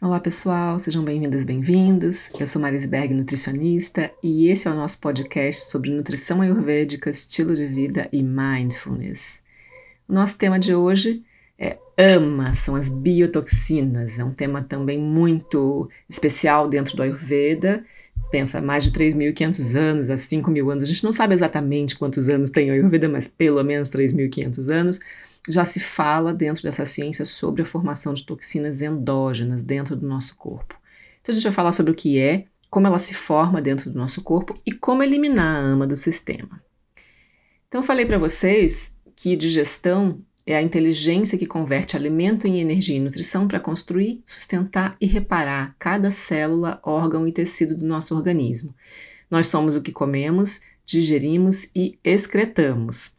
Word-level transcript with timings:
Olá 0.00 0.20
pessoal, 0.20 0.78
sejam 0.78 1.02
bem-vindas, 1.02 1.44
bem-vindos. 1.44 2.30
Eu 2.38 2.46
sou 2.46 2.62
Marisberg, 2.62 3.12
nutricionista, 3.12 4.12
e 4.22 4.46
esse 4.46 4.68
é 4.68 4.70
o 4.70 4.74
nosso 4.74 5.00
podcast 5.00 5.68
sobre 5.72 5.90
nutrição 5.90 6.40
ayurvédica, 6.40 7.10
estilo 7.10 7.52
de 7.52 7.66
vida 7.66 8.08
e 8.12 8.22
mindfulness. 8.22 9.42
O 10.08 10.12
nosso 10.12 10.38
tema 10.38 10.56
de 10.56 10.72
hoje 10.72 11.24
é 11.58 11.78
AMA, 11.96 12.54
são 12.54 12.76
as 12.76 12.88
biotoxinas. 12.88 14.20
É 14.20 14.24
um 14.24 14.32
tema 14.32 14.62
também 14.62 15.00
muito 15.00 15.90
especial 16.08 16.68
dentro 16.68 16.94
do 16.94 17.02
Ayurveda. 17.02 17.84
Pensa, 18.30 18.60
mais 18.60 18.84
de 18.84 18.92
3.500 18.92 19.76
anos, 19.76 20.10
a 20.10 20.14
5.000 20.14 20.70
anos. 20.70 20.84
A 20.84 20.86
gente 20.86 21.02
não 21.02 21.10
sabe 21.10 21.34
exatamente 21.34 21.98
quantos 21.98 22.28
anos 22.28 22.50
tem 22.50 22.70
o 22.70 22.72
Ayurveda, 22.72 23.08
mas 23.08 23.26
pelo 23.26 23.64
menos 23.64 23.90
3.500 23.90 24.72
anos 24.72 25.00
já 25.48 25.64
se 25.64 25.80
fala 25.80 26.32
dentro 26.32 26.62
dessa 26.62 26.84
ciência 26.84 27.24
sobre 27.24 27.62
a 27.62 27.66
formação 27.66 28.14
de 28.14 28.24
toxinas 28.24 28.82
endógenas 28.82 29.62
dentro 29.62 29.96
do 29.96 30.06
nosso 30.06 30.36
corpo. 30.36 30.76
Então 31.20 31.32
a 31.32 31.34
gente 31.34 31.44
vai 31.44 31.52
falar 31.52 31.72
sobre 31.72 31.92
o 31.92 31.94
que 31.94 32.18
é, 32.18 32.46
como 32.70 32.86
ela 32.86 32.98
se 32.98 33.14
forma 33.14 33.60
dentro 33.60 33.90
do 33.90 33.98
nosso 33.98 34.22
corpo 34.22 34.54
e 34.66 34.72
como 34.72 35.02
eliminar 35.02 35.56
a 35.56 35.58
ama 35.58 35.86
do 35.86 35.96
sistema. 35.96 36.62
Então 37.66 37.80
eu 37.80 37.84
falei 37.84 38.06
para 38.06 38.18
vocês 38.18 38.98
que 39.14 39.36
digestão 39.36 40.22
é 40.46 40.56
a 40.56 40.62
inteligência 40.62 41.36
que 41.36 41.44
converte 41.44 41.94
alimento 41.94 42.46
em 42.46 42.60
energia 42.60 42.96
e 42.96 43.00
nutrição 43.00 43.46
para 43.46 43.60
construir, 43.60 44.22
sustentar 44.24 44.96
e 44.98 45.06
reparar 45.06 45.76
cada 45.78 46.10
célula, 46.10 46.80
órgão 46.82 47.28
e 47.28 47.32
tecido 47.32 47.76
do 47.76 47.84
nosso 47.84 48.14
organismo. 48.14 48.74
Nós 49.30 49.48
somos 49.48 49.74
o 49.74 49.82
que 49.82 49.92
comemos, 49.92 50.62
digerimos 50.86 51.70
e 51.76 51.98
excretamos. 52.02 53.17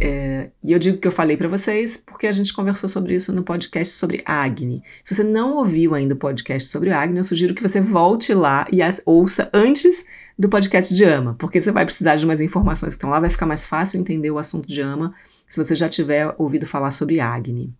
É, 0.00 0.50
e 0.62 0.72
eu 0.72 0.78
digo 0.78 0.98
que 0.98 1.06
eu 1.06 1.12
falei 1.12 1.36
para 1.36 1.48
vocês 1.48 1.96
porque 1.96 2.26
a 2.26 2.32
gente 2.32 2.52
conversou 2.52 2.88
sobre 2.88 3.14
isso 3.14 3.32
no 3.32 3.42
podcast 3.42 3.94
sobre 3.94 4.22
Agni. 4.24 4.82
Se 5.04 5.14
você 5.14 5.22
não 5.22 5.58
ouviu 5.58 5.94
ainda 5.94 6.14
o 6.14 6.18
podcast 6.18 6.68
sobre 6.68 6.90
Agni, 6.90 7.18
eu 7.18 7.24
sugiro 7.24 7.54
que 7.54 7.62
você 7.62 7.80
volte 7.80 8.34
lá 8.34 8.66
e 8.72 8.82
as, 8.82 9.00
ouça 9.06 9.48
antes 9.52 10.04
do 10.38 10.48
podcast 10.48 10.94
de 10.94 11.04
Ama, 11.04 11.36
porque 11.38 11.60
você 11.60 11.70
vai 11.70 11.84
precisar 11.84 12.16
de 12.16 12.24
umas 12.24 12.40
informações 12.40 12.94
que 12.94 12.96
estão 12.96 13.10
lá, 13.10 13.20
vai 13.20 13.30
ficar 13.30 13.46
mais 13.46 13.64
fácil 13.64 14.00
entender 14.00 14.30
o 14.30 14.38
assunto 14.38 14.66
de 14.66 14.80
Ama 14.80 15.14
se 15.46 15.62
você 15.62 15.74
já 15.74 15.88
tiver 15.88 16.34
ouvido 16.38 16.66
falar 16.66 16.90
sobre 16.90 17.20
Agni. 17.20 17.72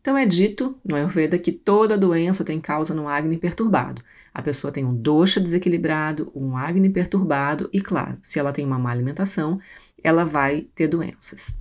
Então 0.00 0.18
é 0.18 0.26
dito 0.26 0.76
no 0.84 0.96
Ayurveda 0.96 1.38
que 1.38 1.52
toda 1.52 1.96
doença 1.96 2.44
tem 2.44 2.60
causa 2.60 2.92
no 2.92 3.06
Agni 3.06 3.36
perturbado. 3.36 4.02
A 4.34 4.42
pessoa 4.42 4.72
tem 4.72 4.84
um 4.84 4.94
dosha 4.94 5.38
desequilibrado, 5.38 6.32
um 6.34 6.56
Agni 6.56 6.88
perturbado 6.90 7.68
e, 7.72 7.80
claro, 7.80 8.18
se 8.20 8.38
ela 8.38 8.50
tem 8.50 8.64
uma 8.64 8.78
má 8.78 8.90
alimentação, 8.90 9.60
ela 10.02 10.24
vai 10.24 10.66
ter 10.74 10.88
doenças. 10.88 11.60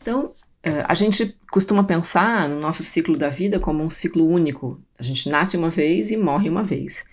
Então, 0.00 0.32
é, 0.62 0.84
a 0.86 0.94
gente 0.94 1.36
costuma 1.50 1.84
pensar 1.84 2.48
no 2.48 2.60
nosso 2.60 2.82
ciclo 2.82 3.16
da 3.16 3.28
vida 3.28 3.58
como 3.58 3.82
um 3.82 3.90
ciclo 3.90 4.26
único. 4.26 4.80
A 4.98 5.02
gente 5.02 5.28
nasce 5.28 5.56
uma 5.56 5.70
vez 5.70 6.10
e 6.10 6.16
morre 6.16 6.48
uma 6.48 6.62
vez. 6.62 7.04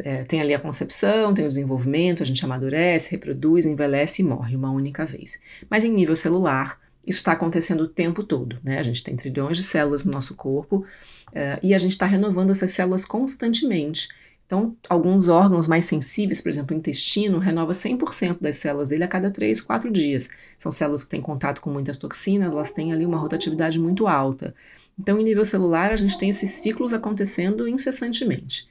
É, 0.00 0.24
tem 0.24 0.40
ali 0.40 0.54
a 0.54 0.58
concepção, 0.58 1.32
tem 1.32 1.44
o 1.44 1.48
desenvolvimento, 1.48 2.22
a 2.22 2.26
gente 2.26 2.44
amadurece, 2.44 3.10
reproduz, 3.10 3.64
envelhece 3.64 4.22
e 4.22 4.24
morre 4.24 4.56
uma 4.56 4.70
única 4.70 5.04
vez. 5.04 5.40
Mas 5.70 5.84
em 5.84 5.92
nível 5.92 6.16
celular, 6.16 6.80
isso 7.06 7.18
está 7.18 7.32
acontecendo 7.32 7.82
o 7.82 7.88
tempo 7.88 8.22
todo. 8.22 8.58
Né? 8.62 8.78
A 8.78 8.82
gente 8.82 9.02
tem 9.02 9.14
trilhões 9.16 9.56
de 9.58 9.62
células 9.62 10.04
no 10.04 10.12
nosso 10.12 10.34
corpo 10.34 10.78
uh, 10.78 11.58
e 11.62 11.74
a 11.74 11.78
gente 11.78 11.92
está 11.92 12.06
renovando 12.06 12.50
essas 12.50 12.70
células 12.70 13.04
constantemente. 13.04 14.08
Então, 14.46 14.76
alguns 14.88 15.28
órgãos 15.28 15.66
mais 15.66 15.86
sensíveis, 15.86 16.40
por 16.40 16.50
exemplo, 16.50 16.76
o 16.76 16.78
intestino, 16.78 17.38
renova 17.38 17.72
100% 17.72 18.38
das 18.40 18.56
células 18.56 18.90
dele 18.90 19.04
a 19.04 19.08
cada 19.08 19.30
3, 19.30 19.60
4 19.60 19.90
dias. 19.90 20.28
São 20.58 20.70
células 20.70 21.02
que 21.02 21.10
têm 21.10 21.20
contato 21.20 21.60
com 21.60 21.70
muitas 21.70 21.96
toxinas, 21.96 22.52
elas 22.52 22.70
têm 22.70 22.92
ali 22.92 23.06
uma 23.06 23.16
rotatividade 23.16 23.78
muito 23.78 24.06
alta. 24.06 24.54
Então, 24.98 25.18
em 25.18 25.24
nível 25.24 25.44
celular, 25.44 25.90
a 25.90 25.96
gente 25.96 26.18
tem 26.18 26.28
esses 26.28 26.50
ciclos 26.50 26.92
acontecendo 26.92 27.66
incessantemente. 27.66 28.68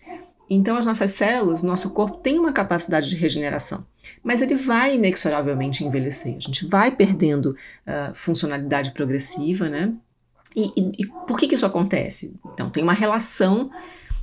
Então, 0.50 0.78
as 0.78 0.86
nossas 0.86 1.12
células, 1.12 1.64
nosso 1.64 1.90
corpo 1.90 2.18
tem 2.18 2.38
uma 2.38 2.54
capacidade 2.54 3.10
de 3.10 3.16
regeneração, 3.16 3.86
mas 4.22 4.42
ele 4.42 4.56
vai 4.56 4.96
inexoravelmente 4.96 5.84
envelhecer. 5.84 6.36
A 6.36 6.40
gente 6.40 6.68
vai 6.68 6.92
perdendo 6.92 7.48
uh, 7.88 8.14
funcionalidade 8.14 8.92
progressiva, 8.92 9.70
né? 9.70 9.94
E, 10.56 10.72
e, 10.78 10.92
e 11.00 11.08
por 11.26 11.40
que, 11.40 11.48
que 11.48 11.56
isso 11.56 11.66
acontece? 11.66 12.40
Então, 12.54 12.70
tem 12.70 12.84
uma 12.84 12.94
relação 12.94 13.72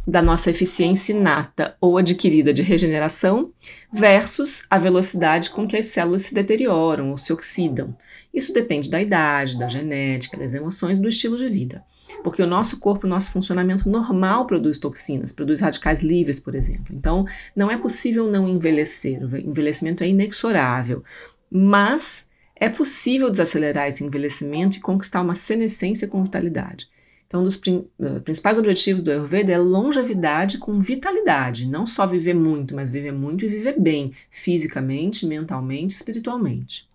da 0.07 0.23
nossa 0.23 0.51
eficiência 0.51 1.13
inata 1.13 1.77
ou 1.81 1.99
adquirida 1.99 2.53
de 2.53 2.63
regeneração 2.63 3.53
versus 3.93 4.65
a 4.71 4.79
velocidade 4.79 5.51
com 5.51 5.67
que 5.67 5.77
as 5.77 5.87
células 5.87 6.23
se 6.23 6.35
deterioram 6.35 7.11
ou 7.11 7.17
se 7.17 7.33
oxidam. 7.33 7.95
Isso 8.33 8.53
depende 8.53 8.89
da 8.89 9.01
idade, 9.01 9.59
da 9.59 9.69
genética, 9.69 10.37
das 10.37 10.55
emoções, 10.55 10.99
do 10.99 11.09
estilo 11.09 11.37
de 11.37 11.49
vida. 11.49 11.85
Porque 12.25 12.43
o 12.43 12.47
nosso 12.47 12.79
corpo, 12.79 13.07
o 13.07 13.11
nosso 13.11 13.31
funcionamento 13.31 13.89
normal 13.89 14.47
produz 14.47 14.79
toxinas, 14.79 15.33
produz 15.33 15.61
radicais 15.61 16.01
livres, 16.01 16.41
por 16.41 16.55
exemplo. 16.55 16.95
Então, 16.95 17.25
não 17.55 17.71
é 17.71 17.77
possível 17.77 18.31
não 18.31 18.49
envelhecer. 18.49 19.23
O 19.23 19.37
envelhecimento 19.37 20.03
é 20.03 20.09
inexorável. 20.09 21.05
Mas 21.51 22.27
é 22.57 22.69
possível 22.69 23.31
desacelerar 23.31 23.89
esse 23.89 24.05
envelhecimento 24.05 24.77
e 24.77 24.81
conquistar 24.81 25.23
uma 25.23 25.35
senescência 25.35 26.09
com 26.09 26.23
vitalidade. 26.23 26.89
Então, 27.31 27.43
um 27.43 27.45
dos 27.45 27.55
uh, 27.55 28.21
principais 28.25 28.59
objetivos 28.59 29.05
do 29.05 29.11
Ayurveda 29.13 29.53
é 29.53 29.57
longevidade 29.57 30.59
com 30.59 30.81
vitalidade, 30.81 31.65
não 31.65 31.87
só 31.87 32.05
viver 32.05 32.35
muito, 32.35 32.75
mas 32.75 32.91
viver 32.91 33.13
muito 33.13 33.45
e 33.45 33.49
viver 33.49 33.79
bem, 33.79 34.13
fisicamente, 34.33 35.25
mentalmente, 35.25 35.95
espiritualmente. 35.95 36.91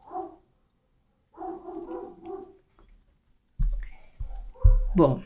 Bom, 4.94 5.22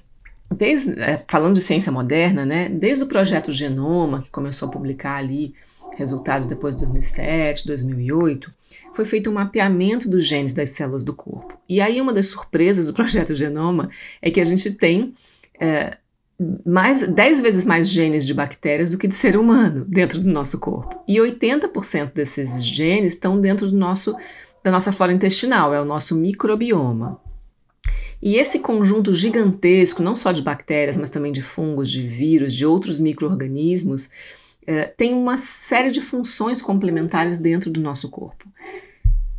desde, 0.55 1.01
é, 1.01 1.25
falando 1.27 1.55
de 1.55 1.61
ciência 1.61 1.91
moderna, 1.91 2.45
né, 2.45 2.69
desde 2.69 3.03
o 3.03 3.07
projeto 3.07 3.51
Genoma, 3.51 4.21
que 4.21 4.29
começou 4.29 4.69
a 4.69 4.71
publicar 4.71 5.15
ali 5.15 5.55
resultados 5.97 6.45
depois 6.45 6.75
de 6.75 6.81
2007, 6.81 7.65
2008, 7.65 8.53
foi 8.93 9.05
feito 9.05 9.29
um 9.29 9.33
mapeamento 9.33 10.09
dos 10.09 10.25
genes 10.25 10.53
das 10.53 10.69
células 10.69 11.03
do 11.03 11.13
corpo. 11.13 11.57
E 11.67 11.81
aí 11.81 11.99
uma 11.99 12.13
das 12.13 12.27
surpresas 12.27 12.87
do 12.87 12.93
projeto 12.93 13.35
Genoma 13.35 13.89
é 14.21 14.29
que 14.29 14.39
a 14.39 14.43
gente 14.43 14.71
tem 14.71 15.13
é, 15.59 15.97
mais 16.65 17.07
10 17.07 17.41
vezes 17.41 17.65
mais 17.65 17.89
genes 17.89 18.25
de 18.25 18.33
bactérias 18.33 18.89
do 18.89 18.97
que 18.97 19.07
de 19.07 19.15
ser 19.15 19.37
humano 19.37 19.85
dentro 19.85 20.19
do 20.19 20.29
nosso 20.29 20.59
corpo. 20.59 21.03
E 21.07 21.17
80% 21.17 22.13
desses 22.13 22.65
genes 22.65 23.13
estão 23.13 23.39
dentro 23.39 23.69
do 23.69 23.77
nosso 23.77 24.15
da 24.61 24.71
nossa 24.71 24.91
flora 24.91 25.13
intestinal, 25.13 25.73
é 25.73 25.81
o 25.81 25.85
nosso 25.85 26.15
microbioma. 26.15 27.19
E 28.21 28.35
esse 28.35 28.59
conjunto 28.59 29.13
gigantesco, 29.13 30.03
não 30.03 30.15
só 30.15 30.33
de 30.33 30.41
bactérias, 30.41 30.97
mas 30.97 31.09
também 31.09 31.31
de 31.31 31.41
fungos, 31.41 31.89
de 31.89 32.05
vírus, 32.05 32.53
de 32.53 32.65
outros 32.65 32.99
micro-organismos, 32.99 34.09
é, 34.69 34.83
tem 34.85 35.15
uma 35.15 35.35
série 35.35 35.89
de 35.89 35.99
funções 35.99 36.61
complementares 36.61 37.39
dentro 37.39 37.71
do 37.71 37.81
nosso 37.81 38.07
corpo. 38.07 38.47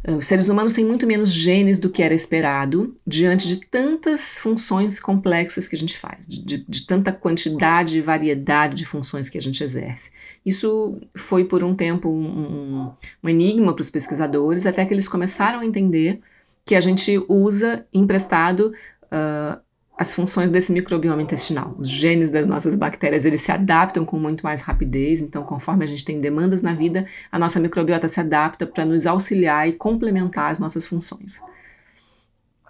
É, 0.03 0.11
os 0.11 0.27
seres 0.27 0.49
humanos 0.49 0.73
têm 0.73 0.85
muito 0.85 1.07
menos 1.07 1.33
genes 1.33 1.79
do 1.79 1.89
que 1.89 2.03
era 2.03 2.13
esperado 2.13 2.97
diante 3.07 3.47
de 3.47 3.65
tantas 3.67 4.39
funções 4.39 4.99
complexas 4.99 5.69
que 5.69 5.77
a 5.77 5.79
gente 5.79 5.97
faz, 5.97 6.27
de, 6.27 6.65
de, 6.67 6.85
tanta 6.85 7.13
quantidade 7.13 7.97
e 7.97 8.01
variedade 8.01 8.75
de 8.75 8.85
funções 8.85 9.29
que 9.29 9.39
a 9.39 9.41
gente 9.41 9.63
exerce. 9.63 10.11
Isso 10.45 10.99
foi 11.15 11.45
por 11.45 11.63
um 11.63 11.77
tempo 11.77 12.09
um, 12.09 12.91
um, 13.23 13.29
enigma 13.29 13.73
para 13.73 13.83
os 13.83 13.91
pesquisadores, 13.91 14.67
até 14.67 14.85
que 14.85 14.93
eles 14.93 15.07
começaram 15.07 15.61
a 15.61 15.67
entender 15.67 16.21
que 16.65 16.75
a 16.75 16.81
gente 16.81 17.23
usa 17.29 17.87
emprestado 17.93 18.73
uh, 19.05 19.61
as 20.01 20.15
funções 20.15 20.51
desse 20.51 20.73
microbioma 20.73 21.21
intestinal. 21.21 21.75
Os 21.77 21.87
genes 21.87 22.31
das 22.31 22.47
nossas 22.47 22.75
bactérias, 22.75 23.27
eles 23.27 23.43
se 23.43 23.53
adaptam 23.53 24.03
com 24.03 24.19
muito 24.19 24.43
mais 24.43 24.63
rapidez, 24.63 25.21
então 25.21 25.43
conforme 25.43 25.85
a 25.85 25.87
gente 25.87 26.07
tem 26.07 26.19
demandas 26.19 26.63
na 26.63 26.73
vida, 26.73 27.05
a 27.31 27.39
nossa 27.39 27.61
microbiota 27.61 28.09
se 28.09 28.19
adapta 28.19 28.67
para 28.67 28.87
nos 28.87 29.07
auxiliar 29.07 29.69
e 29.69 29.75
complementar 29.75 30.51
as 30.51 30.59
nossas 30.59 30.87
funções. 30.87 31.43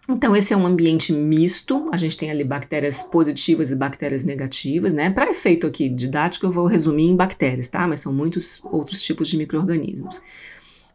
Então, 0.09 0.35
esse 0.35 0.53
é 0.53 0.57
um 0.57 0.67
ambiente 0.67 1.13
misto, 1.13 1.89
a 1.93 1.97
gente 1.97 2.17
tem 2.17 2.33
ali 2.33 2.43
bactérias 2.43 3.01
positivas 3.01 3.71
e 3.71 3.77
bactérias 3.77 4.25
negativas, 4.25 4.93
né? 4.93 5.09
Para 5.09 5.31
efeito 5.31 5.69
aqui 5.69 5.89
didático, 5.89 6.47
eu 6.47 6.51
vou 6.51 6.66
resumir 6.66 7.04
em 7.04 7.15
bactérias, 7.15 7.69
tá? 7.69 7.87
Mas 7.87 8.01
são 8.01 8.13
muitos 8.13 8.60
outros 8.65 9.01
tipos 9.03 9.28
de 9.28 9.37
micro-organismos. 9.37 10.21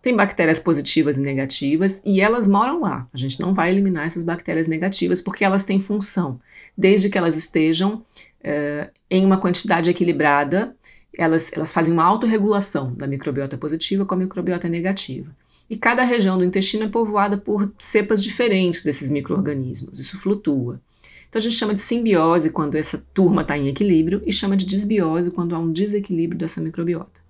Tem 0.06 0.16
bactérias 0.16 0.60
positivas 0.60 1.18
e 1.18 1.22
negativas 1.22 2.00
e 2.06 2.22
elas 2.22 2.48
moram 2.48 2.82
lá. 2.82 3.08
A 3.12 3.18
gente 3.18 3.40
não 3.40 3.56
vai 3.56 3.72
eliminar 3.72 4.06
essas 4.06 4.22
bactérias 4.22 4.68
negativas 4.68 5.20
porque 5.20 5.44
elas 5.44 5.64
têm 5.64 5.82
função. 5.82 6.40
Desde 6.78 7.10
que 7.10 7.18
elas 7.18 7.36
estejam 7.36 7.96
uh, 7.96 8.92
em 9.10 9.26
uma 9.26 9.40
quantidade 9.40 9.90
equilibrada, 9.90 10.76
elas, 11.18 11.52
elas 11.54 11.72
fazem 11.72 11.92
uma 11.92 12.04
autorregulação 12.04 12.94
da 12.94 13.08
microbiota 13.08 13.58
positiva 13.58 14.06
com 14.06 14.14
a 14.14 14.18
microbiota 14.18 14.70
negativa. 14.70 15.36
E 15.68 15.76
cada 15.76 16.04
região 16.04 16.38
do 16.38 16.46
intestino 16.46 16.84
é 16.84 16.88
povoada 16.88 17.36
por 17.36 17.74
cepas 17.80 18.22
diferentes 18.22 18.84
desses 18.84 19.10
micro-organismos. 19.10 19.98
Isso 19.98 20.20
flutua. 20.20 20.80
Então 21.28 21.40
a 21.40 21.42
gente 21.42 21.56
chama 21.56 21.74
de 21.74 21.80
simbiose 21.80 22.52
quando 22.52 22.76
essa 22.76 23.04
turma 23.12 23.42
está 23.42 23.58
em 23.58 23.70
equilíbrio 23.70 24.22
e 24.24 24.32
chama 24.32 24.56
de 24.56 24.68
desbiose 24.68 25.32
quando 25.32 25.56
há 25.56 25.60
um 25.60 25.72
desequilíbrio 25.72 26.38
dessa 26.38 26.62
microbiota. 26.62 27.25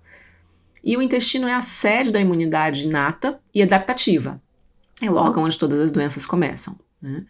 E 0.86 0.96
o 0.96 1.02
intestino 1.02 1.48
é 1.48 1.52
a 1.52 1.60
sede 1.60 2.12
da 2.12 2.20
imunidade 2.20 2.84
inata 2.86 3.40
e 3.52 3.60
adaptativa. 3.60 4.40
É 5.02 5.10
o 5.10 5.16
órgão 5.16 5.42
onde 5.42 5.58
todas 5.58 5.80
as 5.80 5.90
doenças 5.90 6.24
começam. 6.24 6.78
Né? 7.02 7.26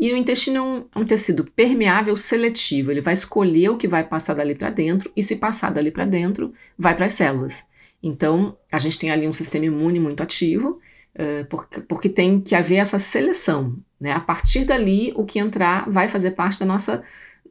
E 0.00 0.10
o 0.10 0.16
intestino 0.16 0.56
é 0.56 0.62
um, 0.62 0.86
é 0.94 0.98
um 0.98 1.04
tecido 1.04 1.44
permeável 1.44 2.16
seletivo, 2.16 2.90
ele 2.90 3.02
vai 3.02 3.12
escolher 3.12 3.68
o 3.68 3.76
que 3.76 3.86
vai 3.86 4.02
passar 4.02 4.32
dali 4.32 4.54
para 4.54 4.70
dentro, 4.70 5.12
e 5.14 5.22
se 5.22 5.36
passar 5.36 5.70
dali 5.70 5.90
para 5.90 6.06
dentro, 6.06 6.54
vai 6.78 6.96
para 6.96 7.04
as 7.04 7.12
células. 7.12 7.62
Então, 8.02 8.56
a 8.72 8.78
gente 8.78 8.98
tem 8.98 9.10
ali 9.10 9.28
um 9.28 9.34
sistema 9.34 9.66
imune 9.66 10.00
muito 10.00 10.22
ativo, 10.22 10.80
uh, 11.14 11.46
porque, 11.50 11.80
porque 11.82 12.08
tem 12.08 12.40
que 12.40 12.54
haver 12.54 12.76
essa 12.76 12.98
seleção. 12.98 13.76
Né? 14.00 14.12
A 14.12 14.18
partir 14.18 14.64
dali, 14.64 15.12
o 15.14 15.26
que 15.26 15.38
entrar 15.38 15.88
vai 15.90 16.08
fazer 16.08 16.30
parte 16.30 16.58
da 16.58 16.66
nossa 16.66 17.04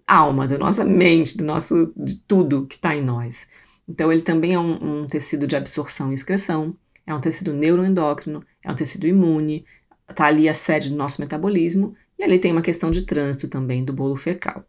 alma, 0.07 0.47
da 0.47 0.57
nossa 0.57 0.83
mente, 0.83 1.38
do 1.38 1.45
nosso, 1.45 1.94
de 1.95 2.15
tudo 2.24 2.65
que 2.65 2.75
está 2.75 2.95
em 2.95 3.03
nós. 3.03 3.47
Então, 3.91 4.09
ele 4.09 4.21
também 4.21 4.53
é 4.53 4.59
um, 4.59 5.01
um 5.01 5.05
tecido 5.05 5.45
de 5.45 5.53
absorção 5.53 6.11
e 6.11 6.13
excreção, 6.13 6.73
é 7.05 7.13
um 7.13 7.19
tecido 7.19 7.51
neuroendócrino, 7.51 8.41
é 8.63 8.71
um 8.71 8.75
tecido 8.75 9.05
imune, 9.05 9.65
está 10.09 10.27
ali 10.27 10.47
a 10.47 10.53
sede 10.53 10.89
do 10.89 10.95
nosso 10.95 11.19
metabolismo, 11.19 11.93
e 12.17 12.23
ali 12.23 12.39
tem 12.39 12.53
uma 12.53 12.61
questão 12.61 12.89
de 12.89 13.01
trânsito 13.01 13.49
também 13.49 13.83
do 13.83 13.91
bolo 13.91 14.15
fecal. 14.15 14.63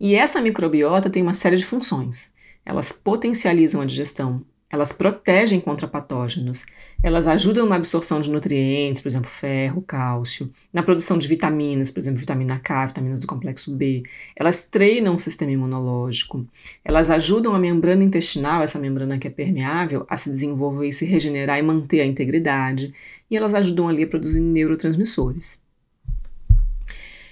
E 0.00 0.16
essa 0.16 0.40
microbiota 0.40 1.08
tem 1.08 1.22
uma 1.22 1.32
série 1.32 1.54
de 1.54 1.64
funções. 1.64 2.34
Elas 2.64 2.90
potencializam 2.90 3.80
a 3.80 3.86
digestão, 3.86 4.44
elas 4.70 4.92
protegem 4.92 5.60
contra 5.60 5.86
patógenos, 5.86 6.66
elas 7.02 7.28
ajudam 7.28 7.66
na 7.66 7.76
absorção 7.76 8.20
de 8.20 8.30
nutrientes, 8.30 9.00
por 9.00 9.08
exemplo, 9.08 9.30
ferro, 9.30 9.80
cálcio, 9.80 10.52
na 10.72 10.82
produção 10.82 11.16
de 11.18 11.28
vitaminas, 11.28 11.90
por 11.90 12.00
exemplo, 12.00 12.18
vitamina 12.18 12.58
K, 12.58 12.86
vitaminas 12.86 13.20
do 13.20 13.26
complexo 13.26 13.74
B. 13.74 14.02
Elas 14.34 14.64
treinam 14.64 15.14
o 15.14 15.18
sistema 15.18 15.52
imunológico, 15.52 16.44
elas 16.84 17.10
ajudam 17.10 17.54
a 17.54 17.58
membrana 17.58 18.02
intestinal, 18.02 18.62
essa 18.62 18.78
membrana 18.78 19.18
que 19.18 19.28
é 19.28 19.30
permeável, 19.30 20.04
a 20.08 20.16
se 20.16 20.30
desenvolver 20.30 20.88
e 20.88 20.92
se 20.92 21.06
regenerar 21.06 21.58
e 21.58 21.62
manter 21.62 22.00
a 22.00 22.06
integridade, 22.06 22.92
e 23.30 23.36
elas 23.36 23.54
ajudam 23.54 23.88
ali 23.88 24.02
a 24.02 24.08
produzir 24.08 24.40
neurotransmissores. 24.40 25.64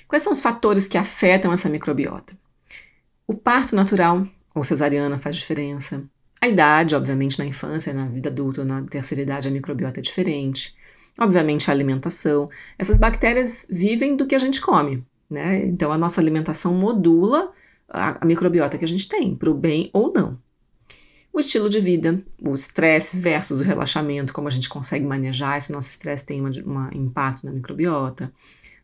Quais 0.06 0.22
são 0.22 0.32
os 0.32 0.40
fatores 0.40 0.86
que 0.86 0.96
afetam 0.96 1.52
essa 1.52 1.68
microbiota? 1.68 2.36
O 3.26 3.34
parto 3.34 3.74
natural 3.74 4.24
ou 4.54 4.62
cesariana 4.62 5.18
faz 5.18 5.34
diferença. 5.34 6.04
A 6.44 6.48
idade, 6.48 6.94
obviamente, 6.94 7.38
na 7.38 7.46
infância, 7.46 7.94
na 7.94 8.04
vida 8.04 8.28
adulta 8.28 8.66
na 8.66 8.82
terceira 8.82 9.22
idade, 9.22 9.48
a 9.48 9.50
microbiota 9.50 9.98
é 9.98 10.02
diferente. 10.02 10.76
Obviamente, 11.18 11.70
a 11.70 11.72
alimentação. 11.72 12.50
Essas 12.78 12.98
bactérias 12.98 13.66
vivem 13.70 14.14
do 14.14 14.26
que 14.26 14.34
a 14.34 14.38
gente 14.38 14.60
come, 14.60 15.02
né? 15.30 15.64
Então, 15.64 15.90
a 15.90 15.96
nossa 15.96 16.20
alimentação 16.20 16.74
modula 16.74 17.50
a, 17.88 18.22
a 18.22 18.26
microbiota 18.26 18.76
que 18.76 18.84
a 18.84 18.88
gente 18.88 19.08
tem, 19.08 19.34
para 19.34 19.48
o 19.48 19.54
bem 19.54 19.88
ou 19.90 20.12
não. 20.14 20.38
O 21.32 21.40
estilo 21.40 21.70
de 21.70 21.80
vida, 21.80 22.22
o 22.38 22.52
estresse 22.52 23.18
versus 23.18 23.62
o 23.62 23.64
relaxamento, 23.64 24.34
como 24.34 24.46
a 24.46 24.50
gente 24.50 24.68
consegue 24.68 25.06
manejar 25.06 25.58
se 25.62 25.72
nosso 25.72 25.88
estresse 25.88 26.26
tem 26.26 26.42
um 26.42 26.90
impacto 26.92 27.46
na 27.46 27.52
microbiota 27.52 28.30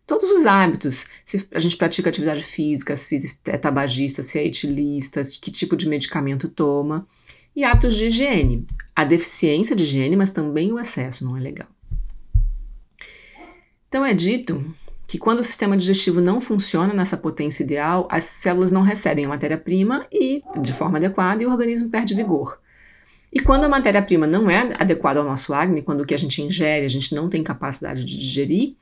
todos 0.06 0.30
os 0.30 0.46
hábitos. 0.46 1.06
Se 1.24 1.46
a 1.52 1.58
gente 1.58 1.76
pratica 1.76 2.08
atividade 2.08 2.42
física, 2.42 2.96
se 2.96 3.38
é 3.44 3.58
tabagista, 3.58 4.22
se 4.22 4.38
é 4.38 4.46
etilista, 4.46 5.20
que 5.40 5.50
tipo 5.50 5.76
de 5.76 5.86
medicamento 5.86 6.48
toma. 6.48 7.06
E 7.54 7.64
hábitos 7.64 7.94
de 7.94 8.06
higiene. 8.06 8.66
A 8.94 9.04
deficiência 9.04 9.74
de 9.74 9.84
higiene, 9.84 10.16
mas 10.16 10.30
também 10.30 10.72
o 10.72 10.78
excesso 10.78 11.24
não 11.24 11.36
é 11.36 11.40
legal. 11.40 11.68
Então 13.88 14.04
é 14.04 14.14
dito 14.14 14.64
que 15.06 15.18
quando 15.18 15.40
o 15.40 15.42
sistema 15.42 15.76
digestivo 15.76 16.20
não 16.20 16.40
funciona 16.40 16.94
nessa 16.94 17.16
potência 17.16 17.64
ideal, 17.64 18.06
as 18.08 18.22
células 18.22 18.70
não 18.70 18.82
recebem 18.82 19.24
a 19.24 19.28
matéria-prima 19.28 20.06
e 20.12 20.40
de 20.60 20.72
forma 20.72 20.98
adequada 20.98 21.42
e 21.42 21.46
o 21.46 21.50
organismo 21.50 21.90
perde 21.90 22.14
vigor. 22.14 22.60
E 23.32 23.40
quando 23.40 23.64
a 23.64 23.68
matéria-prima 23.68 24.26
não 24.26 24.48
é 24.48 24.72
adequada 24.78 25.18
ao 25.18 25.24
nosso 25.24 25.52
acne, 25.52 25.82
quando 25.82 26.02
o 26.02 26.06
que 26.06 26.14
a 26.14 26.18
gente 26.18 26.40
ingere 26.40 26.84
a 26.84 26.88
gente 26.88 27.12
não 27.12 27.28
tem 27.28 27.42
capacidade 27.42 28.04
de 28.04 28.16
digerir, 28.16 28.74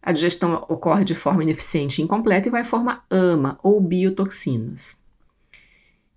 a 0.00 0.12
digestão 0.12 0.64
ocorre 0.68 1.04
de 1.04 1.16
forma 1.16 1.42
ineficiente 1.42 2.00
e 2.00 2.04
incompleta 2.04 2.46
e 2.46 2.52
vai 2.52 2.62
formar 2.62 3.04
AMA 3.10 3.58
ou 3.60 3.80
biotoxinas. 3.80 5.00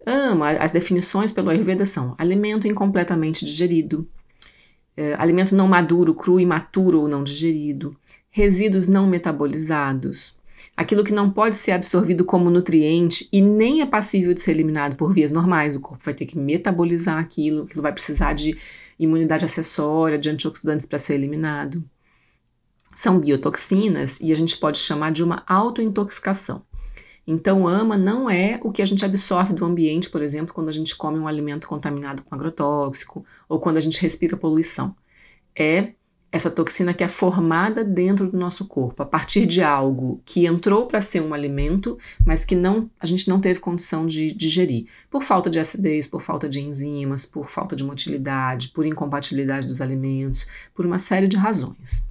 AMA, 0.10 0.52
as 0.52 0.72
definições 0.72 1.32
pelo 1.32 1.50
Ayurveda 1.50 1.86
são 1.86 2.16
alimento 2.18 2.68
incompletamente 2.68 3.46
digerido, 3.46 4.08
é, 4.96 5.14
alimento 5.16 5.56
não 5.56 5.68
maduro, 5.68 6.14
cru, 6.14 6.40
imaturo 6.40 7.02
ou 7.02 7.08
não 7.08 7.24
digerido, 7.24 7.96
resíduos 8.30 8.88
não 8.88 9.08
metabolizados, 9.08 10.36
aquilo 10.76 11.04
que 11.04 11.14
não 11.14 11.30
pode 11.30 11.56
ser 11.56 11.72
absorvido 11.72 12.26
como 12.26 12.50
nutriente 12.50 13.28
e 13.32 13.42
nem 13.42 13.82
é 13.82 13.86
passível 13.86 14.34
de 14.34 14.42
ser 14.42 14.52
eliminado 14.52 14.96
por 14.96 15.14
vias 15.14 15.32
normais. 15.32 15.76
O 15.76 15.80
corpo 15.80 16.04
vai 16.04 16.14
ter 16.14 16.26
que 16.26 16.38
metabolizar 16.38 17.18
aquilo, 17.18 17.64
aquilo 17.64 17.82
vai 17.82 17.94
precisar 17.94 18.34
de 18.34 18.58
imunidade 18.98 19.46
acessória, 19.46 20.18
de 20.18 20.30
antioxidantes 20.30 20.86
para 20.86 21.00
ser 21.00 21.14
eliminado 21.14 21.84
são 23.00 23.18
biotoxinas 23.18 24.20
e 24.20 24.30
a 24.30 24.36
gente 24.36 24.58
pode 24.58 24.78
chamar 24.78 25.12
de 25.12 25.24
uma 25.24 25.42
autointoxicação. 25.48 26.62
Então, 27.32 27.68
AMA 27.68 27.96
não 27.96 28.28
é 28.28 28.60
o 28.64 28.72
que 28.72 28.82
a 28.82 28.86
gente 28.86 29.06
absorve 29.06 29.54
do 29.54 29.64
ambiente, 29.64 30.10
por 30.10 30.20
exemplo, 30.20 30.52
quando 30.52 30.68
a 30.68 30.72
gente 30.72 30.96
come 30.96 31.20
um 31.20 31.28
alimento 31.28 31.68
contaminado 31.68 32.24
com 32.24 32.34
agrotóxico 32.34 33.24
ou 33.48 33.60
quando 33.60 33.78
a 33.78 33.80
gente 33.80 34.02
respira 34.02 34.36
poluição. 34.36 34.96
É 35.56 35.90
essa 36.32 36.50
toxina 36.50 36.92
que 36.92 37.04
é 37.04 37.08
formada 37.08 37.84
dentro 37.84 38.32
do 38.32 38.36
nosso 38.36 38.66
corpo 38.66 39.04
a 39.04 39.06
partir 39.06 39.46
de 39.46 39.62
algo 39.62 40.20
que 40.26 40.48
entrou 40.48 40.88
para 40.88 41.00
ser 41.00 41.22
um 41.22 41.32
alimento, 41.32 42.00
mas 42.26 42.44
que 42.44 42.56
não 42.56 42.90
a 43.00 43.06
gente 43.06 43.30
não 43.30 43.40
teve 43.40 43.60
condição 43.60 44.08
de 44.08 44.32
digerir, 44.34 44.88
por 45.08 45.22
falta 45.22 45.52
de 45.52 45.60
acidez, 45.60 46.08
por 46.08 46.24
falta 46.24 46.50
de 46.50 46.60
enzimas, 46.60 47.28
por 47.28 47.48
falta 47.48 47.76
de 47.76 47.84
motilidade, 47.84 48.70
por 48.70 48.88
incompatibilidade 48.88 49.68
dos 49.68 49.82
alimentos, 49.82 50.48
por 50.74 50.84
uma 50.84 50.98
série 50.98 51.28
de 51.28 51.38
razões. 51.38 52.10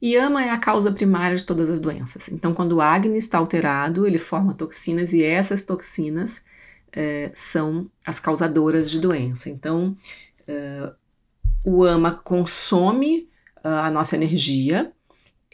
E 0.00 0.14
ama 0.16 0.44
é 0.44 0.50
a 0.50 0.58
causa 0.58 0.92
primária 0.92 1.36
de 1.36 1.44
todas 1.44 1.70
as 1.70 1.80
doenças. 1.80 2.28
Então, 2.28 2.52
quando 2.52 2.72
o 2.72 2.80
Agni 2.80 3.16
está 3.16 3.38
alterado, 3.38 4.06
ele 4.06 4.18
forma 4.18 4.52
toxinas 4.52 5.12
e 5.12 5.22
essas 5.22 5.62
toxinas 5.62 6.44
é, 6.92 7.30
são 7.34 7.90
as 8.04 8.20
causadoras 8.20 8.90
de 8.90 9.00
doença. 9.00 9.48
Então, 9.48 9.96
é, 10.46 10.92
o 11.64 11.82
ama 11.82 12.12
consome 12.12 13.28
a 13.62 13.90
nossa 13.90 14.14
energia, 14.14 14.92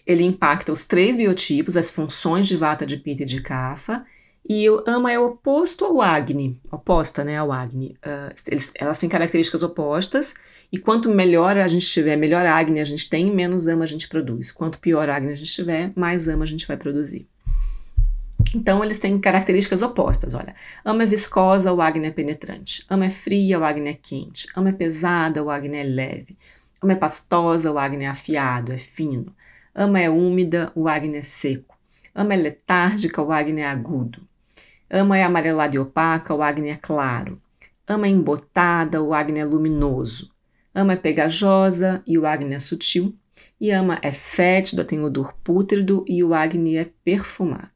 ele 0.07 0.23
impacta 0.23 0.73
os 0.73 0.85
três 0.85 1.17
biotipos, 1.17 1.77
as 1.77 1.89
funções 1.89 2.47
de 2.47 2.57
Vata, 2.57 2.85
de 2.85 2.99
Pitta 2.99 3.23
e 3.23 3.27
de 3.27 3.41
Kapha, 3.41 4.05
e 4.49 4.69
o 4.69 4.83
ama 4.87 5.13
é 5.13 5.19
oposto 5.19 5.85
ao 5.85 6.01
Agni, 6.01 6.61
oposta 6.71 7.23
né, 7.23 7.37
ao 7.37 7.53
Agni. 7.53 7.97
Uh, 8.05 8.35
eles, 8.49 8.73
elas 8.75 8.99
têm 8.99 9.09
características 9.09 9.63
opostas, 9.63 10.35
e 10.71 10.79
quanto 10.79 11.09
melhor 11.09 11.59
a 11.61 11.69
gente 11.69 11.87
tiver, 11.87 12.17
melhor 12.17 12.45
Agni 12.45 12.81
a 12.81 12.85
gente 12.85 13.09
tem, 13.09 13.33
menos 13.33 13.69
ama 13.69 13.85
a 13.85 13.87
gente 13.87 14.09
produz. 14.09 14.51
Quanto 14.51 14.81
pior 14.81 15.09
Agni 15.09 15.33
a 15.33 15.37
gente 15.37 15.53
tiver, 15.53 15.93
mais 15.95 16.29
ama 16.29 16.43
a 16.43 16.47
gente 16.47 16.67
vai 16.67 16.77
produzir. 16.77 17.29
Então, 18.55 18.83
eles 18.83 18.99
têm 18.99 19.19
características 19.19 19.81
opostas, 19.83 20.35
olha. 20.35 20.55
Ama 20.85 21.05
é 21.05 21.07
viscosa, 21.07 21.73
o 21.73 21.81
Agni 21.81 22.09
é 22.09 22.11
penetrante. 22.11 22.85
Ama 22.91 23.07
é 23.07 23.11
fria, 23.11 23.59
o 23.59 23.65
Agni 23.65 23.91
é 23.91 23.95
quente. 23.95 24.49
Ama 24.57 24.71
é 24.71 24.73
pesada, 24.73 25.43
o 25.43 25.51
Agni 25.51 25.77
é 25.77 25.85
leve. 25.85 26.37
Ama 26.83 26.93
é 26.93 26.97
pastosa, 26.97 27.71
o 27.71 27.79
Agni 27.79 28.05
é 28.05 28.09
afiado, 28.09 28.73
é 28.73 28.77
fino. 28.77 29.35
Ama 29.75 30.01
é 30.01 30.11
úmida, 30.11 30.73
o 30.75 30.89
Agni 30.89 31.17
é 31.17 31.23
seco. 31.23 31.79
Ama 32.15 32.35
é 32.35 32.37
letárgica, 32.37 33.23
o 33.23 33.31
Agni 33.31 33.61
é 33.61 33.69
agudo. 33.69 34.27
Ama 34.95 35.17
é 35.17 35.25
amarelada 35.25 35.75
e 35.75 35.79
opaca, 35.79 36.35
o 36.35 36.43
Agni 36.43 36.69
é 36.69 36.77
claro. 36.77 37.41
Ama 37.89 38.07
é 38.07 38.11
embotada, 38.11 39.03
o 39.03 39.15
Agni 39.15 39.41
é 39.41 39.45
luminoso. 39.45 40.31
Ama 40.75 40.93
é 40.93 40.97
pegajosa 40.97 42.03
e 42.07 42.19
o 42.19 42.27
Agni 42.27 42.55
é 42.55 42.59
sutil. 42.59 43.17
E 43.59 43.71
ama 43.71 43.99
é 44.03 44.13
fétida, 44.13 44.85
tem 44.85 45.03
odor 45.03 45.35
pútrido 45.43 46.05
e 46.07 46.23
o 46.23 46.35
Agni 46.35 46.77
é 46.77 46.91
perfumado. 47.03 47.71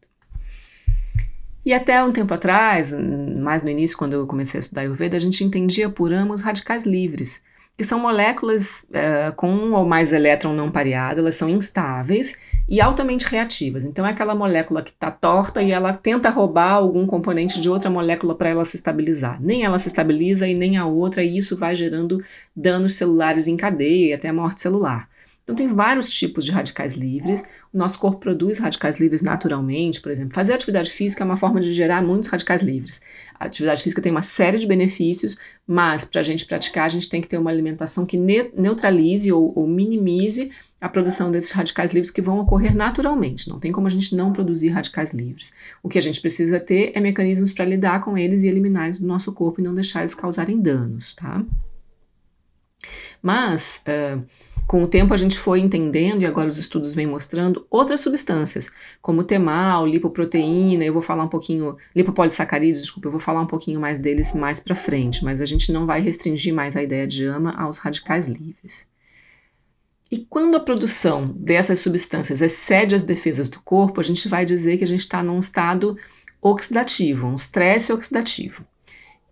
E 1.64 1.72
até 1.72 2.04
um 2.04 2.12
tempo 2.12 2.34
atrás, 2.34 2.92
mais 2.92 3.62
no 3.62 3.70
início, 3.70 3.96
quando 3.96 4.12
eu 4.12 4.26
comecei 4.26 4.58
a 4.58 4.60
estudar 4.60 4.82
Ayurveda, 4.82 5.16
a 5.16 5.20
gente 5.20 5.42
entendia 5.42 5.88
por 5.88 6.12
ama 6.12 6.34
os 6.34 6.42
radicais 6.42 6.84
livres, 6.84 7.42
que 7.76 7.84
são 7.84 8.00
moléculas 8.00 8.86
uh, 8.90 9.34
com 9.36 9.50
um 9.50 9.74
ou 9.74 9.84
mais 9.84 10.12
elétron 10.12 10.54
não 10.54 10.70
pareado, 10.70 11.20
elas 11.20 11.34
são 11.36 11.48
instáveis 11.48 12.38
e 12.66 12.80
altamente 12.80 13.26
reativas. 13.26 13.84
Então 13.84 14.06
é 14.06 14.10
aquela 14.10 14.34
molécula 14.34 14.82
que 14.82 14.90
está 14.90 15.10
torta 15.10 15.62
e 15.62 15.70
ela 15.70 15.92
tenta 15.92 16.30
roubar 16.30 16.72
algum 16.72 17.06
componente 17.06 17.60
de 17.60 17.68
outra 17.68 17.90
molécula 17.90 18.34
para 18.34 18.48
ela 18.48 18.64
se 18.64 18.76
estabilizar. 18.76 19.40
Nem 19.42 19.64
ela 19.64 19.78
se 19.78 19.88
estabiliza 19.88 20.48
e 20.48 20.54
nem 20.54 20.78
a 20.78 20.86
outra, 20.86 21.22
e 21.22 21.36
isso 21.36 21.56
vai 21.56 21.74
gerando 21.74 22.24
danos 22.54 22.94
celulares 22.94 23.46
em 23.46 23.56
cadeia 23.56 24.10
e 24.10 24.12
até 24.14 24.28
a 24.28 24.32
morte 24.32 24.62
celular. 24.62 25.08
Então, 25.46 25.54
tem 25.54 25.68
vários 25.68 26.10
tipos 26.10 26.44
de 26.44 26.50
radicais 26.50 26.94
livres. 26.94 27.44
O 27.72 27.78
nosso 27.78 28.00
corpo 28.00 28.18
produz 28.18 28.58
radicais 28.58 28.98
livres 28.98 29.22
naturalmente, 29.22 30.00
por 30.00 30.10
exemplo. 30.10 30.34
Fazer 30.34 30.52
atividade 30.52 30.90
física 30.90 31.22
é 31.22 31.24
uma 31.24 31.36
forma 31.36 31.60
de 31.60 31.72
gerar 31.72 32.02
muitos 32.02 32.28
radicais 32.28 32.62
livres. 32.62 33.00
A 33.38 33.44
atividade 33.44 33.80
física 33.80 34.02
tem 34.02 34.10
uma 34.10 34.22
série 34.22 34.58
de 34.58 34.66
benefícios, 34.66 35.36
mas 35.64 36.04
para 36.04 36.20
a 36.20 36.24
gente 36.24 36.44
praticar, 36.46 36.86
a 36.86 36.88
gente 36.88 37.08
tem 37.08 37.20
que 37.20 37.28
ter 37.28 37.38
uma 37.38 37.48
alimentação 37.48 38.04
que 38.04 38.16
ne 38.16 38.50
neutralize 38.56 39.30
ou, 39.30 39.52
ou 39.54 39.68
minimize 39.68 40.50
a 40.80 40.88
produção 40.88 41.30
desses 41.30 41.52
radicais 41.52 41.92
livres 41.92 42.10
que 42.10 42.20
vão 42.20 42.40
ocorrer 42.40 42.74
naturalmente. 42.74 43.48
Não 43.48 43.60
tem 43.60 43.70
como 43.70 43.86
a 43.86 43.90
gente 43.90 44.16
não 44.16 44.32
produzir 44.32 44.70
radicais 44.70 45.14
livres. 45.14 45.52
O 45.80 45.88
que 45.88 45.96
a 45.96 46.02
gente 46.02 46.20
precisa 46.20 46.58
ter 46.58 46.90
é 46.92 46.98
mecanismos 46.98 47.52
para 47.52 47.64
lidar 47.64 48.02
com 48.02 48.18
eles 48.18 48.42
e 48.42 48.48
eliminar 48.48 48.86
eles 48.86 48.98
do 48.98 49.06
nosso 49.06 49.32
corpo 49.32 49.60
e 49.60 49.64
não 49.64 49.74
deixar 49.74 50.00
eles 50.00 50.14
causarem 50.14 50.60
danos, 50.60 51.14
tá? 51.14 51.40
Mas. 53.22 53.84
Uh, 53.86 54.24
Com 54.66 54.82
o 54.82 54.88
tempo 54.88 55.14
a 55.14 55.16
gente 55.16 55.38
foi 55.38 55.60
entendendo, 55.60 56.22
e 56.22 56.26
agora 56.26 56.48
os 56.48 56.58
estudos 56.58 56.92
vêm 56.92 57.06
mostrando, 57.06 57.64
outras 57.70 58.00
substâncias, 58.00 58.68
como 59.00 59.22
temal, 59.22 59.86
lipoproteína, 59.86 60.84
eu 60.84 60.92
vou 60.92 61.02
falar 61.02 61.22
um 61.22 61.28
pouquinho, 61.28 61.76
lipopolissacarídeos, 61.94 62.82
desculpa, 62.82 63.06
eu 63.06 63.12
vou 63.12 63.20
falar 63.20 63.40
um 63.40 63.46
pouquinho 63.46 63.78
mais 63.78 64.00
deles 64.00 64.34
mais 64.34 64.58
para 64.58 64.74
frente, 64.74 65.24
mas 65.24 65.40
a 65.40 65.44
gente 65.44 65.70
não 65.70 65.86
vai 65.86 66.00
restringir 66.00 66.52
mais 66.52 66.76
a 66.76 66.82
ideia 66.82 67.06
de 67.06 67.24
ama 67.24 67.52
aos 67.56 67.78
radicais 67.78 68.26
livres. 68.26 68.88
E 70.10 70.18
quando 70.18 70.56
a 70.56 70.60
produção 70.60 71.28
dessas 71.36 71.78
substâncias 71.78 72.42
excede 72.42 72.94
as 72.96 73.04
defesas 73.04 73.48
do 73.48 73.60
corpo, 73.60 74.00
a 74.00 74.04
gente 74.04 74.28
vai 74.28 74.44
dizer 74.44 74.78
que 74.78 74.84
a 74.84 74.86
gente 74.86 75.00
está 75.00 75.22
num 75.22 75.38
estado 75.38 75.96
oxidativo, 76.42 77.28
um 77.28 77.34
estresse 77.34 77.92
oxidativo, 77.92 78.64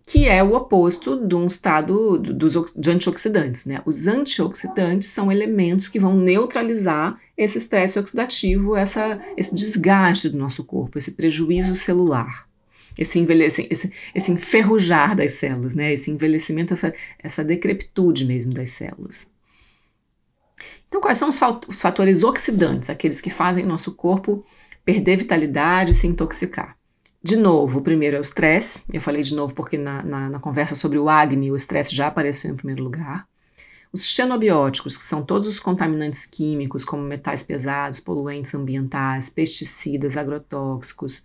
que 0.06 0.28
é 0.28 0.42
o 0.42 0.54
oposto 0.54 1.26
de 1.26 1.34
um 1.34 1.46
estado 1.46 2.18
dos 2.18 2.56
antioxidantes. 2.87 3.64
Né? 3.64 3.80
Os 3.87 4.06
antioxidantes 4.06 5.08
são 5.08 5.32
elementos 5.32 5.88
que 5.88 5.99
vão 5.99 6.14
neutralizar 6.14 7.18
esse 7.37 7.58
estresse 7.58 7.99
oxidativo, 7.99 8.76
essa, 8.76 9.20
esse 9.37 9.54
desgaste 9.54 10.28
do 10.28 10.37
nosso 10.37 10.62
corpo, 10.62 10.99
esse 10.99 11.12
prejuízo 11.12 11.75
celular. 11.75 12.46
Esse, 12.96 13.18
envelhece, 13.18 13.66
esse, 13.70 13.92
esse 14.14 14.30
enferrujar 14.30 15.16
das 15.16 15.32
células, 15.32 15.75
né? 15.75 15.92
esse 15.92 16.11
envelhecimento, 16.11 16.75
essa, 16.75 16.94
essa 17.18 17.42
decrepitude 17.42 18.25
mesmo 18.25 18.52
das 18.52 18.70
células. 18.70 19.28
Então, 20.87 21.00
quais 21.00 21.18
são 21.18 21.28
os 21.28 21.82
fatores 21.82 22.23
oxidantes, 22.23 22.88
aqueles 22.88 23.20
que 23.20 23.30
fazem 23.30 23.64
o 23.64 23.68
nosso 23.68 23.92
corpo 23.92 24.44
perder 24.84 25.16
vitalidade 25.16 25.90
e 25.90 25.94
se 25.94 26.06
intoxicar? 26.06 26.76
De 27.24 27.38
novo, 27.38 27.78
o 27.78 27.82
primeiro 27.82 28.16
é 28.16 28.18
o 28.18 28.22
estresse. 28.22 28.84
Eu 28.92 29.00
falei 29.00 29.22
de 29.22 29.34
novo 29.34 29.54
porque 29.54 29.78
na, 29.78 30.02
na, 30.02 30.28
na 30.28 30.38
conversa 30.38 30.74
sobre 30.74 30.98
o 30.98 31.08
Agni, 31.08 31.50
o 31.50 31.56
estresse 31.56 31.96
já 31.96 32.08
apareceu 32.08 32.52
em 32.52 32.56
primeiro 32.56 32.84
lugar. 32.84 33.26
Os 33.90 34.04
xenobióticos, 34.04 34.94
que 34.94 35.02
são 35.02 35.24
todos 35.24 35.48
os 35.48 35.58
contaminantes 35.58 36.26
químicos, 36.26 36.84
como 36.84 37.02
metais 37.02 37.42
pesados, 37.42 37.98
poluentes 37.98 38.54
ambientais, 38.54 39.30
pesticidas, 39.30 40.18
agrotóxicos, 40.18 41.24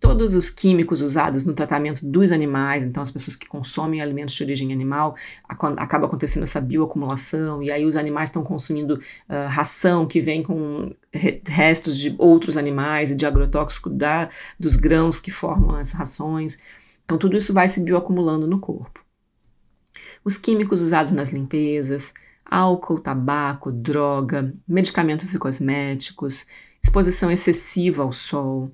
todos 0.00 0.34
os 0.34 0.48
químicos 0.48 1.02
usados 1.02 1.44
no 1.44 1.54
tratamento 1.54 2.06
dos 2.06 2.30
animais, 2.30 2.84
então 2.84 3.02
as 3.02 3.10
pessoas 3.10 3.34
que 3.34 3.48
consomem 3.48 4.00
alimentos 4.00 4.34
de 4.34 4.42
origem 4.42 4.72
animal, 4.72 5.16
acaba 5.48 6.06
acontecendo 6.06 6.44
essa 6.44 6.60
bioacumulação, 6.60 7.62
e 7.62 7.70
aí 7.70 7.84
os 7.84 7.96
animais 7.96 8.28
estão 8.28 8.44
consumindo 8.44 8.94
uh, 8.94 9.48
ração 9.48 10.06
que 10.06 10.20
vem 10.20 10.42
com 10.42 10.94
restos 11.46 11.98
de 11.98 12.14
outros 12.18 12.56
animais 12.56 13.10
e 13.10 13.16
de 13.16 13.26
agrotóxico 13.26 13.90
da, 13.90 14.28
dos 14.58 14.76
grãos 14.76 15.20
que 15.20 15.30
formam 15.30 15.76
as 15.76 15.90
rações. 15.90 16.58
Então 17.04 17.18
tudo 17.18 17.36
isso 17.36 17.52
vai 17.52 17.66
se 17.66 17.80
bioacumulando 17.80 18.46
no 18.46 18.60
corpo. 18.60 19.04
Os 20.24 20.36
químicos 20.36 20.80
usados 20.80 21.10
nas 21.10 21.30
limpezas, 21.30 22.14
álcool, 22.44 23.00
tabaco, 23.00 23.72
droga, 23.72 24.54
medicamentos 24.66 25.34
e 25.34 25.38
cosméticos, 25.38 26.46
exposição 26.82 27.30
excessiva 27.30 28.02
ao 28.02 28.12
sol, 28.12 28.70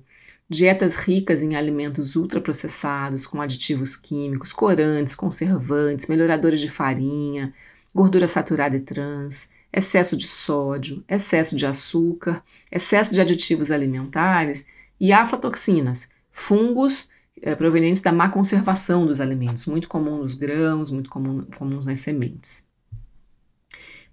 Dietas 0.47 0.93
ricas 0.93 1.41
em 1.41 1.55
alimentos 1.55 2.15
ultraprocessados, 2.15 3.25
com 3.25 3.41
aditivos 3.41 3.95
químicos, 3.95 4.53
corantes, 4.53 5.15
conservantes, 5.15 6.05
melhoradores 6.05 6.59
de 6.59 6.69
farinha, 6.69 7.51
gordura 7.93 8.27
saturada 8.27 8.77
e 8.77 8.79
trans, 8.79 9.49
excesso 9.73 10.15
de 10.15 10.27
sódio, 10.27 11.03
excesso 11.09 11.55
de 11.55 11.65
açúcar, 11.65 12.43
excesso 12.71 13.11
de 13.11 13.19
aditivos 13.19 13.71
alimentares 13.71 14.67
e 14.99 15.11
aflatoxinas, 15.11 16.09
fungos 16.31 17.09
é, 17.41 17.55
provenientes 17.55 18.01
da 18.01 18.11
má 18.11 18.29
conservação 18.29 19.07
dos 19.07 19.19
alimentos, 19.19 19.65
muito 19.65 19.87
comum 19.87 20.19
nos 20.19 20.35
grãos, 20.35 20.91
muito 20.91 21.09
comum, 21.09 21.43
comuns 21.57 21.87
nas 21.87 21.99
sementes. 21.99 22.69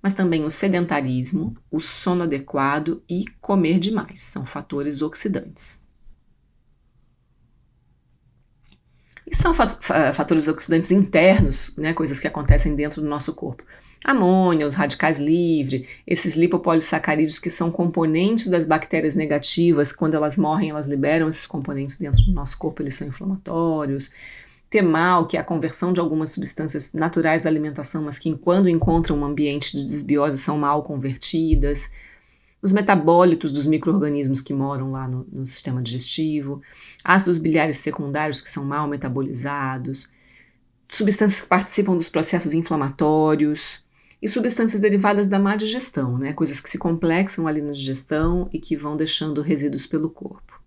Mas 0.00 0.14
também 0.14 0.44
o 0.44 0.50
sedentarismo, 0.50 1.54
o 1.70 1.78
sono 1.78 2.24
adequado 2.24 3.02
e 3.06 3.26
comer 3.38 3.78
demais 3.78 4.18
são 4.18 4.46
fatores 4.46 5.02
oxidantes. 5.02 5.91
E 9.24 9.34
são 9.34 9.54
fatores 9.54 10.48
oxidantes 10.48 10.90
internos, 10.90 11.74
né, 11.76 11.92
coisas 11.92 12.18
que 12.18 12.26
acontecem 12.26 12.74
dentro 12.74 13.00
do 13.00 13.08
nosso 13.08 13.32
corpo. 13.32 13.62
Amônia, 14.04 14.66
os 14.66 14.74
radicais 14.74 15.18
livres, 15.18 15.86
esses 16.04 16.34
lipopolissacarídeos 16.34 17.38
que 17.38 17.48
são 17.48 17.70
componentes 17.70 18.48
das 18.48 18.66
bactérias 18.66 19.14
negativas, 19.14 19.92
quando 19.92 20.14
elas 20.14 20.36
morrem, 20.36 20.70
elas 20.70 20.88
liberam 20.88 21.28
esses 21.28 21.46
componentes 21.46 21.96
dentro 21.98 22.20
do 22.22 22.32
nosso 22.32 22.58
corpo, 22.58 22.82
eles 22.82 22.96
são 22.96 23.06
inflamatórios. 23.06 24.10
Temal, 24.68 25.26
que 25.26 25.36
é 25.36 25.40
a 25.40 25.44
conversão 25.44 25.92
de 25.92 26.00
algumas 26.00 26.30
substâncias 26.30 26.92
naturais 26.92 27.42
da 27.42 27.50
alimentação, 27.50 28.02
mas 28.02 28.18
que 28.18 28.34
quando 28.36 28.68
encontram 28.68 29.18
um 29.18 29.24
ambiente 29.24 29.76
de 29.76 29.84
desbiose 29.84 30.38
são 30.38 30.58
mal 30.58 30.82
convertidas 30.82 31.90
os 32.62 32.72
metabólitos 32.72 33.50
dos 33.50 33.66
micro-organismos 33.66 34.40
que 34.40 34.54
moram 34.54 34.92
lá 34.92 35.08
no, 35.08 35.26
no, 35.32 35.44
sistema 35.44 35.82
digestivo, 35.82 36.62
ácidos 37.02 37.36
biliares 37.36 37.78
secundários 37.78 38.40
que 38.40 38.48
são 38.48 38.64
mal 38.64 38.86
metabolizados, 38.86 40.08
substâncias 40.88 41.40
que 41.40 41.48
participam 41.48 41.96
dos 41.96 42.08
processos 42.08 42.54
inflamatórios 42.54 43.84
e 44.20 44.28
substâncias 44.28 44.80
derivadas 44.80 45.26
da 45.26 45.40
má 45.40 45.56
digestão, 45.56 46.16
né, 46.16 46.32
coisas 46.32 46.60
que 46.60 46.70
se 46.70 46.78
complexam 46.78 47.48
ali 47.48 47.60
na 47.60 47.72
digestão 47.72 48.48
e 48.52 48.60
que 48.60 48.76
vão 48.76 48.96
deixando 48.96 49.42
resíduos 49.42 49.84
pelo 49.84 50.08
corpo. 50.08 50.62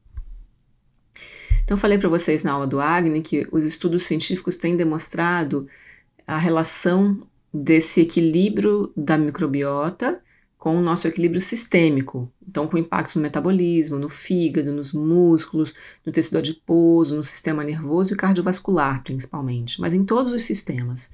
Então, 1.64 1.78
falei 1.78 1.98
para 1.98 2.10
vocês 2.10 2.44
na 2.44 2.52
aula 2.52 2.68
do 2.68 2.80
Agni 2.82 3.22
que 3.22 3.48
os 3.52 3.64
estudos 3.66 4.04
científicos 4.04 4.58
têm 4.58 4.76
demonstrado 4.76 5.68
a 6.28 6.38
relação 6.38 7.26
desse 7.54 8.02
equilíbrio 8.02 8.92
da 8.96 9.18
microbiota 9.18 10.22
com 10.66 10.76
o 10.76 10.82
nosso 10.82 11.08
equilíbrio 11.08 11.40
sistêmico, 11.40 12.28
então 12.42 12.68
com 12.68 12.76
impactos 12.76 13.16
no 13.18 13.22
metabolismo, 13.22 14.00
no 14.00 14.10
fígado, 14.10 14.72
nos 14.72 14.94
músculos, 14.94 15.76
no 16.04 16.12
tecido 16.12 16.40
adiposo, 16.40 17.16
no 17.16 17.22
sistema 17.22 17.64
nervoso 17.64 18.16
e 18.16 18.18
cardiovascular, 18.18 19.04
principalmente, 19.04 19.80
mas 19.80 19.94
em 19.94 20.04
todos 20.04 20.34
os 20.34 20.42
sistemas. 20.42 21.12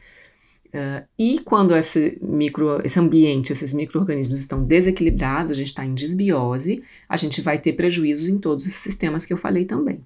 Uh, 0.67 1.05
e 1.20 1.39
quando 1.39 1.75
esse, 1.75 2.17
micro, 2.22 2.79
esse 2.81 2.98
ambiente, 2.98 3.51
esses 3.51 3.74
micro-organismos 3.74 4.39
estão 4.39 4.63
desequilibrados, 4.63 5.51
a 5.51 5.55
gente 5.55 5.67
está 5.67 5.84
em 5.84 5.93
desbiose, 5.93 6.81
a 7.10 7.17
gente 7.17 7.41
vai 7.41 7.60
ter 7.60 7.74
prejuízos 7.74 8.29
em 8.29 8.38
todos 8.38 8.65
esses 8.65 8.79
sistemas 8.79 9.25
que 9.25 9.34
eu 9.34 9.38
falei 9.38 9.65
também. 9.65 10.00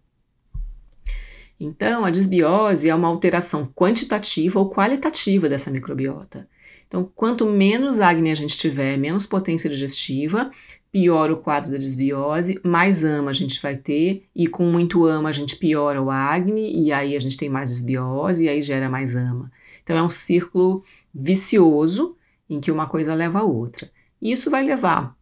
Então, 1.59 2.03
a 2.03 2.09
desbiose 2.09 2.89
é 2.89 2.95
uma 2.95 3.09
alteração 3.09 3.71
quantitativa 3.75 4.57
ou 4.59 4.71
qualitativa 4.71 5.47
dessa 5.47 5.69
microbiota. 5.69 6.47
Então, 6.87 7.09
quanto 7.15 7.45
menos 7.45 7.99
acne 7.99 8.31
a 8.31 8.35
gente 8.35 8.57
tiver, 8.57 8.97
menos 8.97 9.25
potência 9.25 9.69
digestiva, 9.69 10.51
pior 10.91 11.29
o 11.31 11.37
quadro 11.37 11.71
da 11.71 11.77
desbiose, 11.77 12.59
mais 12.63 13.03
ama 13.03 13.31
a 13.31 13.33
gente 13.33 13.61
vai 13.61 13.75
ter, 13.75 14.23
e 14.35 14.47
com 14.47 14.65
muito 14.65 15.05
ama 15.05 15.29
a 15.29 15.31
gente 15.31 15.57
piora 15.57 16.01
o 16.01 16.09
acne, 16.09 16.71
e 16.73 16.91
aí 16.91 17.15
a 17.15 17.19
gente 17.19 17.37
tem 17.37 17.49
mais 17.49 17.69
desbiose, 17.69 18.45
e 18.45 18.49
aí 18.49 18.61
gera 18.61 18.89
mais 18.89 19.15
ama. 19.15 19.51
Então, 19.83 19.97
é 19.97 20.03
um 20.03 20.09
círculo 20.09 20.83
vicioso 21.13 22.15
em 22.49 22.59
que 22.59 22.71
uma 22.71 22.87
coisa 22.87 23.13
leva 23.13 23.39
a 23.39 23.43
outra. 23.43 23.91
E 24.21 24.31
isso 24.31 24.49
vai 24.49 24.63
levar 24.63 25.15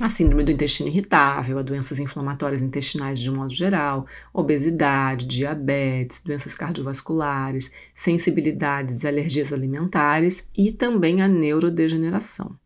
a 0.00 0.08
síndrome 0.08 0.42
do 0.42 0.50
intestino 0.50 0.88
irritável, 0.88 1.58
a 1.58 1.62
doenças 1.62 2.00
inflamatórias 2.00 2.60
intestinais 2.60 3.20
de 3.20 3.30
um 3.30 3.36
modo 3.36 3.54
geral, 3.54 4.06
obesidade, 4.32 5.24
diabetes, 5.24 6.20
doenças 6.20 6.56
cardiovasculares, 6.56 7.72
sensibilidades 7.94 9.04
e 9.04 9.08
alergias 9.08 9.52
alimentares 9.52 10.50
e 10.56 10.72
também 10.72 11.22
a 11.22 11.28
neurodegeneração. 11.28 12.58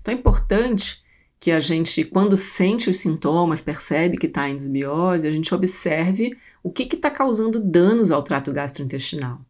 Então 0.00 0.14
é 0.14 0.16
importante 0.16 1.04
que 1.38 1.50
a 1.50 1.60
gente, 1.60 2.02
quando 2.04 2.34
sente 2.34 2.88
os 2.88 2.96
sintomas, 2.96 3.60
percebe 3.60 4.16
que 4.16 4.26
está 4.26 4.48
em 4.48 4.56
desbiose, 4.56 5.28
a 5.28 5.30
gente 5.30 5.54
observe 5.54 6.34
o 6.62 6.72
que 6.72 6.84
está 6.84 7.10
causando 7.10 7.60
danos 7.60 8.10
ao 8.10 8.22
trato 8.22 8.50
gastrointestinal. 8.50 9.44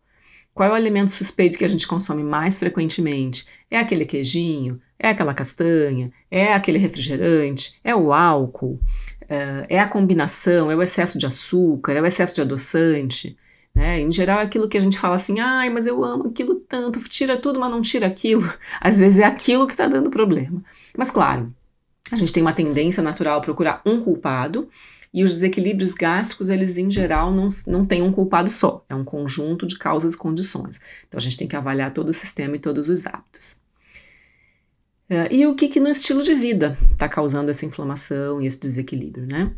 Qual 0.53 0.69
é 0.69 0.73
o 0.73 0.75
alimento 0.75 1.11
suspeito 1.11 1.59
que 1.59 1.65
a 1.65 1.69
gente 1.69 1.87
consome 1.87 2.23
mais 2.23 2.59
frequentemente? 2.59 3.45
É 3.69 3.79
aquele 3.79 4.05
queijinho? 4.05 4.81
É 5.05 5.11
aquela 5.11 5.35
castanha? 5.35 6.11
É 6.31 6.55
aquele 6.55 6.79
refrigerante? 6.79 7.79
É 7.85 7.95
o 7.95 8.11
álcool? 8.11 8.81
É, 9.29 9.67
é 9.69 9.79
a 9.79 9.87
combinação? 9.87 10.71
É 10.71 10.75
o 10.75 10.83
excesso 10.83 11.19
de 11.19 11.27
açúcar? 11.27 11.93
É 11.93 12.01
o 12.01 12.07
excesso 12.07 12.35
de 12.35 12.41
adoçante? 12.41 13.37
Né? 13.75 14.01
Em 14.01 14.11
geral, 14.11 14.41
é 14.41 14.45
aquilo 14.45 14.67
que 14.67 14.79
a 14.79 14.81
gente 14.81 14.99
fala 14.99 15.17
assim, 15.17 15.41
ai, 15.41 15.69
mas 15.69 15.87
eu 15.87 16.03
amo 16.03 16.29
aquilo 16.29 16.55
tanto, 16.55 16.99
tira 17.07 17.37
tudo, 17.37 17.61
mas 17.61 17.71
não 17.71 17.83
tira 17.83 18.07
aquilo. 18.07 18.51
Às 18.81 18.99
vezes 18.99 19.19
é 19.19 19.25
aquilo 19.25 19.67
que 19.67 19.75
está 19.75 19.87
dando 19.87 20.09
problema. 20.09 20.65
Mas 20.97 21.11
claro, 21.11 21.53
a 22.11 22.17
gente 22.17 22.33
tem 22.33 22.43
uma 22.43 22.55
tendência 22.55 23.03
natural 23.03 23.37
a 23.37 23.43
procurar 23.43 23.83
um 23.85 24.01
culpado, 24.01 24.71
e 25.13 25.23
os 25.23 25.35
desequilíbrios 25.35 25.93
gástricos, 25.93 26.49
eles 26.49 26.79
em 26.79 26.91
geral 26.91 27.31
não, 27.31 27.47
não 27.67 27.85
têm 27.85 28.03
um 28.03 28.11
culpado 28.11 28.49
só, 28.49 28.85
é 28.89 28.95
um 28.95 29.05
conjunto 29.05 29.67
de 29.67 29.79
causas 29.79 30.15
e 30.15 30.19
condições. 30.19 30.81
Então 31.07 31.19
a 31.19 31.21
gente 31.21 31.37
tem 31.37 31.47
que 31.47 31.55
avaliar 31.55 31.93
todo 31.93 32.09
o 32.09 32.13
sistema 32.13 32.57
e 32.57 32.59
todos 32.59 32.89
os 32.89 33.07
hábitos. 33.07 33.64
Uh, 35.11 35.29
e 35.31 35.47
o 35.47 35.55
que, 35.55 35.69
que 35.69 35.81
no 35.81 35.91
estilo 35.91 36.23
de 36.23 36.35
vida 36.35 36.79
está 36.93 37.09
causando 37.09 37.51
essa 37.51 37.67
inflamação 37.67 38.41
e 38.41 38.47
esse 38.47 38.59
desequilíbrio, 38.59 39.27
né? 39.27 39.53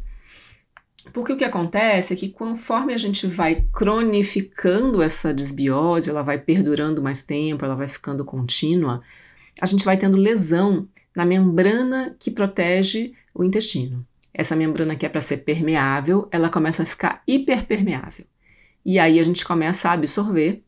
Porque 1.13 1.33
o 1.33 1.37
que 1.37 1.45
acontece 1.45 2.13
é 2.13 2.17
que 2.17 2.29
conforme 2.29 2.93
a 2.93 2.99
gente 2.99 3.27
vai 3.27 3.65
cronificando 3.73 5.01
essa 5.01 5.33
desbiose, 5.33 6.11
ela 6.11 6.23
vai 6.23 6.39
perdurando 6.39 7.03
mais 7.03 7.23
tempo, 7.23 7.65
ela 7.65 7.77
vai 7.77 7.87
ficando 7.87 8.25
contínua, 8.25 9.01
a 9.61 9.67
gente 9.67 9.85
vai 9.85 9.97
tendo 9.97 10.17
lesão 10.17 10.89
na 11.15 11.25
membrana 11.25 12.15
que 12.19 12.31
protege 12.31 13.13
o 13.33 13.45
intestino. 13.45 14.07
Essa 14.35 14.57
membrana 14.57 14.97
que 14.97 15.07
é 15.07 15.09
para 15.09 15.21
ser 15.21 15.39
permeável, 15.39 16.29
ela 16.31 16.51
começa 16.51 16.83
a 16.83 16.87
ficar 16.87 17.23
hiperpermeável. 17.27 18.27
E 18.85 18.99
aí 18.99 19.19
a 19.19 19.23
gente 19.23 19.45
começa 19.45 19.89
a 19.89 19.93
absorver 19.93 20.63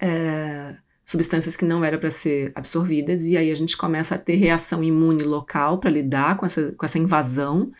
é, 0.00 0.74
substâncias 1.10 1.56
que 1.56 1.64
não 1.64 1.84
eram 1.84 1.98
para 1.98 2.08
ser 2.08 2.52
absorvidas, 2.54 3.26
e 3.26 3.36
aí 3.36 3.50
a 3.50 3.54
gente 3.54 3.76
começa 3.76 4.14
a 4.14 4.18
ter 4.18 4.36
reação 4.36 4.80
imune 4.82 5.24
local 5.24 5.78
para 5.78 5.90
lidar 5.90 6.36
com 6.36 6.46
essa, 6.46 6.70
com 6.70 6.84
essa 6.84 7.00
invasão, 7.00 7.72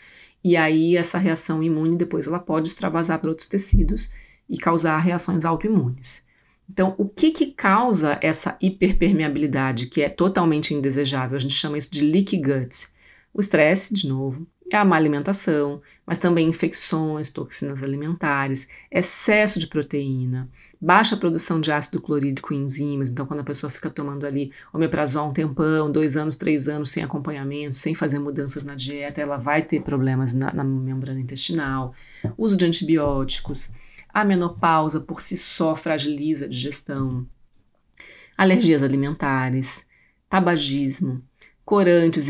e 0.42 0.56
aí 0.56 0.96
essa 0.96 1.16
reação 1.16 1.62
imune 1.62 1.96
depois 1.96 2.26
ela 2.26 2.40
pode 2.40 2.66
extravasar 2.68 3.20
para 3.20 3.30
outros 3.30 3.46
tecidos 3.46 4.10
e 4.48 4.58
causar 4.58 4.98
reações 4.98 5.44
autoimunes. 5.44 6.26
Então, 6.68 6.96
o 6.98 7.08
que, 7.08 7.30
que 7.30 7.52
causa 7.52 8.18
essa 8.20 8.56
hiperpermeabilidade 8.60 9.86
que 9.86 10.02
é 10.02 10.08
totalmente 10.08 10.74
indesejável? 10.74 11.36
A 11.36 11.40
gente 11.40 11.54
chama 11.54 11.78
isso 11.78 11.92
de 11.92 12.00
leaky 12.00 12.36
gut. 12.36 12.88
O 13.32 13.40
estresse, 13.40 13.94
de 13.94 14.08
novo, 14.08 14.44
é 14.70 14.76
a 14.76 14.84
má 14.84 14.96
alimentação, 14.96 15.82
mas 16.06 16.18
também 16.18 16.48
infecções, 16.48 17.28
toxinas 17.28 17.82
alimentares, 17.82 18.68
excesso 18.90 19.58
de 19.58 19.66
proteína, 19.66 20.48
baixa 20.80 21.16
produção 21.16 21.60
de 21.60 21.72
ácido 21.72 22.00
clorídrico 22.00 22.54
e 22.54 22.56
enzimas. 22.56 23.10
Então, 23.10 23.26
quando 23.26 23.40
a 23.40 23.44
pessoa 23.44 23.68
fica 23.68 23.90
tomando 23.90 24.24
ali 24.24 24.52
omeprazol 24.72 25.28
um 25.28 25.32
tempão, 25.32 25.90
dois 25.90 26.16
anos, 26.16 26.36
três 26.36 26.68
anos 26.68 26.90
sem 26.90 27.02
acompanhamento, 27.02 27.74
sem 27.74 27.94
fazer 27.94 28.20
mudanças 28.20 28.62
na 28.62 28.76
dieta, 28.76 29.20
ela 29.20 29.36
vai 29.36 29.62
ter 29.62 29.82
problemas 29.82 30.32
na, 30.32 30.52
na 30.52 30.62
membrana 30.62 31.20
intestinal. 31.20 31.92
Uso 32.38 32.56
de 32.56 32.64
antibióticos. 32.64 33.72
A 34.08 34.24
menopausa 34.24 35.00
por 35.00 35.20
si 35.20 35.36
só 35.36 35.74
fragiliza 35.74 36.46
a 36.46 36.48
digestão. 36.48 37.26
Alergias 38.36 38.82
alimentares, 38.82 39.84
tabagismo, 40.28 41.22
corantes, 41.70 42.28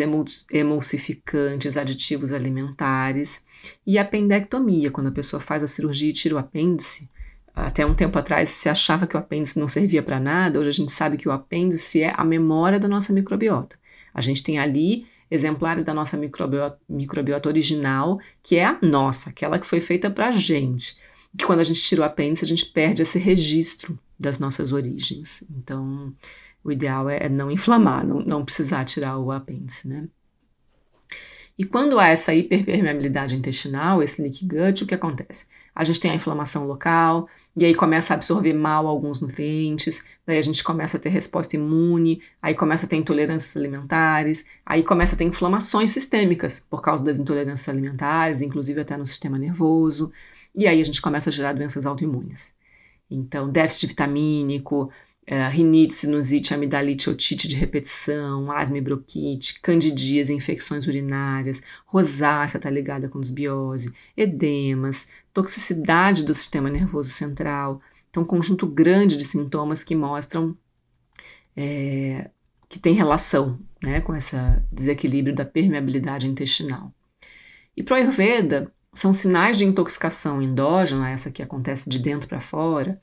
emulsificantes, 0.50 1.78
aditivos 1.78 2.30
alimentares 2.30 3.46
e 3.86 3.96
apendectomia, 3.96 4.90
quando 4.90 5.06
a 5.06 5.12
pessoa 5.12 5.40
faz 5.40 5.62
a 5.62 5.66
cirurgia 5.66 6.10
e 6.10 6.12
tira 6.12 6.34
o 6.34 6.38
apêndice. 6.38 7.08
Até 7.54 7.86
um 7.86 7.94
tempo 7.94 8.18
atrás 8.18 8.50
se 8.50 8.68
achava 8.68 9.06
que 9.06 9.16
o 9.16 9.18
apêndice 9.18 9.58
não 9.58 9.66
servia 9.66 10.02
para 10.02 10.20
nada, 10.20 10.60
hoje 10.60 10.68
a 10.68 10.72
gente 10.72 10.92
sabe 10.92 11.16
que 11.16 11.26
o 11.26 11.32
apêndice 11.32 12.02
é 12.02 12.12
a 12.14 12.22
memória 12.22 12.78
da 12.78 12.86
nossa 12.86 13.14
microbiota. 13.14 13.78
A 14.12 14.20
gente 14.20 14.42
tem 14.42 14.58
ali 14.58 15.06
exemplares 15.30 15.84
da 15.84 15.94
nossa 15.94 16.18
microbiota, 16.18 16.78
microbiota 16.86 17.48
original, 17.48 18.20
que 18.42 18.56
é 18.56 18.66
a 18.66 18.78
nossa, 18.82 19.30
aquela 19.30 19.58
que 19.58 19.66
foi 19.66 19.80
feita 19.80 20.10
para 20.10 20.28
a 20.28 20.32
gente. 20.32 20.98
Que 21.34 21.46
quando 21.46 21.60
a 21.60 21.64
gente 21.64 21.80
tira 21.80 22.02
o 22.02 22.04
apêndice, 22.04 22.44
a 22.44 22.48
gente 22.48 22.66
perde 22.66 23.00
esse 23.00 23.18
registro 23.18 23.98
das 24.18 24.38
nossas 24.38 24.70
origens. 24.70 25.42
Então, 25.56 26.12
o 26.62 26.70
ideal 26.70 27.08
é 27.08 27.28
não 27.28 27.50
inflamar, 27.50 28.06
não, 28.06 28.22
não 28.26 28.44
precisar 28.44 28.84
tirar 28.84 29.18
o 29.18 29.30
apêndice, 29.30 29.88
né? 29.88 30.08
E 31.60 31.64
quando 31.66 31.98
há 31.98 32.08
essa 32.08 32.32
hiperpermeabilidade 32.32 33.36
intestinal, 33.36 34.02
esse 34.02 34.22
leaky 34.22 34.46
gut, 34.46 34.82
o 34.82 34.86
que 34.86 34.94
acontece? 34.94 35.46
A 35.74 35.84
gente 35.84 36.00
tem 36.00 36.10
a 36.10 36.14
inflamação 36.14 36.66
local, 36.66 37.28
e 37.54 37.66
aí 37.66 37.74
começa 37.74 38.14
a 38.14 38.16
absorver 38.16 38.54
mal 38.54 38.86
alguns 38.86 39.20
nutrientes, 39.20 40.02
daí 40.26 40.38
a 40.38 40.42
gente 40.42 40.64
começa 40.64 40.96
a 40.96 41.00
ter 41.00 41.10
resposta 41.10 41.56
imune, 41.56 42.22
aí 42.40 42.54
começa 42.54 42.86
a 42.86 42.88
ter 42.88 42.96
intolerâncias 42.96 43.54
alimentares, 43.58 44.46
aí 44.64 44.82
começa 44.82 45.14
a 45.14 45.18
ter 45.18 45.24
inflamações 45.24 45.90
sistêmicas 45.90 46.60
por 46.60 46.80
causa 46.80 47.04
das 47.04 47.18
intolerâncias 47.18 47.68
alimentares, 47.68 48.40
inclusive 48.40 48.80
até 48.80 48.96
no 48.96 49.04
sistema 49.04 49.36
nervoso, 49.36 50.10
e 50.54 50.66
aí 50.66 50.80
a 50.80 50.84
gente 50.84 51.02
começa 51.02 51.28
a 51.28 51.32
gerar 51.32 51.52
doenças 51.52 51.84
autoimunes. 51.84 52.54
Então, 53.10 53.50
déficit 53.50 53.88
vitamínico, 53.88 54.90
é, 55.30 55.48
rinite, 55.48 55.94
sinusite, 55.94 56.52
amidalite, 56.52 57.08
otite 57.08 57.46
de 57.46 57.54
repetição, 57.54 58.50
asma 58.50 58.78
e 58.78 58.80
bronquite, 58.80 59.60
candidíase, 59.60 60.34
infecções 60.34 60.88
urinárias, 60.88 61.62
rosácea 61.86 62.56
está 62.56 62.68
ligada 62.68 63.08
com 63.08 63.20
desbiose, 63.20 63.94
edemas, 64.16 65.06
toxicidade 65.32 66.24
do 66.24 66.34
sistema 66.34 66.68
nervoso 66.68 67.10
central. 67.10 67.80
Então, 68.10 68.24
um 68.24 68.26
conjunto 68.26 68.66
grande 68.66 69.16
de 69.16 69.22
sintomas 69.22 69.84
que 69.84 69.94
mostram 69.94 70.58
é, 71.56 72.28
que 72.68 72.80
tem 72.80 72.94
relação 72.94 73.56
né, 73.80 74.00
com 74.00 74.16
esse 74.16 74.34
desequilíbrio 74.72 75.32
da 75.32 75.44
permeabilidade 75.44 76.26
intestinal. 76.26 76.92
E 77.76 77.84
para 77.84 77.94
o 77.94 77.96
Ayurveda, 77.98 78.72
são 78.92 79.12
sinais 79.12 79.56
de 79.56 79.64
intoxicação 79.64 80.42
endógena, 80.42 81.08
essa 81.08 81.30
que 81.30 81.40
acontece 81.40 81.88
de 81.88 82.00
dentro 82.00 82.28
para 82.28 82.40
fora, 82.40 83.00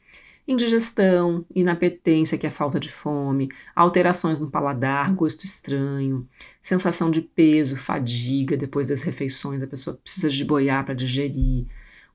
indigestão, 0.48 1.46
inapetência, 1.54 2.38
que 2.38 2.48
é 2.48 2.50
falta 2.50 2.80
de 2.80 2.90
fome, 2.90 3.50
alterações 3.76 4.40
no 4.40 4.50
paladar, 4.50 5.14
gosto 5.14 5.44
estranho, 5.44 6.28
sensação 6.62 7.12
de 7.12 7.22
peso, 7.22 7.76
fadiga 7.76 8.56
depois 8.56 8.88
das 8.88 9.02
refeições, 9.02 9.62
a 9.62 9.68
pessoa 9.68 9.98
precisa 9.98 10.30
de 10.30 10.46
boiar 10.46 10.86
para 10.86 10.94
digerir, 10.94 11.68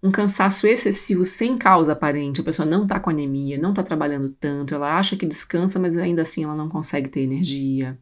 um 0.03 0.11
cansaço 0.11 0.67
excessivo 0.67 1.25
sem 1.25 1.59
causa 1.59 1.93
aparente, 1.93 2.41
a 2.41 2.45
pessoa 2.45 2.67
não 2.67 2.85
está 2.85 2.99
com 2.99 3.11
anemia, 3.11 3.59
não 3.59 3.71
está 3.71 3.83
trabalhando 3.83 4.31
tanto, 4.31 4.75
ela 4.75 4.99
acha 4.99 5.15
que 5.15 5.27
descansa, 5.27 5.79
mas 5.79 5.97
ainda 5.97 6.23
assim 6.23 6.43
ela 6.43 6.55
não 6.55 6.69
consegue 6.69 7.09
ter 7.09 7.21
energia. 7.21 7.99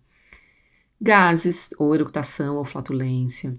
Gases, 1.01 1.71
ou 1.79 1.95
eructação, 1.95 2.57
ou 2.57 2.65
flatulência. 2.65 3.53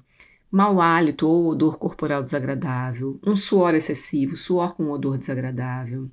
Mau 0.49 0.81
hálito 0.81 1.27
ou 1.27 1.47
odor 1.47 1.77
corporal 1.77 2.23
desagradável, 2.23 3.19
um 3.25 3.35
suor 3.35 3.75
excessivo, 3.75 4.35
suor 4.35 4.75
com 4.75 4.89
odor 4.89 5.17
desagradável 5.17 6.09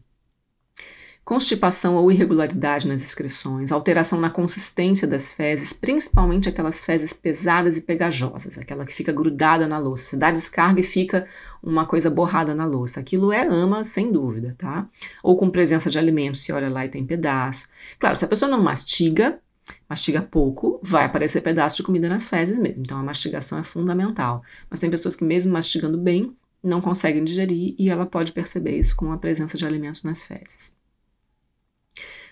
constipação 1.29 1.97
ou 1.97 2.11
irregularidade 2.11 2.89
nas 2.89 3.03
excreções, 3.03 3.71
alteração 3.71 4.19
na 4.19 4.31
consistência 4.31 5.07
das 5.07 5.31
fezes, 5.31 5.75
principalmente 5.75 6.49
aquelas 6.49 6.83
fezes 6.83 7.13
pesadas 7.13 7.77
e 7.77 7.83
pegajosas, 7.83 8.57
aquela 8.57 8.83
que 8.87 8.95
fica 8.95 9.13
grudada 9.13 9.69
na 9.69 9.77
louça. 9.77 10.05
Você 10.05 10.17
dá 10.17 10.31
descarga 10.31 10.81
e 10.81 10.83
fica 10.83 11.27
uma 11.63 11.85
coisa 11.85 12.09
borrada 12.09 12.55
na 12.55 12.65
louça. 12.65 13.01
Aquilo 13.01 13.31
é 13.31 13.47
ama, 13.47 13.85
sem 13.85 14.11
dúvida, 14.11 14.55
tá? 14.57 14.89
Ou 15.23 15.37
com 15.37 15.51
presença 15.51 15.91
de 15.91 15.99
alimentos, 15.99 16.41
se 16.41 16.51
olha 16.51 16.71
lá 16.71 16.87
e 16.87 16.89
tem 16.89 17.05
pedaço. 17.05 17.69
Claro, 17.99 18.17
se 18.17 18.25
a 18.25 18.29
pessoa 18.29 18.51
não 18.51 18.63
mastiga, 18.63 19.39
mastiga 19.87 20.23
pouco, 20.23 20.81
vai 20.83 21.05
aparecer 21.05 21.43
pedaço 21.43 21.77
de 21.77 21.83
comida 21.83 22.09
nas 22.09 22.27
fezes 22.27 22.59
mesmo. 22.59 22.85
Então 22.85 22.99
a 22.99 23.03
mastigação 23.03 23.59
é 23.59 23.63
fundamental. 23.63 24.43
Mas 24.71 24.81
tem 24.81 24.89
pessoas 24.89 25.15
que, 25.15 25.25
mesmo 25.25 25.53
mastigando 25.53 25.99
bem, 25.99 26.35
não 26.65 26.81
conseguem 26.81 27.23
digerir 27.23 27.75
e 27.79 27.91
ela 27.91 28.07
pode 28.07 28.33
perceber 28.33 28.79
isso 28.79 28.97
com 28.97 29.13
a 29.13 29.19
presença 29.19 29.59
de 29.59 29.67
alimentos 29.67 30.03
nas 30.05 30.23
fezes. 30.23 30.78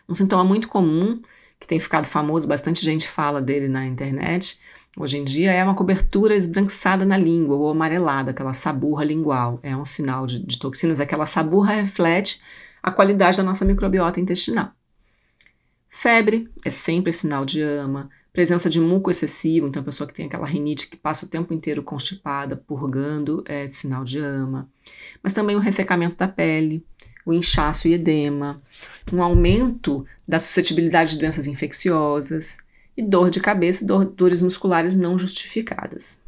Um 0.09 0.15
sintoma 0.15 0.45
muito 0.45 0.69
comum, 0.69 1.21
que 1.59 1.67
tem 1.67 1.81
ficado 1.81 2.07
famoso, 2.07 2.47
bastante 2.47 2.85
gente 2.85 3.09
fala 3.09 3.41
dele 3.41 3.69
na 3.69 3.87
internet, 3.87 4.61
hoje 4.97 5.19
em 5.19 5.25
dia, 5.25 5.53
é 5.53 5.63
uma 5.63 5.75
cobertura 5.75 6.35
esbranquiçada 6.35 7.05
na 7.05 7.17
língua 7.17 7.57
ou 7.57 7.71
amarelada, 7.71 8.31
aquela 8.31 8.53
saburra 8.53 9.05
lingual. 9.05 9.61
É 9.63 9.77
um 9.77 9.85
sinal 9.85 10.27
de, 10.27 10.39
de 10.39 10.59
toxinas. 10.59 11.01
Aquela 11.01 11.27
saburra 11.27 11.75
reflete 11.75 12.41
a 12.83 12.91
qualidade 12.91 13.37
da 13.37 13.43
nossa 13.43 13.65
microbiota 13.65 14.21
intestinal. 14.21 14.73
Febre 15.89 16.49
é 16.65 16.71
sempre 16.71 17.13
sinal 17.13 17.45
de 17.45 17.63
ama. 17.63 18.09
Presença 18.33 18.69
de 18.69 18.79
muco 18.79 19.11
excessivo, 19.11 19.67
então 19.67 19.81
a 19.81 19.85
pessoa 19.85 20.07
que 20.07 20.13
tem 20.13 20.27
aquela 20.27 20.47
rinite 20.47 20.89
que 20.89 20.97
passa 20.97 21.25
o 21.25 21.29
tempo 21.29 21.55
inteiro 21.55 21.83
constipada, 21.83 22.55
purgando, 22.55 23.43
é 23.47 23.67
sinal 23.67 24.05
de 24.05 24.19
ama. 24.19 24.69
Mas 25.23 25.33
também 25.33 25.57
o 25.57 25.59
ressecamento 25.59 26.17
da 26.19 26.29
pele, 26.29 26.85
o 27.27 27.33
inchaço 27.33 27.89
e 27.89 27.93
edema, 27.93 28.63
um 29.13 29.21
aumento 29.21 30.07
da 30.27 30.39
suscetibilidade 30.39 31.11
de 31.11 31.19
doenças 31.19 31.49
infecciosas 31.49 32.59
e 32.97 33.03
dor 33.03 33.29
de 33.29 33.41
cabeça 33.41 33.83
e 33.83 33.87
dor, 33.87 34.05
dores 34.05 34.41
musculares 34.41 34.95
não 34.95 35.19
justificadas. 35.19 36.25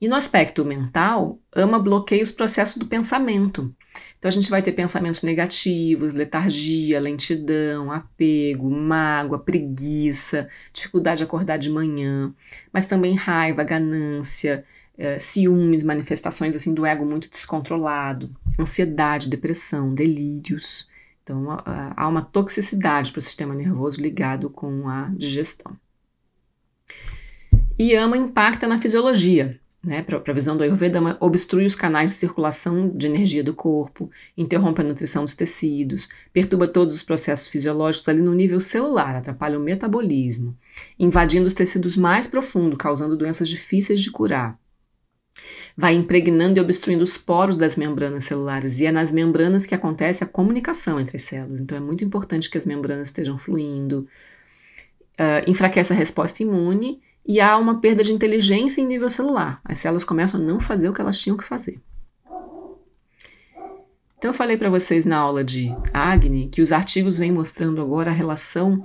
E 0.00 0.08
no 0.08 0.16
aspecto 0.16 0.64
mental, 0.64 1.38
ama 1.54 1.78
bloqueia 1.78 2.22
os 2.22 2.32
processos 2.32 2.78
do 2.78 2.86
pensamento. 2.86 3.74
Então 4.18 4.28
a 4.28 4.32
gente 4.32 4.50
vai 4.50 4.62
ter 4.62 4.72
pensamentos 4.72 5.22
negativos, 5.22 6.14
letargia, 6.14 6.98
lentidão, 6.98 7.92
apego, 7.92 8.70
mágoa, 8.70 9.38
preguiça, 9.38 10.48
dificuldade 10.72 11.18
de 11.18 11.24
acordar 11.24 11.58
de 11.58 11.70
manhã, 11.70 12.34
mas 12.72 12.86
também 12.86 13.14
raiva, 13.14 13.62
ganância, 13.62 14.64
é, 15.00 15.18
ciúmes, 15.18 15.82
manifestações 15.82 16.54
assim 16.54 16.74
do 16.74 16.84
ego 16.84 17.06
muito 17.06 17.30
descontrolado, 17.30 18.30
ansiedade, 18.58 19.30
depressão, 19.30 19.94
delírios. 19.94 20.86
Então 21.22 21.46
há 21.96 22.06
uma 22.06 22.20
toxicidade 22.20 23.10
para 23.10 23.18
o 23.18 23.22
sistema 23.22 23.54
nervoso 23.54 23.98
ligado 23.98 24.50
com 24.50 24.88
a 24.88 25.10
digestão. 25.16 25.74
E 27.78 27.94
ama 27.94 28.16
impacta 28.16 28.66
na 28.68 28.78
fisiologia. 28.78 29.58
Né, 29.82 30.02
para 30.02 30.18
a 30.18 30.34
visão 30.34 30.58
do 30.58 30.62
Ayurveda, 30.62 31.00
obstrui 31.20 31.64
os 31.64 31.74
canais 31.74 32.10
de 32.10 32.16
circulação 32.16 32.90
de 32.90 33.06
energia 33.06 33.42
do 33.42 33.54
corpo, 33.54 34.10
interrompe 34.36 34.82
a 34.82 34.84
nutrição 34.84 35.24
dos 35.24 35.34
tecidos, 35.34 36.06
perturba 36.34 36.66
todos 36.66 36.92
os 36.94 37.02
processos 37.02 37.48
fisiológicos 37.48 38.06
ali 38.06 38.20
no 38.20 38.34
nível 38.34 38.60
celular, 38.60 39.16
atrapalha 39.16 39.58
o 39.58 39.62
metabolismo, 39.62 40.54
invadindo 40.98 41.46
os 41.46 41.54
tecidos 41.54 41.96
mais 41.96 42.26
profundos, 42.26 42.76
causando 42.76 43.16
doenças 43.16 43.48
difíceis 43.48 44.02
de 44.02 44.10
curar. 44.10 44.60
Vai 45.76 45.94
impregnando 45.94 46.58
e 46.58 46.60
obstruindo 46.60 47.02
os 47.02 47.16
poros 47.16 47.56
das 47.56 47.76
membranas 47.76 48.24
celulares, 48.24 48.80
e 48.80 48.86
é 48.86 48.92
nas 48.92 49.12
membranas 49.12 49.66
que 49.66 49.74
acontece 49.74 50.22
a 50.22 50.26
comunicação 50.26 51.00
entre 51.00 51.16
as 51.16 51.22
células. 51.22 51.60
Então 51.60 51.76
é 51.76 51.80
muito 51.80 52.04
importante 52.04 52.50
que 52.50 52.58
as 52.58 52.66
membranas 52.66 53.08
estejam 53.08 53.38
fluindo, 53.38 54.06
uh, 55.18 55.50
enfraquece 55.50 55.92
a 55.92 55.96
resposta 55.96 56.42
imune 56.42 57.00
e 57.26 57.40
há 57.40 57.56
uma 57.56 57.80
perda 57.80 58.02
de 58.02 58.12
inteligência 58.12 58.80
em 58.80 58.86
nível 58.86 59.10
celular. 59.10 59.60
As 59.64 59.78
células 59.78 60.04
começam 60.04 60.40
a 60.40 60.42
não 60.42 60.58
fazer 60.60 60.88
o 60.88 60.92
que 60.92 61.00
elas 61.00 61.18
tinham 61.18 61.36
que 61.36 61.44
fazer. 61.44 61.80
Então 64.18 64.30
eu 64.30 64.34
falei 64.34 64.58
para 64.58 64.68
vocês 64.68 65.06
na 65.06 65.16
aula 65.16 65.42
de 65.42 65.74
Agni 65.94 66.48
que 66.48 66.60
os 66.60 66.72
artigos 66.72 67.16
vêm 67.16 67.32
mostrando 67.32 67.80
agora 67.80 68.10
a 68.10 68.14
relação 68.14 68.84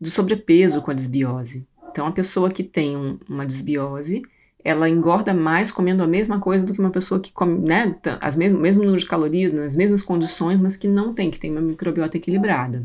do 0.00 0.08
sobrepeso 0.08 0.80
com 0.80 0.92
a 0.92 0.94
desbiose. 0.94 1.66
Então 1.90 2.06
a 2.06 2.12
pessoa 2.12 2.48
que 2.48 2.62
tem 2.62 2.96
um, 2.96 3.18
uma 3.28 3.44
desbiose, 3.44 4.22
ela 4.66 4.88
engorda 4.88 5.32
mais 5.32 5.70
comendo 5.70 6.02
a 6.02 6.06
mesma 6.08 6.40
coisa 6.40 6.66
do 6.66 6.72
que 6.72 6.80
uma 6.80 6.90
pessoa 6.90 7.20
que 7.20 7.32
come, 7.32 7.58
né, 7.60 7.96
as 8.20 8.34
mesmas, 8.34 8.60
mesmo 8.60 8.82
número 8.82 9.00
de 9.00 9.06
calorias, 9.06 9.52
nas 9.52 9.76
mesmas 9.76 10.02
condições, 10.02 10.60
mas 10.60 10.76
que 10.76 10.88
não 10.88 11.14
tem, 11.14 11.30
que 11.30 11.38
tem 11.38 11.52
uma 11.52 11.60
microbiota 11.60 12.16
equilibrada. 12.16 12.84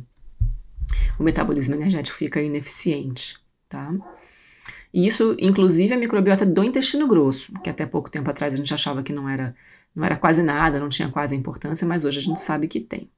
O 1.18 1.24
metabolismo 1.24 1.74
energético 1.74 2.16
fica 2.16 2.40
ineficiente, 2.40 3.40
tá? 3.68 3.92
E 4.94 5.08
isso, 5.08 5.36
inclusive, 5.40 5.94
a 5.94 5.98
microbiota 5.98 6.46
do 6.46 6.64
intestino 6.64 7.08
grosso, 7.08 7.52
que 7.64 7.70
até 7.70 7.86
pouco 7.86 8.12
tempo 8.12 8.30
atrás 8.30 8.54
a 8.54 8.58
gente 8.58 8.74
achava 8.74 9.02
que 9.02 9.12
não 9.12 9.28
era 9.28 9.56
não 9.96 10.06
era 10.06 10.16
quase 10.16 10.42
nada, 10.42 10.80
não 10.80 10.88
tinha 10.88 11.10
quase 11.10 11.36
importância, 11.36 11.86
mas 11.86 12.06
hoje 12.06 12.20
a 12.20 12.22
gente 12.22 12.40
sabe 12.40 12.68
que 12.68 12.80
tem. 12.80 13.10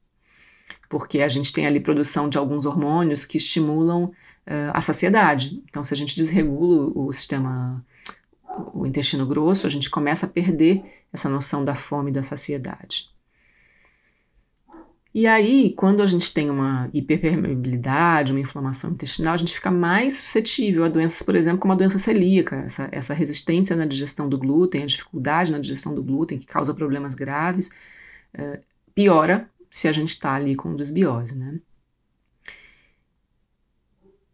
Porque 0.89 1.21
a 1.21 1.27
gente 1.27 1.51
tem 1.51 1.65
ali 1.67 1.79
produção 1.79 2.29
de 2.29 2.37
alguns 2.37 2.65
hormônios 2.65 3.25
que 3.25 3.37
estimulam 3.37 4.05
uh, 4.05 4.71
a 4.73 4.81
saciedade. 4.81 5.61
Então, 5.69 5.83
se 5.83 5.93
a 5.93 5.97
gente 5.97 6.15
desregula 6.15 6.91
o 6.95 7.11
sistema, 7.11 7.83
o 8.73 8.85
intestino 8.85 9.25
grosso, 9.25 9.65
a 9.65 9.69
gente 9.69 9.89
começa 9.89 10.25
a 10.25 10.29
perder 10.29 10.83
essa 11.11 11.29
noção 11.29 11.63
da 11.63 11.75
fome 11.75 12.09
e 12.11 12.13
da 12.13 12.23
saciedade. 12.23 13.13
E 15.13 15.27
aí, 15.27 15.71
quando 15.77 16.01
a 16.01 16.07
gente 16.07 16.33
tem 16.33 16.49
uma 16.49 16.89
hiperpermeabilidade, 16.91 18.31
uma 18.31 18.39
inflamação 18.41 18.91
intestinal, 18.91 19.35
a 19.35 19.37
gente 19.37 19.53
fica 19.53 19.69
mais 19.69 20.13
suscetível 20.13 20.83
a 20.83 20.89
doenças, 20.89 21.21
por 21.21 21.35
exemplo, 21.35 21.59
como 21.59 21.73
a 21.73 21.75
doença 21.75 21.99
celíaca, 21.99 22.55
essa, 22.65 22.89
essa 22.91 23.13
resistência 23.13 23.75
na 23.75 23.85
digestão 23.85 24.27
do 24.27 24.39
glúten, 24.39 24.81
a 24.81 24.87
dificuldade 24.87 25.51
na 25.51 25.59
digestão 25.59 25.93
do 25.93 26.03
glúten, 26.03 26.39
que 26.39 26.47
causa 26.47 26.73
problemas 26.73 27.13
graves, 27.13 27.69
uh, 28.33 28.59
piora 28.95 29.47
se 29.69 29.87
a 29.87 29.91
gente 29.91 30.09
está 30.09 30.33
ali 30.33 30.55
com 30.55 30.73
desbiose, 30.73 31.37
né? 31.37 31.59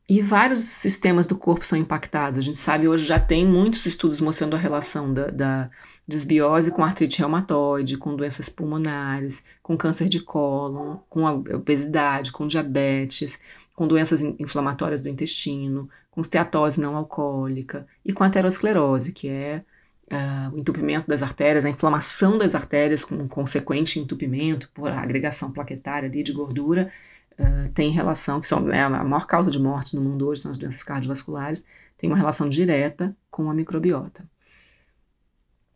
E 0.10 0.24
vários 0.24 0.60
sistemas 0.62 1.28
do 1.28 1.38
corpo 1.38 1.64
são 1.64 1.78
impactados. 1.78 2.40
A 2.40 2.42
gente 2.42 2.58
sabe 2.58 2.88
hoje 2.88 3.06
já 3.06 3.20
tem 3.20 3.46
muitos 3.46 3.86
estudos 3.86 4.20
mostrando 4.20 4.56
a 4.56 4.60
relação 4.60 5.14
da, 5.14 5.28
da 5.28 5.70
desbiose 6.08 6.72
com 6.72 6.84
artrite 6.84 7.20
reumatoide, 7.20 7.96
com 7.96 8.16
doenças 8.16 8.50
pulmonares, 8.50 9.44
com 9.62 9.78
câncer 9.78 10.10
de 10.10 10.20
cólon, 10.20 10.98
com 11.08 11.26
obesidade, 11.26 12.32
com 12.32 12.48
diabetes, 12.48 13.40
com 13.76 13.88
doenças 13.88 14.24
inflamatórias 14.24 15.04
do 15.04 15.10
intestino, 15.10 15.88
com 16.10 16.22
esteatose 16.22 16.82
não 16.82 16.96
alcoólica 16.96 17.86
e 18.04 18.12
com 18.12 18.24
aterosclerose, 18.24 19.14
que 19.14 19.28
é 19.30 19.64
uh, 20.12 20.56
o 20.56 20.60
entupimento 20.60 21.08
das 21.08 21.22
artérias, 21.22 21.66
a 21.66 21.70
inflamação 21.70 22.36
das 22.36 22.56
artérias 22.56 23.06
com 23.06 23.28
consequente 23.28 24.00
entupimento 24.00 24.72
por 24.74 24.90
agregação 24.90 25.52
plaquetária 25.52 26.10
de 26.10 26.34
gordura, 26.34 26.92
uh, 27.40 27.72
tem 27.74 27.90
relação, 27.90 28.40
que 28.40 28.48
são 28.48 28.72
é 28.72 28.82
a 28.82 28.90
maior 28.90 29.26
causa 29.26 29.50
de 29.50 29.60
mortes 29.60 29.94
no 29.94 30.02
mundo 30.02 30.28
hoje, 30.28 30.42
são 30.42 30.52
as 30.52 30.58
doenças 30.58 30.84
cardiovasculares, 30.84 31.66
tem 31.98 32.10
uma 32.10 32.18
relação 32.18 32.48
direta 32.48 33.16
com 33.32 33.50
a 33.50 33.54
microbiota. 33.54 34.24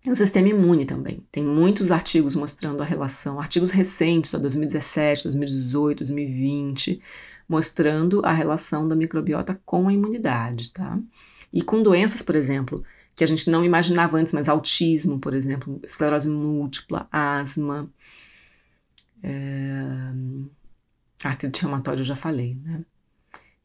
O 0.06 0.14
sistema 0.14 0.50
imune 0.50 0.86
também. 0.86 1.26
Tem 1.32 1.44
muitos 1.44 1.90
artigos 1.90 2.36
mostrando 2.36 2.82
a 2.82 2.86
relação, 2.86 3.40
artigos 3.40 3.72
recentes, 3.72 4.34
2017, 4.34 5.24
2018, 5.24 6.00
2020, 6.00 7.02
mostrando 7.48 8.22
a 8.26 8.34
relação 8.34 8.86
da 8.86 8.96
microbiota 8.96 9.60
com 9.66 9.88
a 9.88 9.94
imunidade, 9.94 10.72
tá? 10.72 11.00
E 11.54 11.62
com 11.62 11.82
doenças, 11.82 12.22
por 12.22 12.36
exemplo, 12.36 12.84
que 13.16 13.24
a 13.24 13.28
gente 13.28 13.50
não 13.50 13.64
imaginava 13.64 14.18
antes, 14.18 14.34
mas 14.34 14.50
autismo, 14.50 15.20
por 15.20 15.34
exemplo, 15.34 15.80
esclerose 15.84 16.30
múltipla, 16.30 17.08
asma, 17.12 17.90
é, 19.22 20.12
artrite 21.28 21.62
reumatoide, 21.62 22.02
eu 22.02 22.06
já 22.06 22.16
falei, 22.16 22.58
né? 22.64 22.84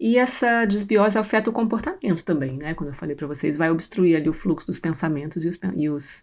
E 0.01 0.17
essa 0.17 0.65
desbiose 0.65 1.19
afeta 1.19 1.51
o 1.51 1.53
comportamento 1.53 2.25
também, 2.25 2.57
né? 2.57 2.73
Como 2.75 2.91
eu 2.91 2.95
falei 2.95 3.17
para 3.17 3.27
vocês, 3.27 3.57
vai 3.57 3.71
obstruir 3.71 4.17
ali 4.17 4.29
o 4.29 4.33
fluxo 4.33 4.67
dos 4.67 4.79
pensamentos 4.79 5.45
e, 5.45 5.49
os, 5.49 5.59
e, 5.75 5.89
os, 5.89 6.23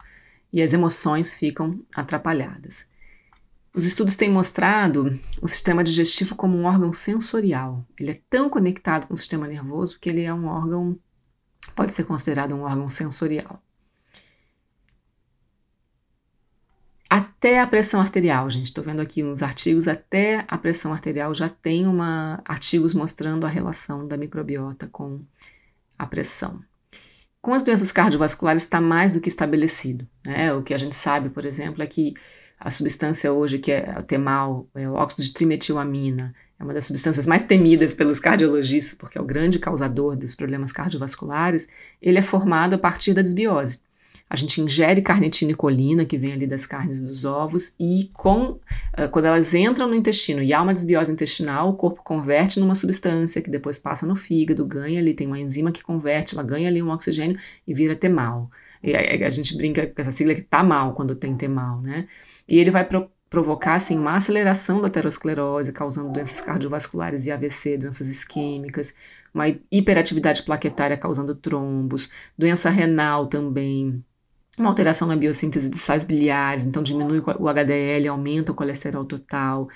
e 0.54 0.62
as 0.62 0.71
emoções 0.71 1.34
ficam 1.34 1.80
atrapalhadas. 1.93 2.88
Os 3.74 3.84
estudos 3.84 4.15
têm 4.15 4.32
mostrado 4.32 5.19
o 5.41 5.48
sistema 5.48 5.84
digestivo 5.84 6.36
como 6.36 6.58
um 6.58 6.63
órgão 6.63 6.93
sensorial. 6.93 7.86
Ele 8.00 8.12
é 8.12 8.21
tão 8.30 8.50
conectado 8.50 9.08
com 9.08 9.13
o 9.13 9.17
sistema 9.17 9.45
nervoso 9.45 10.00
que 10.00 10.10
ele 10.10 10.21
é 10.21 10.34
um 10.34 10.45
órgão, 10.45 10.98
pode 11.76 11.91
ser 11.91 12.06
considerado 12.06 12.56
um 12.56 12.62
órgão 12.62 12.88
sensorial. 12.88 13.62
Até 17.09 17.59
a 17.59 17.67
pressão 17.67 18.01
arterial, 18.01 18.49
gente. 18.49 18.65
Estou 18.65 18.83
vendo 18.83 19.01
aqui 19.01 19.23
uns 19.23 19.43
artigos, 19.43 19.87
até 19.87 20.43
a 20.47 20.57
pressão 20.57 20.91
arterial 20.91 21.33
já 21.33 21.47
tem 21.49 21.85
uma, 21.85 22.41
artigos 22.45 22.93
mostrando 22.93 23.45
a 23.45 23.49
relação 23.49 24.07
da 24.07 24.17
microbiota 24.17 24.87
com 24.87 25.21
a 25.97 26.05
pressão. 26.05 26.61
Com 27.41 27.53
as 27.53 27.61
doenças 27.61 27.91
cardiovasculares 27.91 28.63
está 28.63 28.81
mais 28.81 29.13
do 29.13 29.21
que 29.21 29.29
estabelecido. 29.29 30.07
Né? 30.25 30.51
O 30.53 30.63
que 30.63 30.73
a 30.73 30.77
gente 30.77 30.95
sabe, 30.95 31.29
por 31.29 31.45
exemplo, 31.45 31.83
é 31.83 31.87
que 31.87 32.15
a 32.59 32.71
substância 32.71 33.31
hoje 33.31 33.59
que 33.59 33.71
é 33.71 33.83
temal, 34.01 34.67
é 34.73 34.89
o 34.89 34.93
óxido 34.93 35.21
de 35.21 35.31
trimetilamina, 35.33 36.33
é 36.59 36.63
uma 36.63 36.73
das 36.73 36.85
substâncias 36.85 37.27
mais 37.27 37.43
temidas 37.43 37.93
pelos 37.93 38.19
cardiologistas, 38.19 38.95
porque 38.95 39.17
é 39.17 39.21
o 39.21 39.25
grande 39.25 39.59
causador 39.59 40.15
dos 40.15 40.33
problemas 40.33 40.71
cardiovasculares, 40.71 41.67
ele 42.01 42.17
é 42.17 42.21
formado 42.21 42.73
a 42.73 42.77
partir 42.79 43.13
da 43.13 43.21
desbiose. 43.21 43.81
A 44.27 44.35
gente 44.35 44.59
ingere 44.59 45.01
carnitina 45.01 45.51
e 45.51 45.55
colina, 45.55 46.03
que 46.03 46.17
vem 46.17 46.33
ali 46.33 46.47
das 46.47 46.65
carnes 46.65 47.01
dos 47.01 47.25
ovos, 47.25 47.75
e 47.79 48.09
com, 48.13 48.59
uh, 48.97 49.09
quando 49.11 49.25
elas 49.25 49.53
entram 49.53 49.88
no 49.88 49.95
intestino 49.95 50.41
e 50.41 50.51
há 50.51 50.61
uma 50.61 50.73
desbiose 50.73 51.11
intestinal, 51.11 51.69
o 51.69 51.75
corpo 51.75 52.01
converte 52.03 52.59
numa 52.59 52.73
substância 52.73 53.41
que 53.41 53.49
depois 53.49 53.77
passa 53.77 54.05
no 54.05 54.15
fígado, 54.15 54.65
ganha 54.65 54.99
ali, 54.99 55.13
tem 55.13 55.27
uma 55.27 55.39
enzima 55.39 55.71
que 55.71 55.83
converte, 55.83 56.33
ela 56.33 56.43
ganha 56.43 56.67
ali 56.67 56.81
um 56.81 56.89
oxigênio 56.89 57.38
e 57.67 57.73
vira 57.73 57.95
temal. 57.95 58.49
E 58.81 58.95
a, 58.95 59.27
a 59.27 59.29
gente 59.29 59.55
brinca 59.55 59.85
com 59.85 60.01
essa 60.01 60.11
sigla 60.11 60.33
que 60.33 60.41
tá 60.41 60.63
mal 60.63 60.93
quando 60.93 61.15
tem 61.15 61.35
temal, 61.35 61.81
né? 61.81 62.07
E 62.47 62.57
ele 62.57 62.71
vai 62.71 62.83
pro, 62.83 63.09
provocar 63.29 63.75
assim 63.75 63.97
uma 63.97 64.15
aceleração 64.15 64.81
da 64.81 64.88
aterosclerose, 64.88 65.73
causando 65.73 66.11
doenças 66.11 66.41
cardiovasculares 66.41 67.25
e 67.27 67.31
AVC, 67.31 67.77
doenças 67.77 68.07
isquêmicas, 68.07 68.95
uma 69.33 69.49
hiperatividade 69.71 70.43
plaquetária 70.43 70.97
causando 70.97 71.35
trombos, 71.35 72.09
doença 72.38 72.69
renal 72.69 73.27
também, 73.27 74.03
uma 74.57 74.69
alteração 74.69 75.07
na 75.07 75.15
biossíntese 75.15 75.69
de 75.69 75.77
sais 75.77 76.03
biliares, 76.03 76.63
então 76.63 76.81
diminui 76.81 77.21
o 77.39 77.47
HDL, 77.47 78.07
aumenta 78.07 78.51
o 78.51 78.55
colesterol 78.55 79.05
total. 79.05 79.67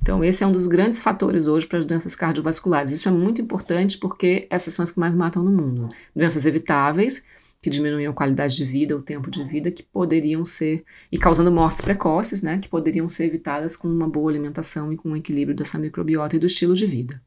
Então, 0.00 0.22
esse 0.22 0.44
é 0.44 0.46
um 0.46 0.52
dos 0.52 0.66
grandes 0.66 1.00
fatores 1.00 1.48
hoje 1.48 1.66
para 1.66 1.78
as 1.78 1.84
doenças 1.84 2.14
cardiovasculares. 2.14 2.92
Isso 2.92 3.08
é 3.08 3.12
muito 3.12 3.40
importante 3.40 3.98
porque 3.98 4.46
essas 4.48 4.72
são 4.72 4.82
as 4.82 4.92
que 4.92 5.00
mais 5.00 5.14
matam 5.14 5.42
no 5.42 5.50
mundo. 5.50 5.88
Doenças 6.14 6.46
evitáveis, 6.46 7.26
que 7.60 7.68
diminuem 7.68 8.06
a 8.06 8.12
qualidade 8.12 8.56
de 8.56 8.64
vida, 8.64 8.96
o 8.96 9.02
tempo 9.02 9.30
de 9.30 9.42
vida, 9.44 9.70
que 9.70 9.82
poderiam 9.82 10.44
ser, 10.44 10.84
e 11.10 11.18
causando 11.18 11.50
mortes 11.50 11.80
precoces, 11.80 12.42
né, 12.42 12.58
que 12.58 12.68
poderiam 12.68 13.08
ser 13.08 13.24
evitadas 13.24 13.74
com 13.74 13.88
uma 13.88 14.08
boa 14.08 14.30
alimentação 14.30 14.92
e 14.92 14.96
com 14.96 15.10
um 15.10 15.16
equilíbrio 15.16 15.56
dessa 15.56 15.78
microbiota 15.78 16.36
e 16.36 16.38
do 16.38 16.46
estilo 16.46 16.74
de 16.74 16.86
vida. 16.86 17.20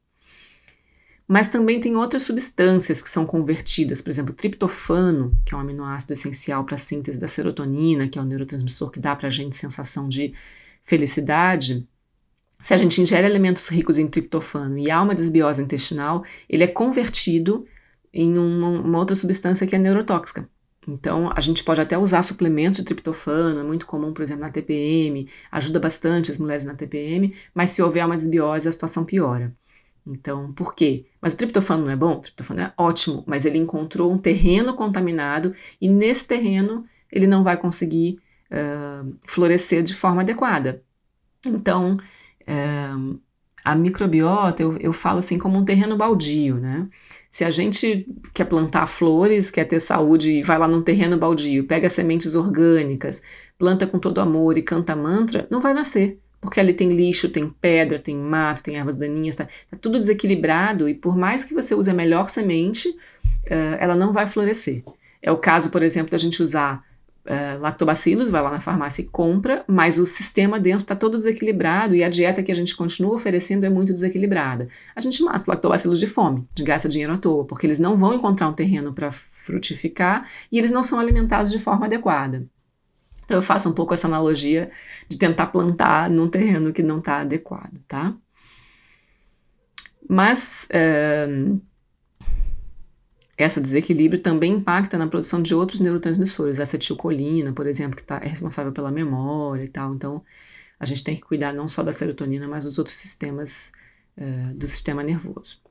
Mas 1.32 1.48
também 1.48 1.80
tem 1.80 1.96
outras 1.96 2.24
substâncias 2.24 3.02
que 3.02 3.08
são 3.08 3.26
convertidas, 3.26 4.02
por 4.02 4.10
exemplo, 4.10 4.34
triptofano, 4.34 5.34
que 5.46 5.54
é 5.54 5.58
um 5.58 5.62
aminoácido 5.62 6.12
essencial 6.12 6.66
para 6.66 6.76
a 6.76 6.78
síntese 6.78 7.18
da 7.18 7.26
serotonina, 7.26 8.06
que 8.10 8.20
é 8.20 8.22
o 8.22 8.26
neurotransmissor 8.26 8.92
que 8.92 9.00
dá 9.00 9.16
para 9.16 9.28
a 9.28 9.32
gente 9.32 9.56
sensação 9.56 10.10
de 10.10 10.34
felicidade. 10.84 11.88
Se 12.60 12.74
a 12.74 12.78
gente 12.78 13.02
ingere 13.02 13.26
alimentos 13.26 13.70
ricos 13.70 13.98
em 13.98 14.10
triptofano 14.10 14.78
e 14.78 14.92
há 14.92 15.02
uma 15.02 15.16
desbiose 15.16 15.64
intestinal, 15.64 16.26
ele 16.50 16.66
é 16.66 16.68
convertido 16.68 17.66
em 18.14 18.38
uma, 18.38 18.82
uma 18.82 18.98
outra 18.98 19.16
substância 19.16 19.66
que 19.66 19.74
é 19.74 19.80
neurotóxica. 19.80 20.50
Então, 20.86 21.32
a 21.34 21.40
gente 21.40 21.64
pode 21.64 21.80
até 21.80 21.98
usar 21.98 22.24
suplementos 22.24 22.80
de 22.80 22.84
triptofano, 22.84 23.58
é 23.58 23.64
muito 23.64 23.86
comum, 23.86 24.12
por 24.12 24.22
exemplo, 24.22 24.44
na 24.44 24.52
TPM, 24.52 25.30
ajuda 25.50 25.80
bastante 25.80 26.30
as 26.30 26.38
mulheres 26.38 26.66
na 26.66 26.76
TPM, 26.76 27.34
mas 27.54 27.70
se 27.70 27.82
houver 27.82 28.06
uma 28.06 28.18
desbiose, 28.18 28.68
a 28.68 28.72
situação 28.74 29.06
piora. 29.06 29.56
Então, 30.06 30.52
por 30.54 30.74
quê? 30.74 31.06
Mas 31.22 31.34
o 31.34 31.38
triptofano 31.38 31.86
não 31.86 31.92
é 31.92 31.96
bom? 31.96 32.14
O 32.14 32.20
triptofano 32.20 32.62
é 32.62 32.74
ótimo, 32.78 33.24
mas 33.28 33.46
ele 33.46 33.58
encontrou 33.58 34.12
um 34.12 34.18
terreno 34.18 34.74
contaminado 34.74 35.54
e 35.80 35.88
nesse 35.88 36.28
terreno 36.28 36.86
ele 37.12 37.28
não 37.28 37.44
vai 37.44 37.58
conseguir 37.58 38.20
uh, 38.52 39.16
florescer 39.28 39.84
de 39.84 39.94
forma 39.94 40.22
adequada. 40.22 40.84
Então, 41.46 41.98
uh, 42.42 43.20
a 43.64 43.76
microbiota 43.76 44.64
eu, 44.64 44.76
eu 44.78 44.94
falo 44.94 45.20
assim 45.20 45.38
como 45.38 45.58
um 45.58 45.66
terreno 45.66 45.96
baldio, 45.96 46.56
né? 46.56 46.88
Se 47.30 47.46
a 47.46 47.50
gente 47.50 48.08
quer 48.34 48.46
plantar 48.46 48.88
flores, 48.88 49.52
quer 49.52 49.66
ter 49.66 49.80
saúde 49.80 50.32
e 50.32 50.44
vai 50.44 50.58
lá 50.58 50.68
num 50.68 50.82
terreno 50.82 51.18
baldio, 51.18 51.66
pega 51.66 51.88
sementes 51.88 52.36
orgânicas, 52.36 53.22
planta 53.58 53.86
com 53.86 54.00
todo 54.00 54.20
amor 54.20 54.58
e 54.58 54.64
canta 54.64 54.96
mantra, 54.96 55.48
não 55.50 55.62
vai 55.62 55.74
nascer. 55.74 56.20
Porque 56.42 56.60
ali 56.60 56.74
tem 56.74 56.90
lixo, 56.90 57.30
tem 57.30 57.48
pedra, 57.48 58.00
tem 58.00 58.18
mato, 58.18 58.64
tem 58.64 58.76
ervas 58.76 58.96
daninhas, 58.96 59.36
tá, 59.36 59.46
tá 59.46 59.78
tudo 59.80 60.00
desequilibrado 60.00 60.90
e 60.90 60.94
por 60.96 61.16
mais 61.16 61.46
que 61.46 61.54
você 61.54 61.76
use 61.76 61.90
a 61.90 61.94
melhor 61.94 62.28
semente, 62.28 62.90
uh, 62.90 63.78
ela 63.80 63.96
não 63.96 64.12
vai 64.12 64.26
florescer. 64.26 64.84
É 65.22 65.32
o 65.32 65.38
caso, 65.38 65.70
por 65.70 65.84
exemplo, 65.84 66.10
da 66.10 66.18
gente 66.18 66.42
usar 66.42 66.84
uh, 67.26 67.62
lactobacilos, 67.62 68.30
vai 68.30 68.42
lá 68.42 68.50
na 68.50 68.60
farmácia 68.60 69.04
e 69.04 69.06
compra, 69.06 69.64
mas 69.68 69.98
o 69.98 70.06
sistema 70.06 70.60
dentro 70.60 70.82
está 70.82 70.96
todo 70.96 71.18
desequilibrado 71.18 71.96
e 71.96 72.04
a 72.04 72.10
dieta 72.10 72.42
que 72.42 72.52
a 72.52 72.56
gente 72.56 72.76
continua 72.76 73.14
oferecendo 73.14 73.66
é 73.66 73.70
muito 73.70 73.94
desequilibrada. 73.94 74.68
A 74.96 75.02
gente 75.02 75.22
mata 75.24 75.38
os 75.38 75.46
lactobacilos 75.46 76.00
de 76.00 76.08
fome, 76.08 76.48
de 76.54 76.64
gasta 76.64 76.90
dinheiro 76.90 77.14
à 77.14 77.18
toa, 77.18 77.46
porque 77.46 77.68
eles 77.68 77.80
não 77.80 77.96
vão 77.96 78.14
encontrar 78.14 78.50
um 78.50 78.54
terreno 78.54 78.94
para 78.94 79.12
frutificar 79.12 80.28
e 80.52 80.58
eles 80.58 80.72
não 80.72 80.84
são 80.84 81.00
alimentados 81.00 81.52
de 81.52 81.60
forma 81.60 81.86
adequada. 81.86 82.48
Então 83.32 83.40
eu 83.40 83.44
faço 83.44 83.70
um 83.70 83.74
pouco 83.74 83.94
essa 83.94 84.08
analogia 84.08 84.70
de 85.08 85.18
tentar 85.18 85.48
plantar 85.48 86.10
num 86.10 86.28
terreno 86.28 86.74
que 86.74 86.84
não 86.84 87.00
está 87.00 87.22
adequado, 87.22 87.78
tá? 87.88 88.14
Mas 90.10 90.68
uh, 90.70 91.62
esse 93.38 93.62
desequilíbrio 93.62 94.22
também 94.22 94.52
impacta 94.56 94.98
na 94.98 95.08
produção 95.08 95.42
de 95.42 95.56
outros 95.56 95.80
neurotransmissores, 95.80 96.60
a 96.60 96.64
acetilcolina, 96.64 97.54
por 97.54 97.66
exemplo, 97.68 97.96
que 97.96 98.04
tá, 98.04 98.20
é 98.22 98.28
responsável 98.28 98.74
pela 98.74 98.92
memória 98.92 99.64
e 99.64 99.70
tal. 99.70 99.96
Então, 99.96 100.22
a 100.78 100.86
gente 100.86 101.02
tem 101.02 101.16
que 101.16 101.22
cuidar 101.22 101.54
não 101.54 101.70
só 101.70 101.84
da 101.84 101.94
serotonina, 101.94 102.50
mas 102.50 102.66
dos 102.66 102.78
outros 102.78 102.98
sistemas 102.98 103.72
uh, 104.18 104.54
do 104.56 104.68
sistema 104.68 105.02
nervoso. 105.04 105.62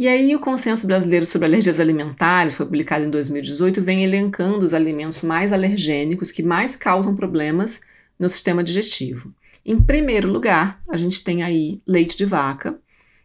E 0.00 0.08
aí, 0.08 0.34
o 0.34 0.40
Consenso 0.40 0.86
Brasileiro 0.86 1.26
sobre 1.26 1.46
Alergias 1.46 1.78
Alimentares, 1.78 2.54
foi 2.54 2.64
publicado 2.64 3.04
em 3.04 3.10
2018, 3.10 3.82
vem 3.82 4.02
elencando 4.02 4.64
os 4.64 4.72
alimentos 4.72 5.20
mais 5.20 5.52
alergênicos 5.52 6.30
que 6.30 6.42
mais 6.42 6.74
causam 6.74 7.14
problemas 7.14 7.82
no 8.18 8.26
sistema 8.26 8.64
digestivo. 8.64 9.30
Em 9.62 9.78
primeiro 9.78 10.32
lugar, 10.32 10.82
a 10.88 10.96
gente 10.96 11.22
tem 11.22 11.42
aí 11.42 11.82
leite 11.86 12.16
de 12.16 12.24
vaca 12.24 12.78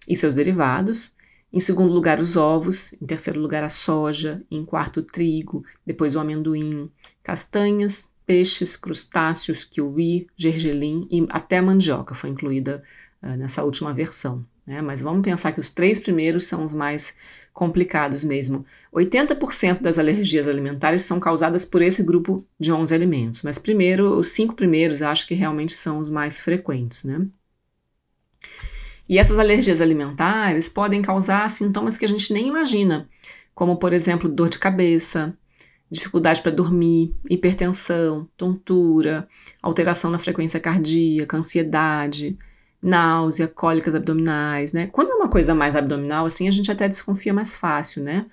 e 0.06 0.18
seus 0.18 0.36
derivados, 0.36 1.16
em 1.54 1.62
segundo 1.62 1.94
lugar, 1.94 2.20
os 2.20 2.36
ovos. 2.36 2.92
Em 3.02 3.06
terceiro 3.06 3.40
lugar, 3.40 3.64
a 3.64 3.70
soja. 3.70 4.44
Em 4.52 4.66
quarto, 4.66 5.00
o 5.00 5.04
trigo. 5.04 5.64
Depois, 5.86 6.14
o 6.14 6.20
amendoim. 6.20 6.92
Castanhas, 7.24 8.10
peixes, 8.26 8.76
crustáceos, 8.76 9.64
kiwi, 9.64 10.28
gergelim 10.36 11.08
e 11.10 11.26
até 11.30 11.62
mandioca 11.62 12.14
foi 12.14 12.32
incluída 12.32 12.84
uh, 13.24 13.38
nessa 13.38 13.64
última 13.64 13.94
versão. 13.94 14.46
Né? 14.66 14.82
Mas 14.82 15.02
vamos 15.02 15.22
pensar 15.22 15.52
que 15.52 15.60
os 15.60 15.70
três 15.70 16.00
primeiros 16.00 16.46
são 16.46 16.64
os 16.64 16.74
mais 16.74 17.18
complicados 17.54 18.24
mesmo. 18.24 18.66
80% 18.94 19.82
das 19.82 19.98
alergias 19.98 20.48
alimentares 20.48 21.04
são 21.04 21.20
causadas 21.20 21.64
por 21.64 21.82
esse 21.82 22.04
grupo 22.04 22.46
de 22.60 22.72
11 22.72 22.94
alimentos, 22.94 23.44
mas 23.44 23.58
primeiro, 23.58 24.18
os 24.18 24.30
cinco 24.30 24.56
primeiros 24.56 25.02
acho 25.02 25.26
que 25.26 25.34
realmente 25.34 25.74
são 25.74 26.00
os 26.00 26.10
mais 26.10 26.40
frequentes, 26.40 27.06
né? 27.06 27.26
E 29.08 29.18
essas 29.20 29.40
alergias 29.40 29.80
alimentares 29.82 30.68
podem 30.68 31.02
causar 31.02 31.50
sintomas 31.50 31.98
que 31.98 32.06
a 32.06 32.08
gente 32.08 32.34
nem 32.34 32.48
imagina, 32.48 33.08
como, 33.54 33.78
por 33.78 33.94
exemplo, 33.94 34.28
dor 34.28 34.50
de 34.50 34.58
cabeça, 34.58 35.34
dificuldade 35.90 36.42
para 36.42 36.52
dormir, 36.52 37.16
hipertensão, 37.30 38.28
tontura, 38.36 39.28
alteração 39.62 40.12
na 40.12 40.18
frequência 40.18 40.60
cardíaca, 40.60 41.38
ansiedade, 41.38 42.38
náusea, 42.86 43.48
cólicas 43.48 43.96
abdominais, 43.96 44.72
né? 44.72 44.86
Quando 44.88 45.12
é 45.12 45.16
uma 45.16 45.28
coisa 45.28 45.56
mais 45.56 45.76
abdominal, 45.76 46.28
assim, 46.28 46.48
a 46.48 46.52
gente 46.52 46.72
até 46.72 46.88
desconfia 46.88 47.34
mais 47.34 47.56
fácil, 47.56 48.04
né? 48.04 48.28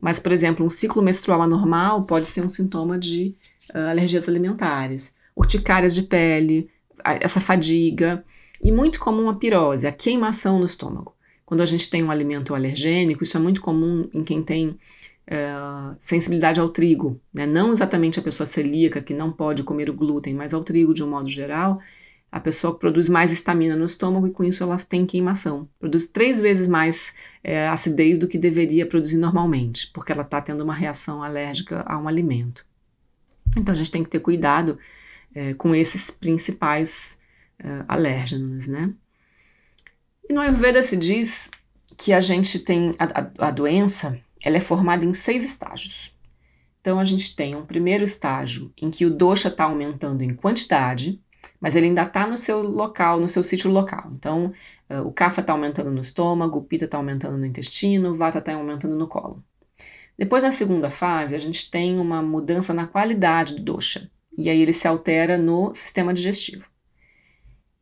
Mas, 0.00 0.18
por 0.18 0.32
exemplo, 0.32 0.66
um 0.66 0.68
ciclo 0.68 1.00
menstrual 1.00 1.40
anormal 1.40 2.02
pode 2.02 2.26
ser 2.26 2.42
um 2.42 2.48
sintoma 2.48 2.98
de 2.98 3.36
uh, 3.72 3.90
alergias 3.90 4.28
alimentares. 4.28 5.14
Urticárias 5.36 5.94
de 5.94 6.02
pele, 6.02 6.68
essa 7.04 7.40
fadiga, 7.40 8.24
e 8.60 8.72
muito 8.72 8.98
comum 8.98 9.30
a 9.30 9.34
pirose, 9.34 9.86
a 9.86 9.92
queimação 9.92 10.58
no 10.58 10.66
estômago. 10.66 11.14
Quando 11.46 11.60
a 11.60 11.66
gente 11.66 11.88
tem 11.88 12.02
um 12.02 12.10
alimento 12.10 12.56
alergênico, 12.56 13.22
isso 13.22 13.36
é 13.36 13.40
muito 13.40 13.60
comum 13.60 14.08
em 14.12 14.24
quem 14.24 14.42
tem 14.42 14.76
é, 15.28 15.52
sensibilidade 15.98 16.58
ao 16.58 16.68
trigo, 16.68 17.20
né? 17.32 17.46
não 17.46 17.70
exatamente 17.70 18.18
a 18.18 18.22
pessoa 18.22 18.46
celíaca 18.46 19.00
que 19.00 19.14
não 19.14 19.30
pode 19.30 19.62
comer 19.62 19.88
o 19.88 19.94
glúten, 19.94 20.34
mas 20.34 20.52
ao 20.52 20.64
trigo 20.64 20.92
de 20.92 21.04
um 21.04 21.10
modo 21.10 21.28
geral, 21.28 21.80
a 22.32 22.40
pessoa 22.40 22.78
produz 22.78 23.10
mais 23.10 23.30
estamina 23.30 23.76
no 23.76 23.84
estômago 23.84 24.26
e 24.26 24.30
com 24.30 24.42
isso 24.42 24.62
ela 24.62 24.78
tem 24.78 25.04
queimação. 25.04 25.68
Produz 25.78 26.06
três 26.06 26.40
vezes 26.40 26.66
mais 26.66 27.14
é, 27.44 27.68
acidez 27.68 28.16
do 28.16 28.26
que 28.26 28.38
deveria 28.38 28.86
produzir 28.86 29.18
normalmente, 29.18 29.88
porque 29.92 30.10
ela 30.10 30.22
está 30.22 30.40
tendo 30.40 30.64
uma 30.64 30.72
reação 30.72 31.22
alérgica 31.22 31.84
a 31.86 31.98
um 31.98 32.08
alimento. 32.08 32.64
Então 33.54 33.74
a 33.74 33.76
gente 33.76 33.90
tem 33.90 34.02
que 34.02 34.08
ter 34.08 34.20
cuidado 34.20 34.78
é, 35.34 35.52
com 35.52 35.74
esses 35.74 36.10
principais 36.10 37.18
uh, 37.62 37.84
alérgenos, 37.86 38.66
né? 38.66 38.90
E 40.26 40.32
no 40.32 40.40
Ayurveda 40.40 40.82
se 40.82 40.96
diz 40.96 41.50
que 41.98 42.14
a 42.14 42.20
gente 42.20 42.60
tem 42.60 42.94
a, 42.98 43.04
a, 43.04 43.48
a 43.48 43.50
doença, 43.50 44.18
ela 44.42 44.56
é 44.56 44.60
formada 44.60 45.04
em 45.04 45.12
seis 45.12 45.44
estágios. 45.44 46.16
Então 46.80 46.98
a 46.98 47.04
gente 47.04 47.36
tem 47.36 47.54
um 47.54 47.66
primeiro 47.66 48.04
estágio 48.04 48.72
em 48.80 48.90
que 48.90 49.04
o 49.04 49.10
dosha 49.10 49.48
está 49.48 49.64
aumentando 49.64 50.22
em 50.22 50.34
quantidade, 50.34 51.20
mas 51.62 51.76
ele 51.76 51.86
ainda 51.86 52.02
está 52.02 52.26
no 52.26 52.36
seu 52.36 52.60
local, 52.60 53.20
no 53.20 53.28
seu 53.28 53.42
sítio 53.42 53.70
local. 53.70 54.10
Então 54.14 54.52
uh, 54.90 55.06
o 55.06 55.12
kapha 55.12 55.40
está 55.40 55.52
aumentando 55.52 55.90
no 55.90 56.00
estômago, 56.00 56.58
o 56.58 56.62
pita 56.62 56.84
está 56.86 56.98
aumentando 56.98 57.38
no 57.38 57.46
intestino, 57.46 58.10
o 58.10 58.16
vata 58.16 58.38
está 58.38 58.52
aumentando 58.52 58.96
no 58.96 59.06
colo. 59.06 59.42
Depois, 60.18 60.44
na 60.44 60.50
segunda 60.50 60.90
fase, 60.90 61.34
a 61.34 61.38
gente 61.38 61.70
tem 61.70 61.98
uma 61.98 62.22
mudança 62.22 62.74
na 62.74 62.86
qualidade 62.86 63.54
do 63.54 63.62
dosha, 63.62 64.10
e 64.36 64.50
aí 64.50 64.60
ele 64.60 64.72
se 64.72 64.86
altera 64.86 65.38
no 65.38 65.72
sistema 65.74 66.12
digestivo. 66.12 66.70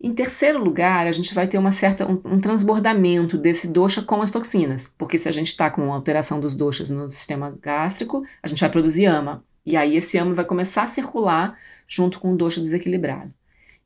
Em 0.03 0.15
terceiro 0.15 0.63
lugar, 0.63 1.07
a 1.07 1.13
gente 1.13 1.35
vai 1.35 1.47
ter 1.47 1.59
uma 1.59 1.73
certa, 1.73 2.07
um, 2.07 2.21
um 2.25 2.41
transbordamento 2.41 3.37
desse 3.37 3.69
dosha 3.69 4.01
com 4.01 4.23
as 4.23 4.31
toxinas, 4.31 4.95
porque 4.97 5.19
se 5.19 5.29
a 5.29 5.33
gente 5.33 5.49
está 5.49 5.69
com 5.69 5.93
alteração 5.93 6.41
dos 6.41 6.55
doshas 6.55 6.89
no 6.89 7.09
sistema 7.09 7.55
gástrico, 7.61 8.25
a 8.43 8.49
gente 8.49 8.61
vai 8.61 8.71
produzir 8.71 9.07
ama, 9.07 9.45
e 9.67 9.77
aí 9.77 9.97
esse 9.97 10.17
ama 10.17 10.33
vai 10.35 10.45
começar 10.45 10.85
a 10.85 10.87
circular 10.87 11.59
junto 11.87 12.19
com 12.19 12.33
o 12.33 12.37
dosha 12.37 12.61
desequilibrado. 12.61 13.35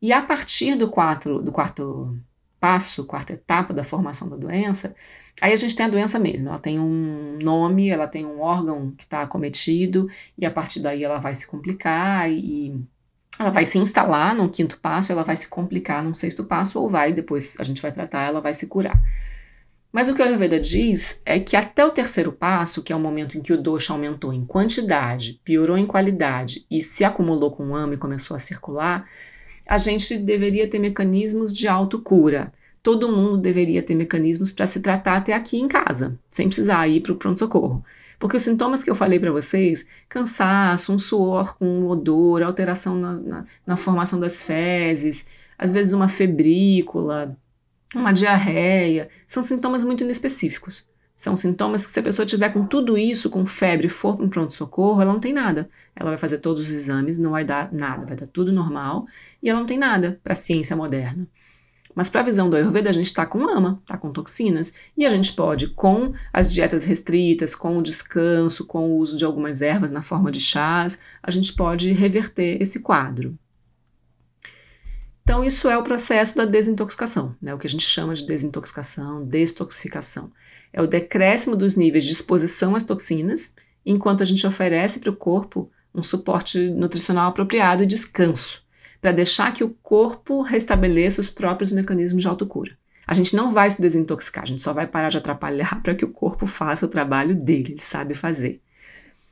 E 0.04 0.12
a 0.12 0.20
partir 0.20 0.74
do, 0.74 0.90
quatro, 0.90 1.40
do 1.40 1.50
quarto 1.50 2.14
passo, 2.60 3.06
quarta 3.06 3.32
etapa 3.32 3.72
da 3.72 3.82
formação 3.82 4.28
da 4.28 4.36
doença, 4.36 4.94
aí 5.40 5.50
a 5.50 5.56
gente 5.56 5.74
tem 5.74 5.86
a 5.86 5.88
doença 5.88 6.18
mesmo. 6.18 6.50
Ela 6.50 6.58
tem 6.58 6.78
um 6.78 7.38
nome, 7.42 7.88
ela 7.88 8.06
tem 8.06 8.26
um 8.26 8.38
órgão 8.38 8.90
que 8.90 9.04
está 9.04 9.22
acometido, 9.22 10.06
e 10.36 10.44
a 10.44 10.50
partir 10.50 10.80
daí 10.80 11.02
ela 11.02 11.16
vai 11.16 11.34
se 11.34 11.46
complicar 11.46 12.30
e 12.30 12.78
ela 13.38 13.48
vai 13.48 13.64
se 13.64 13.78
instalar 13.78 14.34
num 14.34 14.46
quinto 14.46 14.78
passo, 14.78 15.10
ela 15.10 15.24
vai 15.24 15.36
se 15.36 15.48
complicar 15.48 16.04
num 16.04 16.12
sexto 16.12 16.44
passo, 16.44 16.78
ou 16.78 16.86
vai, 16.86 17.10
depois 17.10 17.56
a 17.58 17.64
gente 17.64 17.80
vai 17.80 17.90
tratar, 17.90 18.24
ela 18.24 18.42
vai 18.42 18.52
se 18.52 18.66
curar. 18.66 19.02
Mas 19.90 20.10
o 20.10 20.14
que 20.14 20.20
a 20.20 20.26
Ayurveda 20.26 20.60
diz 20.60 21.18
é 21.24 21.40
que 21.40 21.56
até 21.56 21.82
o 21.82 21.90
terceiro 21.90 22.30
passo, 22.30 22.82
que 22.82 22.92
é 22.92 22.96
o 22.96 23.00
momento 23.00 23.38
em 23.38 23.40
que 23.40 23.54
o 23.54 23.62
dosha 23.62 23.94
aumentou 23.94 24.34
em 24.34 24.44
quantidade, 24.44 25.40
piorou 25.42 25.78
em 25.78 25.86
qualidade 25.86 26.66
e 26.70 26.82
se 26.82 27.04
acumulou 27.04 27.50
com 27.52 27.70
o 27.70 27.74
ama 27.74 27.94
e 27.94 27.96
começou 27.96 28.36
a 28.36 28.38
circular, 28.38 29.08
a 29.66 29.76
gente 29.76 30.18
deveria 30.18 30.68
ter 30.68 30.78
mecanismos 30.78 31.52
de 31.52 31.66
autocura. 31.66 32.52
Todo 32.82 33.10
mundo 33.10 33.38
deveria 33.38 33.82
ter 33.82 33.94
mecanismos 33.94 34.52
para 34.52 34.66
se 34.66 34.82
tratar 34.82 35.16
até 35.16 35.32
aqui 35.32 35.58
em 35.58 35.66
casa, 35.66 36.18
sem 36.28 36.48
precisar 36.48 36.86
ir 36.86 37.00
para 37.00 37.12
o 37.12 37.16
pronto-socorro. 37.16 37.82
Porque 38.18 38.36
os 38.36 38.42
sintomas 38.42 38.84
que 38.84 38.90
eu 38.90 38.94
falei 38.94 39.18
para 39.18 39.32
vocês, 39.32 39.86
cansaço, 40.08 40.92
um 40.92 40.98
suor 40.98 41.56
com 41.56 41.86
odor, 41.86 42.42
alteração 42.42 42.96
na, 42.96 43.12
na, 43.14 43.44
na 43.66 43.76
formação 43.76 44.20
das 44.20 44.42
fezes, 44.42 45.26
às 45.58 45.72
vezes 45.72 45.92
uma 45.92 46.08
febrícula, 46.08 47.36
uma 47.94 48.12
diarreia, 48.12 49.08
são 49.26 49.42
sintomas 49.42 49.82
muito 49.82 50.04
inespecíficos. 50.04 50.86
São 51.14 51.36
sintomas 51.36 51.86
que 51.86 51.92
se 51.92 52.00
a 52.00 52.02
pessoa 52.02 52.26
tiver 52.26 52.48
com 52.48 52.66
tudo 52.66 52.98
isso, 52.98 53.30
com 53.30 53.46
febre, 53.46 53.88
for 53.88 54.16
para 54.16 54.26
um 54.26 54.28
pronto-socorro, 54.28 55.00
ela 55.00 55.12
não 55.12 55.20
tem 55.20 55.32
nada. 55.32 55.70
Ela 55.94 56.10
vai 56.10 56.18
fazer 56.18 56.40
todos 56.40 56.62
os 56.62 56.72
exames, 56.72 57.18
não 57.18 57.30
vai 57.30 57.44
dar 57.44 57.72
nada, 57.72 58.04
vai 58.04 58.16
dar 58.16 58.26
tudo 58.26 58.52
normal, 58.52 59.06
e 59.40 59.48
ela 59.48 59.60
não 59.60 59.66
tem 59.66 59.78
nada 59.78 60.20
para 60.24 60.32
a 60.32 60.36
ciência 60.36 60.74
moderna. 60.74 61.28
Mas 61.94 62.10
para 62.10 62.22
a 62.22 62.24
visão 62.24 62.50
do 62.50 62.56
Ayurveda, 62.56 62.90
a 62.90 62.92
gente 62.92 63.06
está 63.06 63.24
com 63.24 63.48
ama, 63.48 63.78
está 63.82 63.96
com 63.96 64.10
toxinas, 64.10 64.74
e 64.96 65.06
a 65.06 65.08
gente 65.08 65.32
pode, 65.34 65.68
com 65.68 66.12
as 66.32 66.52
dietas 66.52 66.82
restritas, 66.82 67.54
com 67.54 67.78
o 67.78 67.82
descanso, 67.82 68.66
com 68.66 68.90
o 68.90 68.98
uso 68.98 69.16
de 69.16 69.24
algumas 69.24 69.62
ervas 69.62 69.92
na 69.92 70.02
forma 70.02 70.32
de 70.32 70.40
chás, 70.40 70.98
a 71.22 71.30
gente 71.30 71.52
pode 71.52 71.92
reverter 71.92 72.60
esse 72.60 72.82
quadro. 72.82 73.38
Então, 75.34 75.44
isso 75.44 75.68
é 75.68 75.76
o 75.76 75.82
processo 75.82 76.36
da 76.36 76.44
desintoxicação, 76.44 77.34
né? 77.42 77.52
o 77.52 77.58
que 77.58 77.66
a 77.66 77.70
gente 77.70 77.82
chama 77.82 78.14
de 78.14 78.24
desintoxicação, 78.24 79.24
destoxificação. 79.26 80.30
É 80.72 80.80
o 80.80 80.86
decréscimo 80.86 81.56
dos 81.56 81.74
níveis 81.74 82.04
de 82.04 82.12
exposição 82.12 82.76
às 82.76 82.84
toxinas, 82.84 83.56
enquanto 83.84 84.22
a 84.22 84.24
gente 84.24 84.46
oferece 84.46 85.00
para 85.00 85.10
o 85.10 85.16
corpo 85.16 85.68
um 85.92 86.04
suporte 86.04 86.70
nutricional 86.70 87.30
apropriado 87.30 87.82
e 87.82 87.86
descanso 87.86 88.62
para 89.00 89.10
deixar 89.10 89.52
que 89.52 89.64
o 89.64 89.70
corpo 89.82 90.40
restabeleça 90.40 91.20
os 91.20 91.30
próprios 91.30 91.72
mecanismos 91.72 92.22
de 92.22 92.28
autocura. 92.28 92.78
A 93.04 93.12
gente 93.12 93.34
não 93.34 93.50
vai 93.50 93.68
se 93.68 93.82
desintoxicar, 93.82 94.44
a 94.44 94.46
gente 94.46 94.62
só 94.62 94.72
vai 94.72 94.86
parar 94.86 95.08
de 95.08 95.18
atrapalhar 95.18 95.78
para 95.82 95.96
que 95.96 96.04
o 96.04 96.12
corpo 96.12 96.46
faça 96.46 96.86
o 96.86 96.88
trabalho 96.88 97.34
dele, 97.34 97.72
ele 97.72 97.82
sabe 97.82 98.14
fazer. 98.14 98.60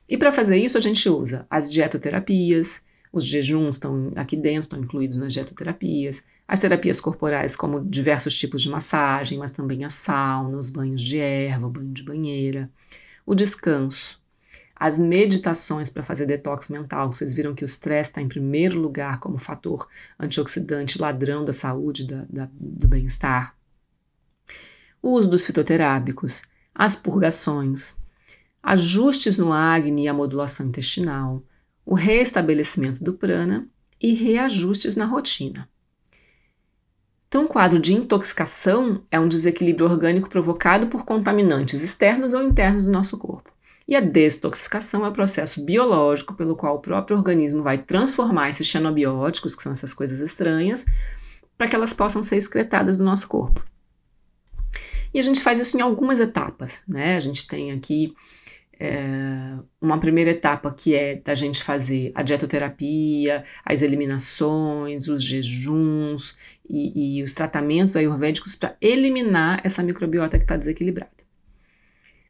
E 0.08 0.18
para 0.18 0.32
fazer 0.32 0.56
isso, 0.56 0.76
a 0.76 0.80
gente 0.80 1.08
usa 1.08 1.46
as 1.48 1.70
dietoterapias, 1.70 2.82
os 3.12 3.26
jejuns 3.26 3.76
estão 3.76 4.10
aqui 4.16 4.36
dentro, 4.36 4.60
estão 4.60 4.80
incluídos 4.80 5.18
nas 5.18 5.32
dietoterapias, 5.32 6.24
as 6.48 6.60
terapias 6.60 7.00
corporais, 7.00 7.54
como 7.54 7.84
diversos 7.84 8.36
tipos 8.38 8.62
de 8.62 8.70
massagem, 8.70 9.38
mas 9.38 9.50
também 9.50 9.84
a 9.84 9.90
sauna, 9.90 10.56
os 10.56 10.70
banhos 10.70 11.02
de 11.02 11.18
erva, 11.18 11.66
o 11.66 11.70
banho 11.70 11.92
de 11.92 12.02
banheira, 12.02 12.70
o 13.26 13.34
descanso, 13.34 14.20
as 14.74 14.98
meditações 14.98 15.88
para 15.88 16.02
fazer 16.02 16.26
detox 16.26 16.68
mental. 16.68 17.12
Vocês 17.12 17.32
viram 17.32 17.54
que 17.54 17.62
o 17.62 17.66
estresse 17.66 18.10
está 18.10 18.20
em 18.20 18.28
primeiro 18.28 18.80
lugar 18.80 19.20
como 19.20 19.38
fator 19.38 19.86
antioxidante, 20.18 21.00
ladrão 21.00 21.44
da 21.44 21.52
saúde, 21.52 22.06
da, 22.06 22.24
da, 22.28 22.48
do 22.52 22.88
bem-estar. 22.88 23.54
O 25.00 25.10
uso 25.10 25.28
dos 25.28 25.44
fitoterápicos, 25.44 26.42
as 26.74 26.96
purgações, 26.96 28.04
ajustes 28.62 29.38
no 29.38 29.52
acne 29.52 30.04
e 30.04 30.08
a 30.08 30.14
modulação 30.14 30.66
intestinal, 30.66 31.42
o 31.84 31.94
reestabelecimento 31.94 33.02
do 33.02 33.14
prana 33.14 33.66
e 34.00 34.14
reajustes 34.14 34.96
na 34.96 35.04
rotina. 35.04 35.68
Então, 37.28 37.44
o 37.44 37.48
quadro 37.48 37.80
de 37.80 37.94
intoxicação 37.94 39.02
é 39.10 39.18
um 39.18 39.26
desequilíbrio 39.26 39.86
orgânico 39.86 40.28
provocado 40.28 40.88
por 40.88 41.04
contaminantes 41.04 41.82
externos 41.82 42.34
ou 42.34 42.42
internos 42.42 42.84
do 42.84 42.92
nosso 42.92 43.16
corpo. 43.16 43.50
E 43.88 43.96
a 43.96 44.00
detoxificação 44.00 45.04
é 45.04 45.08
o 45.08 45.12
processo 45.12 45.64
biológico 45.64 46.34
pelo 46.34 46.54
qual 46.54 46.76
o 46.76 46.80
próprio 46.80 47.16
organismo 47.16 47.62
vai 47.62 47.78
transformar 47.78 48.48
esses 48.50 48.66
xenobióticos, 48.66 49.54
que 49.54 49.62
são 49.62 49.72
essas 49.72 49.94
coisas 49.94 50.20
estranhas, 50.20 50.84
para 51.56 51.68
que 51.68 51.74
elas 51.74 51.92
possam 51.92 52.22
ser 52.22 52.36
excretadas 52.36 52.98
do 52.98 53.04
nosso 53.04 53.26
corpo. 53.28 53.64
E 55.14 55.18
a 55.18 55.22
gente 55.22 55.42
faz 55.42 55.58
isso 55.58 55.76
em 55.76 55.80
algumas 55.80 56.20
etapas, 56.20 56.84
né? 56.86 57.16
A 57.16 57.20
gente 57.20 57.46
tem 57.46 57.72
aqui 57.72 58.14
é, 58.84 59.54
uma 59.80 60.00
primeira 60.00 60.30
etapa 60.32 60.74
que 60.76 60.92
é 60.92 61.14
da 61.14 61.36
gente 61.36 61.62
fazer 61.62 62.10
a 62.16 62.22
dietoterapia, 62.22 63.44
as 63.64 63.80
eliminações, 63.80 65.06
os 65.06 65.22
jejuns 65.22 66.36
e, 66.68 67.18
e 67.18 67.22
os 67.22 67.32
tratamentos 67.32 67.94
ayurvédicos 67.94 68.56
para 68.56 68.76
eliminar 68.80 69.60
essa 69.62 69.84
microbiota 69.84 70.36
que 70.36 70.42
está 70.42 70.56
desequilibrada. 70.56 71.12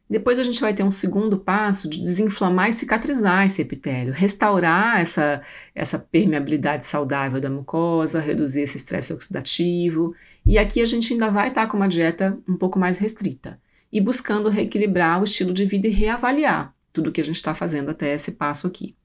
Depois 0.07 0.37
a 0.37 0.43
gente 0.43 0.61
vai 0.61 0.75
ter 0.75 0.83
um 0.83 0.91
segundo 0.91 1.39
passo 1.39 1.89
de 1.89 1.99
desinflamar 1.99 2.69
e 2.69 2.73
cicatrizar 2.73 3.45
esse 3.45 3.63
epitélio, 3.63 4.13
restaurar 4.13 5.01
essa, 5.01 5.41
essa 5.73 5.97
permeabilidade 5.97 6.85
saudável 6.85 7.41
da 7.41 7.49
mucosa, 7.49 8.19
reduzir 8.19 8.61
esse 8.61 8.77
estresse 8.77 9.11
oxidativo. 9.11 10.13
E 10.45 10.59
aqui 10.59 10.83
a 10.83 10.85
gente 10.85 11.13
ainda 11.13 11.31
vai 11.31 11.47
estar 11.47 11.63
tá 11.63 11.67
com 11.67 11.77
uma 11.77 11.87
dieta 11.87 12.37
um 12.47 12.55
pouco 12.55 12.77
mais 12.77 12.99
restrita 12.99 13.59
e 13.93 14.01
buscando 14.01 14.49
reequilibrar 14.49 15.21
o 15.21 15.23
estilo 15.23 15.53
de 15.53 15.65
vida 15.65 15.87
e 15.87 15.91
reavaliar 15.91 16.73
tudo 16.91 17.11
o 17.11 17.13
que 17.13 17.21
a 17.21 17.23
gente 17.23 17.35
está 17.35 17.53
fazendo 17.53 17.91
até 17.91 18.11
esse 18.11 18.31
passo 18.31 18.65
aqui. 18.65 18.95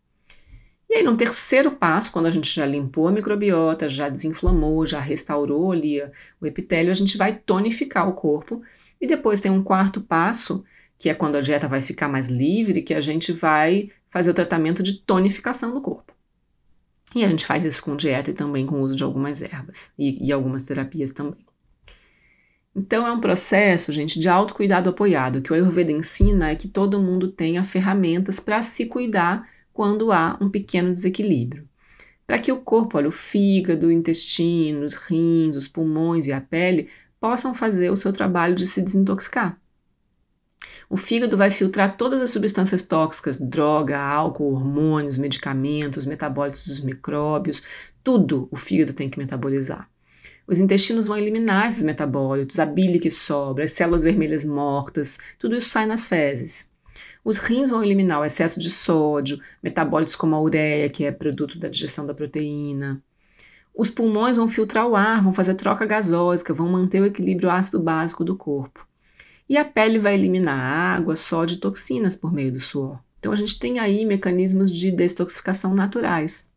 E 0.89 0.95
aí, 0.95 1.03
no 1.03 1.15
terceiro 1.15 1.73
passo, 1.73 2.11
quando 2.11 2.25
a 2.25 2.31
gente 2.31 2.51
já 2.51 2.65
limpou 2.65 3.07
a 3.07 3.13
microbiota, 3.13 3.87
já 3.87 4.09
desinflamou, 4.09 4.87
já 4.87 4.99
restaurou 4.99 5.73
ali 5.73 6.01
o 6.41 6.47
epitélio, 6.47 6.91
a 6.91 6.95
gente 6.95 7.19
vai 7.19 7.35
tonificar 7.35 8.09
o 8.09 8.15
corpo. 8.15 8.63
E 8.99 9.07
depois 9.07 9.41
tem 9.41 9.53
um 9.53 9.63
quarto 9.63 10.01
passo, 10.01 10.65
que 10.97 11.11
é 11.11 11.15
quando 11.15 11.37
a 11.37 11.43
dieta 11.43 11.69
vai 11.69 11.83
ficar 11.83 12.09
mais 12.09 12.29
livre, 12.29 12.81
que 12.81 12.95
a 12.95 13.01
gente 13.01 13.31
vai 13.31 13.91
fazer 14.09 14.31
o 14.31 14.35
tratamento 14.35 14.83
de 14.83 14.95
tonificação 15.01 15.75
do 15.75 15.83
corpo. 15.83 16.15
E 17.15 17.23
a 17.23 17.29
gente 17.29 17.45
faz 17.45 17.67
isso 17.67 17.83
com 17.83 17.95
dieta 17.95 18.31
e 18.31 18.35
também 18.35 18.67
com 18.67 18.77
o 18.77 18.81
uso 18.81 18.97
de 18.97 19.05
algumas 19.05 19.43
ervas 19.43 19.93
e, 19.99 20.27
e 20.27 20.33
algumas 20.33 20.63
terapias 20.63 21.13
também. 21.13 21.48
Então 22.75 23.07
é 23.07 23.13
um 23.13 23.21
processo, 23.21 23.93
gente, 23.93 24.21
de 24.21 24.29
autocuidado 24.29 24.91
apoiado. 24.91 25.37
O 25.37 25.43
que 25.43 25.53
o 25.53 25.55
Ayurveda 25.55 25.93
ensina 25.93 26.51
é 26.51 26.57
que 26.57 26.69
todo 26.69 27.01
mundo 27.01 27.29
tenha 27.29 27.65
ferramentas 27.65 28.39
para 28.39 28.63
se 28.63 28.87
cuidar 28.87 29.49
quando 29.73 30.13
há 30.13 30.39
um 30.41 30.51
pequeno 30.51 30.93
desequilíbrio. 30.93 31.69
Para 32.27 32.39
que 32.39 32.53
o 32.53 32.61
corpo, 32.61 32.99
olha, 32.99 33.09
o 33.09 33.13
fígado, 33.13 33.87
o 33.87 33.93
intestino, 33.93 34.85
os 34.85 34.95
rins, 34.95 35.57
os 35.57 35.67
pulmões 35.67 36.27
e 36.27 36.33
a 36.33 36.41
pele 36.41 36.89
possam 37.21 37.55
fazer 37.55 37.91
o 37.91 37.97
seu 37.97 38.13
trabalho 38.13 38.55
de 38.55 38.67
se 38.67 38.83
desintoxicar. 38.83 39.59
O 40.91 40.97
fígado 40.97 41.37
vai 41.37 41.51
filtrar 41.51 41.97
todas 41.97 42.23
as 42.23 42.31
substâncias 42.31 42.83
tóxicas, 42.83 43.39
droga, 43.39 43.99
álcool, 43.99 44.53
hormônios, 44.55 45.19
medicamentos, 45.19 46.07
metabólitos 46.07 46.67
dos 46.67 46.81
micróbios, 46.81 47.63
tudo 48.03 48.49
o 48.51 48.57
fígado 48.57 48.93
tem 48.93 49.09
que 49.11 49.19
metabolizar. 49.19 49.89
Os 50.49 50.59
intestinos 50.59 51.07
vão 51.07 51.19
eliminar 51.19 51.67
esses 51.67 51.85
metabólitos, 51.85 52.59
a 52.59 52.65
bile 52.65 52.99
que 52.99 53.11
sobra, 53.11 53.65
as 53.65 53.73
células 53.73 54.03
vermelhas 54.03 54.47
mortas, 54.47 55.19
tudo 55.39 55.55
isso 55.55 55.69
sai 55.69 55.85
nas 55.85 56.07
fezes. 56.07 56.73
Os 57.23 57.37
rins 57.37 57.69
vão 57.69 57.85
eliminar 57.85 58.19
o 58.19 58.25
excesso 58.25 58.59
de 58.59 58.71
sódio, 58.71 59.39
metabólitos 59.63 60.17
como 60.17 60.35
a 60.35 60.41
ureia, 60.41 60.89
que 60.89 61.05
é 61.05 61.13
produto 61.13 61.59
da 61.59 61.69
digestão 61.69 62.07
da 62.07 62.15
proteína. 62.15 63.03
Os 63.75 63.91
pulmões 63.91 64.37
vão 64.37 64.49
filtrar 64.49 64.87
o 64.89 64.97
ar, 64.97 65.23
vão 65.23 65.35
fazer 65.35 65.55
troca 65.55 65.85
gasósica, 65.85 66.55
vão 66.55 66.67
manter 66.67 67.03
o 67.03 67.07
equilíbrio 67.07 67.51
ácido 67.51 67.79
básico 67.79 68.25
do 68.25 68.35
corpo. 68.35 68.89
E 69.47 69.59
a 69.59 69.67
pele 69.67 69.99
vai 69.99 70.15
eliminar 70.15 70.59
água, 70.59 71.15
sódio 71.15 71.57
e 71.57 71.61
toxinas 71.61 72.17
por 72.17 72.33
meio 72.33 72.53
do 72.53 72.59
suor. 72.59 72.99
Então 73.19 73.33
a 73.33 73.37
gente 73.37 73.59
tem 73.59 73.79
aí 73.79 74.07
mecanismos 74.07 74.73
de 74.73 74.91
detoxificação 74.91 75.75
naturais 75.75 76.51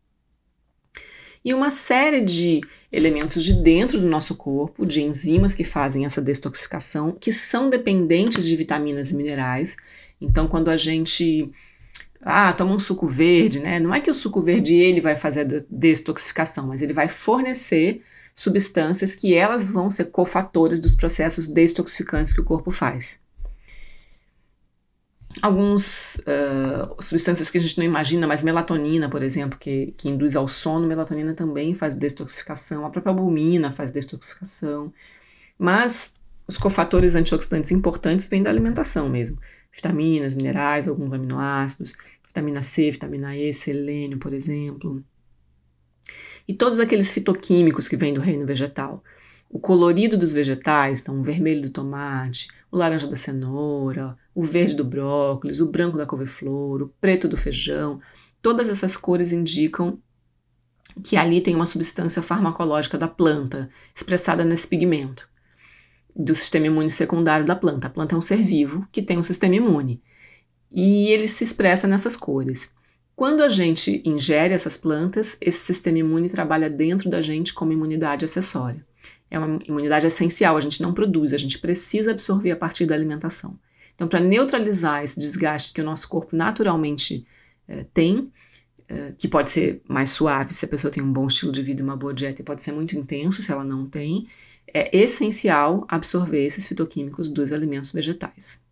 e 1.44 1.52
uma 1.52 1.70
série 1.70 2.20
de 2.20 2.60
elementos 2.90 3.42
de 3.42 3.54
dentro 3.54 3.98
do 3.98 4.06
nosso 4.06 4.36
corpo, 4.36 4.86
de 4.86 5.02
enzimas 5.02 5.54
que 5.54 5.64
fazem 5.64 6.04
essa 6.04 6.22
detoxificação, 6.22 7.12
que 7.12 7.32
são 7.32 7.68
dependentes 7.68 8.46
de 8.46 8.54
vitaminas 8.54 9.10
e 9.10 9.16
minerais. 9.16 9.76
Então, 10.20 10.46
quando 10.46 10.70
a 10.70 10.76
gente 10.76 11.50
ah, 12.20 12.52
toma 12.52 12.74
um 12.74 12.78
suco 12.78 13.06
verde, 13.06 13.58
né? 13.58 13.80
Não 13.80 13.92
é 13.92 14.00
que 14.00 14.10
o 14.10 14.14
suco 14.14 14.40
verde 14.40 14.76
ele 14.76 15.00
vai 15.00 15.16
fazer 15.16 15.40
a 15.40 15.64
detoxificação, 15.68 16.68
mas 16.68 16.80
ele 16.80 16.92
vai 16.92 17.08
fornecer 17.08 18.02
substâncias 18.32 19.14
que 19.14 19.34
elas 19.34 19.66
vão 19.66 19.90
ser 19.90 20.06
cofatores 20.06 20.78
dos 20.78 20.94
processos 20.94 21.48
detoxificantes 21.48 22.32
que 22.32 22.40
o 22.40 22.44
corpo 22.44 22.70
faz 22.70 23.20
algumas 25.42 26.18
uh, 26.20 27.02
substâncias 27.02 27.50
que 27.50 27.58
a 27.58 27.60
gente 27.60 27.76
não 27.76 27.84
imagina, 27.84 28.26
mas 28.26 28.44
melatonina, 28.44 29.10
por 29.10 29.22
exemplo, 29.22 29.58
que, 29.58 29.92
que 29.96 30.08
induz 30.08 30.36
ao 30.36 30.46
sono, 30.46 30.86
melatonina 30.86 31.34
também 31.34 31.74
faz 31.74 31.96
detoxificação, 31.96 32.86
a 32.86 32.90
própria 32.90 33.10
albumina 33.10 33.72
faz 33.72 33.90
detoxificação, 33.90 34.92
mas 35.58 36.12
os 36.46 36.56
cofatores 36.56 37.16
antioxidantes 37.16 37.72
importantes 37.72 38.28
vêm 38.28 38.42
da 38.42 38.50
alimentação 38.50 39.08
mesmo, 39.08 39.38
vitaminas, 39.74 40.34
minerais, 40.34 40.86
alguns 40.86 41.12
aminoácidos, 41.12 41.94
vitamina 42.24 42.62
C, 42.62 42.92
vitamina 42.92 43.36
E, 43.36 43.52
selênio, 43.52 44.18
por 44.18 44.32
exemplo, 44.32 45.04
e 46.46 46.54
todos 46.54 46.80
aqueles 46.80 47.12
fitoquímicos 47.12 47.88
que 47.88 47.96
vêm 47.96 48.14
do 48.14 48.20
reino 48.20 48.46
vegetal. 48.46 49.02
O 49.48 49.58
colorido 49.58 50.16
dos 50.16 50.32
vegetais, 50.32 51.00
então 51.00 51.20
o 51.20 51.22
vermelho 51.22 51.62
do 51.62 51.70
tomate, 51.70 52.48
o 52.70 52.76
laranja 52.76 53.06
da 53.06 53.16
cenoura, 53.16 54.16
o 54.34 54.42
verde 54.42 54.74
do 54.74 54.84
brócolis, 54.84 55.60
o 55.60 55.66
branco 55.66 55.96
da 55.96 56.06
couve-flor, 56.06 56.82
o 56.82 56.88
preto 57.00 57.28
do 57.28 57.36
feijão, 57.36 58.00
todas 58.40 58.68
essas 58.68 58.96
cores 58.96 59.32
indicam 59.32 59.98
que 61.02 61.16
ali 61.16 61.40
tem 61.40 61.54
uma 61.54 61.66
substância 61.66 62.22
farmacológica 62.22 62.98
da 62.98 63.08
planta, 63.08 63.70
expressada 63.94 64.44
nesse 64.44 64.68
pigmento, 64.68 65.28
do 66.14 66.34
sistema 66.34 66.66
imune 66.66 66.90
secundário 66.90 67.46
da 67.46 67.56
planta. 67.56 67.86
A 67.86 67.90
planta 67.90 68.14
é 68.14 68.18
um 68.18 68.22
ser 68.22 68.42
vivo 68.42 68.86
que 68.92 69.02
tem 69.02 69.18
um 69.18 69.22
sistema 69.22 69.54
imune 69.54 70.02
e 70.70 71.08
ele 71.08 71.26
se 71.26 71.44
expressa 71.44 71.86
nessas 71.86 72.16
cores. 72.16 72.74
Quando 73.14 73.42
a 73.42 73.48
gente 73.48 74.02
ingere 74.04 74.54
essas 74.54 74.76
plantas, 74.76 75.36
esse 75.40 75.60
sistema 75.60 75.98
imune 75.98 76.28
trabalha 76.28 76.68
dentro 76.68 77.08
da 77.08 77.20
gente 77.20 77.54
como 77.54 77.72
imunidade 77.72 78.24
acessória 78.24 78.84
é 79.32 79.38
uma 79.38 79.58
imunidade 79.66 80.06
essencial, 80.06 80.58
a 80.58 80.60
gente 80.60 80.82
não 80.82 80.92
produz, 80.92 81.32
a 81.32 81.38
gente 81.38 81.58
precisa 81.58 82.10
absorver 82.10 82.50
a 82.50 82.56
partir 82.56 82.84
da 82.84 82.94
alimentação. 82.94 83.58
Então, 83.94 84.08
para 84.08 84.20
neutralizar 84.20 85.02
esse 85.02 85.18
desgaste 85.18 85.72
que 85.72 85.80
o 85.80 85.84
nosso 85.84 86.08
corpo 86.08 86.34
naturalmente 86.34 87.26
é, 87.68 87.84
tem, 87.92 88.32
é, 88.88 89.12
que 89.16 89.28
pode 89.28 89.50
ser 89.50 89.82
mais 89.88 90.10
suave 90.10 90.52
se 90.52 90.64
a 90.64 90.68
pessoa 90.68 90.90
tem 90.90 91.02
um 91.02 91.12
bom 91.12 91.26
estilo 91.26 91.52
de 91.52 91.62
vida 91.62 91.82
uma 91.82 91.96
boa 91.96 92.12
dieta, 92.12 92.42
e 92.42 92.44
pode 92.44 92.62
ser 92.62 92.72
muito 92.72 92.96
intenso 92.96 93.42
se 93.42 93.52
ela 93.52 93.64
não 93.64 93.86
tem, 93.86 94.26
é 94.72 94.96
essencial 94.96 95.84
absorver 95.88 96.44
esses 96.44 96.66
fitoquímicos 96.66 97.28
dos 97.28 97.52
alimentos 97.52 97.92
vegetais. 97.92 98.64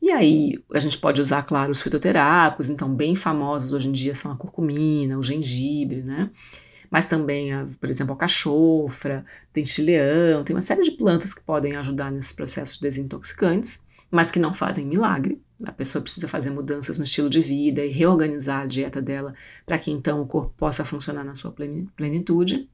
E 0.00 0.10
aí, 0.10 0.62
a 0.72 0.78
gente 0.78 0.96
pode 0.98 1.20
usar, 1.20 1.42
claro, 1.42 1.72
os 1.72 1.82
fitoterápicos, 1.82 2.70
então, 2.70 2.94
bem 2.94 3.16
famosos 3.16 3.72
hoje 3.72 3.88
em 3.88 3.92
dia 3.92 4.14
são 4.14 4.30
a 4.30 4.36
curcumina, 4.36 5.18
o 5.18 5.22
gengibre, 5.22 6.02
né? 6.02 6.30
Mas 6.90 7.06
também, 7.06 7.52
a, 7.52 7.66
por 7.80 7.88
exemplo, 7.88 8.14
a 8.14 8.16
cachofra, 8.16 9.24
dente-leão, 9.52 10.42
tem 10.42 10.54
uma 10.54 10.62
série 10.62 10.82
de 10.82 10.92
plantas 10.92 11.34
que 11.34 11.42
podem 11.42 11.76
ajudar 11.76 12.10
nesses 12.10 12.32
processos 12.32 12.78
desintoxicantes, 12.78 13.84
mas 14.10 14.30
que 14.30 14.38
não 14.38 14.54
fazem 14.54 14.86
milagre. 14.86 15.40
A 15.64 15.72
pessoa 15.72 16.00
precisa 16.00 16.28
fazer 16.28 16.50
mudanças 16.50 16.98
no 16.98 17.04
estilo 17.04 17.28
de 17.28 17.40
vida 17.40 17.84
e 17.84 17.90
reorganizar 17.90 18.62
a 18.62 18.66
dieta 18.66 19.02
dela 19.02 19.34
para 19.66 19.78
que 19.78 19.90
então 19.90 20.22
o 20.22 20.26
corpo 20.26 20.54
possa 20.56 20.84
funcionar 20.84 21.24
na 21.24 21.34
sua 21.34 21.52
plenitude. 21.52 22.68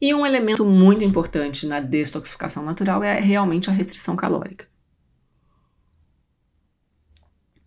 E 0.00 0.14
um 0.14 0.24
elemento 0.24 0.64
muito 0.64 1.02
importante 1.02 1.66
na 1.66 1.80
detoxificação 1.80 2.64
natural 2.64 3.02
é 3.02 3.18
realmente 3.18 3.68
a 3.68 3.72
restrição 3.72 4.14
calórica. 4.14 4.66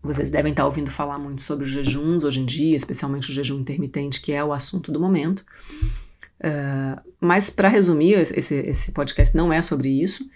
Vocês 0.03 0.29
devem 0.29 0.51
estar 0.51 0.65
ouvindo 0.65 0.89
falar 0.89 1.19
muito 1.19 1.41
sobre 1.41 1.63
os 1.63 1.69
jejuns 1.69 2.23
hoje 2.23 2.39
em 2.39 2.45
dia, 2.45 2.75
especialmente 2.75 3.29
o 3.29 3.33
jejum 3.33 3.59
intermitente, 3.59 4.19
que 4.19 4.31
é 4.31 4.43
o 4.43 4.51
assunto 4.51 4.91
do 4.91 4.99
momento. 4.99 5.45
Uh, 6.39 6.99
mas, 7.19 7.51
para 7.51 7.67
resumir, 7.67 8.13
esse, 8.13 8.55
esse 8.55 8.91
podcast 8.93 9.37
não 9.37 9.53
é 9.53 9.61
sobre 9.61 9.89
isso. 9.89 10.27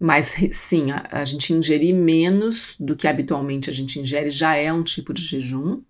Mas 0.00 0.34
sim, 0.52 0.90
a, 0.90 1.06
a, 1.10 1.24
gente 1.24 1.52
ingerir 1.52 1.94
menos 1.94 2.76
do 2.80 2.96
que 2.96 3.06
habitualmente 3.06 3.70
a 3.70 3.72
gente 3.72 3.98
ingere 3.98 4.30
já 4.30 4.54
é 4.54 4.72
um 4.72 4.82
tipo 4.82 5.12
de 5.12 5.22
jejum. 5.22 5.80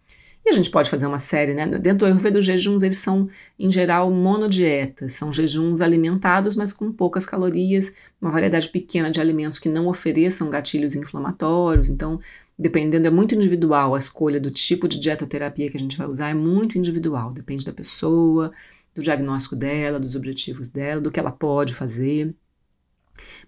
E 0.45 0.51
a 0.51 0.53
gente 0.53 0.71
pode 0.71 0.91
fazer 0.91 1.07
uma 1.07 1.19
série, 1.19 1.55
né? 1.55 1.67
Dentro 1.67 2.01
do 2.01 2.05
Ayurveda, 2.05 2.39
os 2.39 2.45
jejuns, 2.45 2.83
eles 2.83 2.99
são, 2.99 3.29
em 3.59 3.71
geral, 3.71 4.11
monodietas. 4.11 5.13
São 5.13 5.33
jejuns 5.33 5.81
alimentados, 5.81 6.55
mas 6.55 6.71
com 6.71 6.93
poucas 6.93 7.25
calorias, 7.25 7.95
uma 8.21 8.31
variedade 8.31 8.69
pequena 8.69 9.11
de 9.11 9.21
alimentos 9.21 9.59
que 9.59 9.71
não 9.71 9.87
ofereçam 9.87 10.51
gatilhos 10.51 10.95
inflamatórios. 10.95 11.89
Então, 11.89 12.21
dependendo, 12.59 13.07
é 13.07 13.11
muito 13.11 13.35
individual 13.35 13.95
a 13.95 13.99
escolha 13.99 14.39
do 14.39 14.51
tipo 14.51 14.87
de 14.87 15.01
dietoterapia 15.01 15.71
que 15.71 15.79
a 15.79 15.81
gente 15.81 15.97
vai 15.97 16.07
usar, 16.07 16.29
é 16.29 16.35
muito 16.35 16.77
individual. 16.77 17.31
Depende 17.33 17.65
da 17.65 17.73
pessoa, 17.73 18.53
do 18.95 19.03
diagnóstico 19.03 19.57
dela, 19.57 19.99
dos 19.99 20.15
objetivos 20.15 20.69
dela, 20.69 21.01
do 21.01 21.11
que 21.11 21.19
ela 21.19 21.33
pode 21.33 21.75
fazer. 21.75 22.35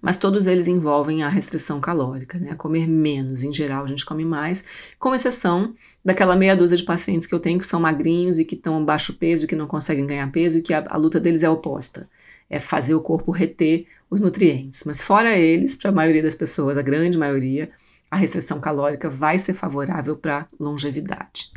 Mas 0.00 0.16
todos 0.16 0.46
eles 0.46 0.68
envolvem 0.68 1.22
a 1.22 1.28
restrição 1.28 1.80
calórica, 1.80 2.38
né? 2.38 2.54
Comer 2.54 2.86
menos. 2.86 3.42
Em 3.42 3.52
geral, 3.52 3.84
a 3.84 3.86
gente 3.86 4.04
come 4.04 4.24
mais, 4.24 4.64
com 4.98 5.14
exceção 5.14 5.74
daquela 6.04 6.36
meia 6.36 6.56
dúzia 6.56 6.76
de 6.76 6.84
pacientes 6.84 7.26
que 7.26 7.34
eu 7.34 7.40
tenho 7.40 7.58
que 7.58 7.66
são 7.66 7.80
magrinhos 7.80 8.38
e 8.38 8.44
que 8.44 8.54
estão 8.54 8.84
baixo 8.84 9.14
peso 9.14 9.44
e 9.44 9.46
que 9.46 9.56
não 9.56 9.66
conseguem 9.66 10.06
ganhar 10.06 10.30
peso 10.30 10.58
e 10.58 10.62
que 10.62 10.72
a, 10.72 10.84
a 10.88 10.96
luta 10.96 11.18
deles 11.18 11.42
é 11.42 11.50
oposta. 11.50 12.08
É 12.48 12.58
fazer 12.58 12.94
o 12.94 13.00
corpo 13.00 13.32
reter 13.32 13.86
os 14.08 14.20
nutrientes. 14.20 14.84
Mas 14.84 15.02
fora 15.02 15.36
eles, 15.36 15.74
para 15.74 15.90
a 15.90 15.94
maioria 15.94 16.22
das 16.22 16.34
pessoas, 16.34 16.78
a 16.78 16.82
grande 16.82 17.18
maioria, 17.18 17.70
a 18.10 18.16
restrição 18.16 18.60
calórica 18.60 19.10
vai 19.10 19.38
ser 19.38 19.54
favorável 19.54 20.16
para 20.16 20.46
longevidade. 20.58 21.50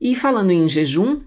E 0.00 0.14
falando 0.14 0.50
em 0.50 0.66
jejum, 0.66 1.22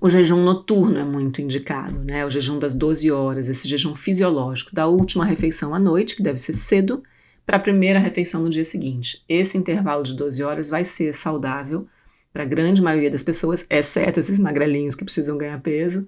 o 0.00 0.08
jejum 0.08 0.42
noturno 0.42 0.98
é 0.98 1.04
muito 1.04 1.40
indicado, 1.40 1.98
né? 2.04 2.24
O 2.24 2.30
jejum 2.30 2.58
das 2.58 2.74
12 2.74 3.10
horas, 3.10 3.48
esse 3.48 3.66
jejum 3.68 3.94
fisiológico 3.94 4.74
da 4.74 4.86
última 4.86 5.24
refeição 5.24 5.74
à 5.74 5.78
noite, 5.78 6.14
que 6.14 6.22
deve 6.22 6.38
ser 6.38 6.52
cedo, 6.52 7.02
para 7.46 7.56
a 7.56 7.60
primeira 7.60 7.98
refeição 7.98 8.42
no 8.42 8.50
dia 8.50 8.64
seguinte. 8.64 9.24
Esse 9.28 9.56
intervalo 9.56 10.02
de 10.02 10.14
12 10.14 10.42
horas 10.42 10.68
vai 10.68 10.84
ser 10.84 11.14
saudável 11.14 11.88
para 12.32 12.42
a 12.42 12.46
grande 12.46 12.82
maioria 12.82 13.10
das 13.10 13.22
pessoas, 13.22 13.66
exceto 13.70 14.20
esses 14.20 14.38
magrelinhos 14.38 14.94
que 14.94 15.04
precisam 15.04 15.38
ganhar 15.38 15.58
peso, 15.60 16.06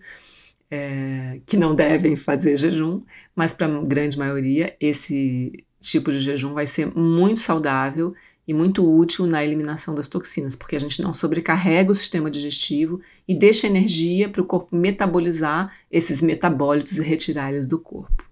é, 0.70 1.40
que 1.46 1.56
não 1.56 1.74
devem 1.74 2.14
fazer 2.14 2.56
jejum, 2.56 3.02
mas 3.34 3.54
para 3.54 3.66
a 3.66 3.82
grande 3.82 4.18
maioria 4.18 4.76
esse 4.78 5.64
tipo 5.80 6.12
de 6.12 6.20
jejum 6.20 6.52
vai 6.52 6.66
ser 6.66 6.94
muito 6.94 7.40
saudável 7.40 8.14
e 8.50 8.52
muito 8.52 8.84
útil 8.84 9.28
na 9.28 9.44
eliminação 9.44 9.94
das 9.94 10.08
toxinas, 10.08 10.56
porque 10.56 10.74
a 10.74 10.78
gente 10.80 11.00
não 11.00 11.14
sobrecarrega 11.14 11.92
o 11.92 11.94
sistema 11.94 12.28
digestivo 12.28 13.00
e 13.28 13.32
deixa 13.32 13.68
energia 13.68 14.28
para 14.28 14.42
o 14.42 14.44
corpo 14.44 14.74
metabolizar 14.74 15.72
esses 15.88 16.20
metabólitos 16.20 16.98
e 16.98 17.02
retirar 17.04 17.52
eles 17.52 17.64
do 17.64 17.78
corpo. 17.78 18.28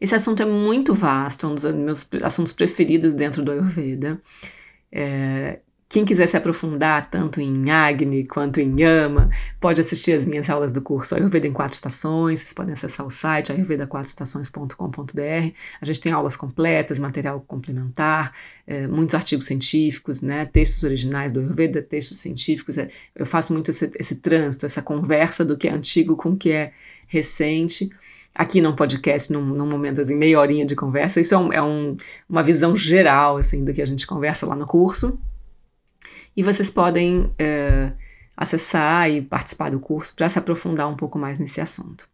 Esse 0.00 0.14
assunto 0.14 0.42
é 0.42 0.46
muito 0.46 0.94
vasto, 0.94 1.44
é 1.44 1.48
um 1.50 1.54
dos 1.54 1.64
meus 1.74 2.08
assuntos 2.22 2.54
preferidos 2.54 3.12
dentro 3.12 3.42
do 3.42 3.52
Ayurveda. 3.52 4.18
É, 4.90 5.60
quem 5.92 6.04
quiser 6.06 6.26
se 6.26 6.38
aprofundar 6.38 7.10
tanto 7.10 7.38
em 7.38 7.70
Agni 7.70 8.26
quanto 8.26 8.62
em 8.62 8.80
Yama, 8.80 9.28
pode 9.60 9.78
assistir 9.78 10.12
as 10.12 10.24
minhas 10.24 10.48
aulas 10.48 10.72
do 10.72 10.80
curso 10.80 11.14
Ayurveda 11.14 11.46
em 11.46 11.52
Quatro 11.52 11.74
Estações. 11.74 12.40
Vocês 12.40 12.54
podem 12.54 12.72
acessar 12.72 13.04
o 13.04 13.10
site 13.10 13.52
ayurveda4estações.com.br. 13.52 15.54
A 15.78 15.84
gente 15.84 16.00
tem 16.00 16.10
aulas 16.10 16.34
completas, 16.34 16.98
material 16.98 17.44
complementar, 17.46 18.32
é, 18.66 18.86
muitos 18.86 19.14
artigos 19.14 19.44
científicos, 19.44 20.22
né, 20.22 20.46
textos 20.46 20.82
originais 20.82 21.30
do 21.30 21.40
Ayurveda, 21.40 21.82
textos 21.82 22.16
científicos. 22.16 22.78
É, 22.78 22.88
eu 23.14 23.26
faço 23.26 23.52
muito 23.52 23.70
esse, 23.70 23.90
esse 24.00 24.14
trânsito, 24.14 24.64
essa 24.64 24.80
conversa 24.80 25.44
do 25.44 25.58
que 25.58 25.68
é 25.68 25.72
antigo 25.72 26.16
com 26.16 26.30
o 26.30 26.36
que 26.38 26.52
é 26.52 26.72
recente 27.06 27.90
aqui 28.34 28.62
num 28.62 28.74
podcast, 28.74 29.30
num, 29.30 29.44
num, 29.44 29.66
momento 29.66 30.00
assim, 30.00 30.16
meia 30.16 30.40
horinha 30.40 30.64
de 30.64 30.74
conversa. 30.74 31.20
Isso 31.20 31.34
é, 31.34 31.38
um, 31.38 31.52
é 31.52 31.62
um, 31.62 31.94
uma 32.26 32.42
visão 32.42 32.74
geral 32.74 33.36
assim 33.36 33.62
do 33.62 33.74
que 33.74 33.82
a 33.82 33.86
gente 33.86 34.06
conversa 34.06 34.46
lá 34.46 34.56
no 34.56 34.64
curso 34.64 35.20
e 36.36 36.42
vocês 36.42 36.70
podem 36.70 37.32
é, 37.38 37.92
acessar 38.36 39.10
e 39.10 39.22
participar 39.22 39.70
do 39.70 39.80
curso 39.80 40.14
para 40.14 40.28
se 40.28 40.38
aprofundar 40.38 40.88
um 40.88 40.96
pouco 40.96 41.18
mais 41.18 41.38
nesse 41.38 41.60
assunto. 41.60 42.08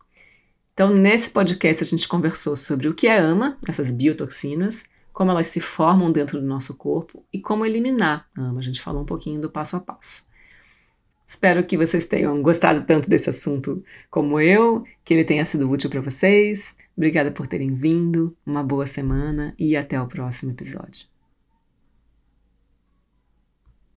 Então, 0.74 0.90
nesse 0.94 1.30
podcast, 1.30 1.82
a 1.82 1.86
gente 1.86 2.06
conversou 2.06 2.56
sobre 2.56 2.88
o 2.88 2.94
que 2.94 3.08
é 3.08 3.18
AMA, 3.18 3.58
essas 3.66 3.90
biotoxinas, 3.90 4.84
como 5.12 5.30
elas 5.32 5.48
se 5.48 5.60
formam 5.60 6.12
dentro 6.12 6.40
do 6.40 6.46
nosso 6.46 6.76
corpo 6.76 7.24
e 7.32 7.40
como 7.40 7.66
eliminar 7.66 8.28
a 8.36 8.42
AMA. 8.42 8.60
A 8.60 8.62
gente 8.62 8.80
falou 8.80 9.02
um 9.02 9.04
pouquinho 9.04 9.40
do 9.40 9.50
passo 9.50 9.74
a 9.76 9.80
passo. 9.80 10.28
Espero 11.26 11.64
que 11.64 11.76
vocês 11.76 12.04
tenham 12.04 12.40
gostado 12.40 12.86
tanto 12.86 13.08
desse 13.08 13.28
assunto 13.28 13.84
como 14.08 14.40
eu, 14.40 14.84
que 15.04 15.12
ele 15.12 15.24
tenha 15.24 15.44
sido 15.44 15.68
útil 15.68 15.90
para 15.90 16.00
vocês. 16.00 16.76
Obrigada 16.96 17.30
por 17.30 17.46
terem 17.46 17.74
vindo, 17.74 18.36
uma 18.46 18.62
boa 18.62 18.86
semana 18.86 19.54
e 19.58 19.76
até 19.76 20.00
o 20.00 20.06
próximo 20.06 20.52
episódio. 20.52 21.17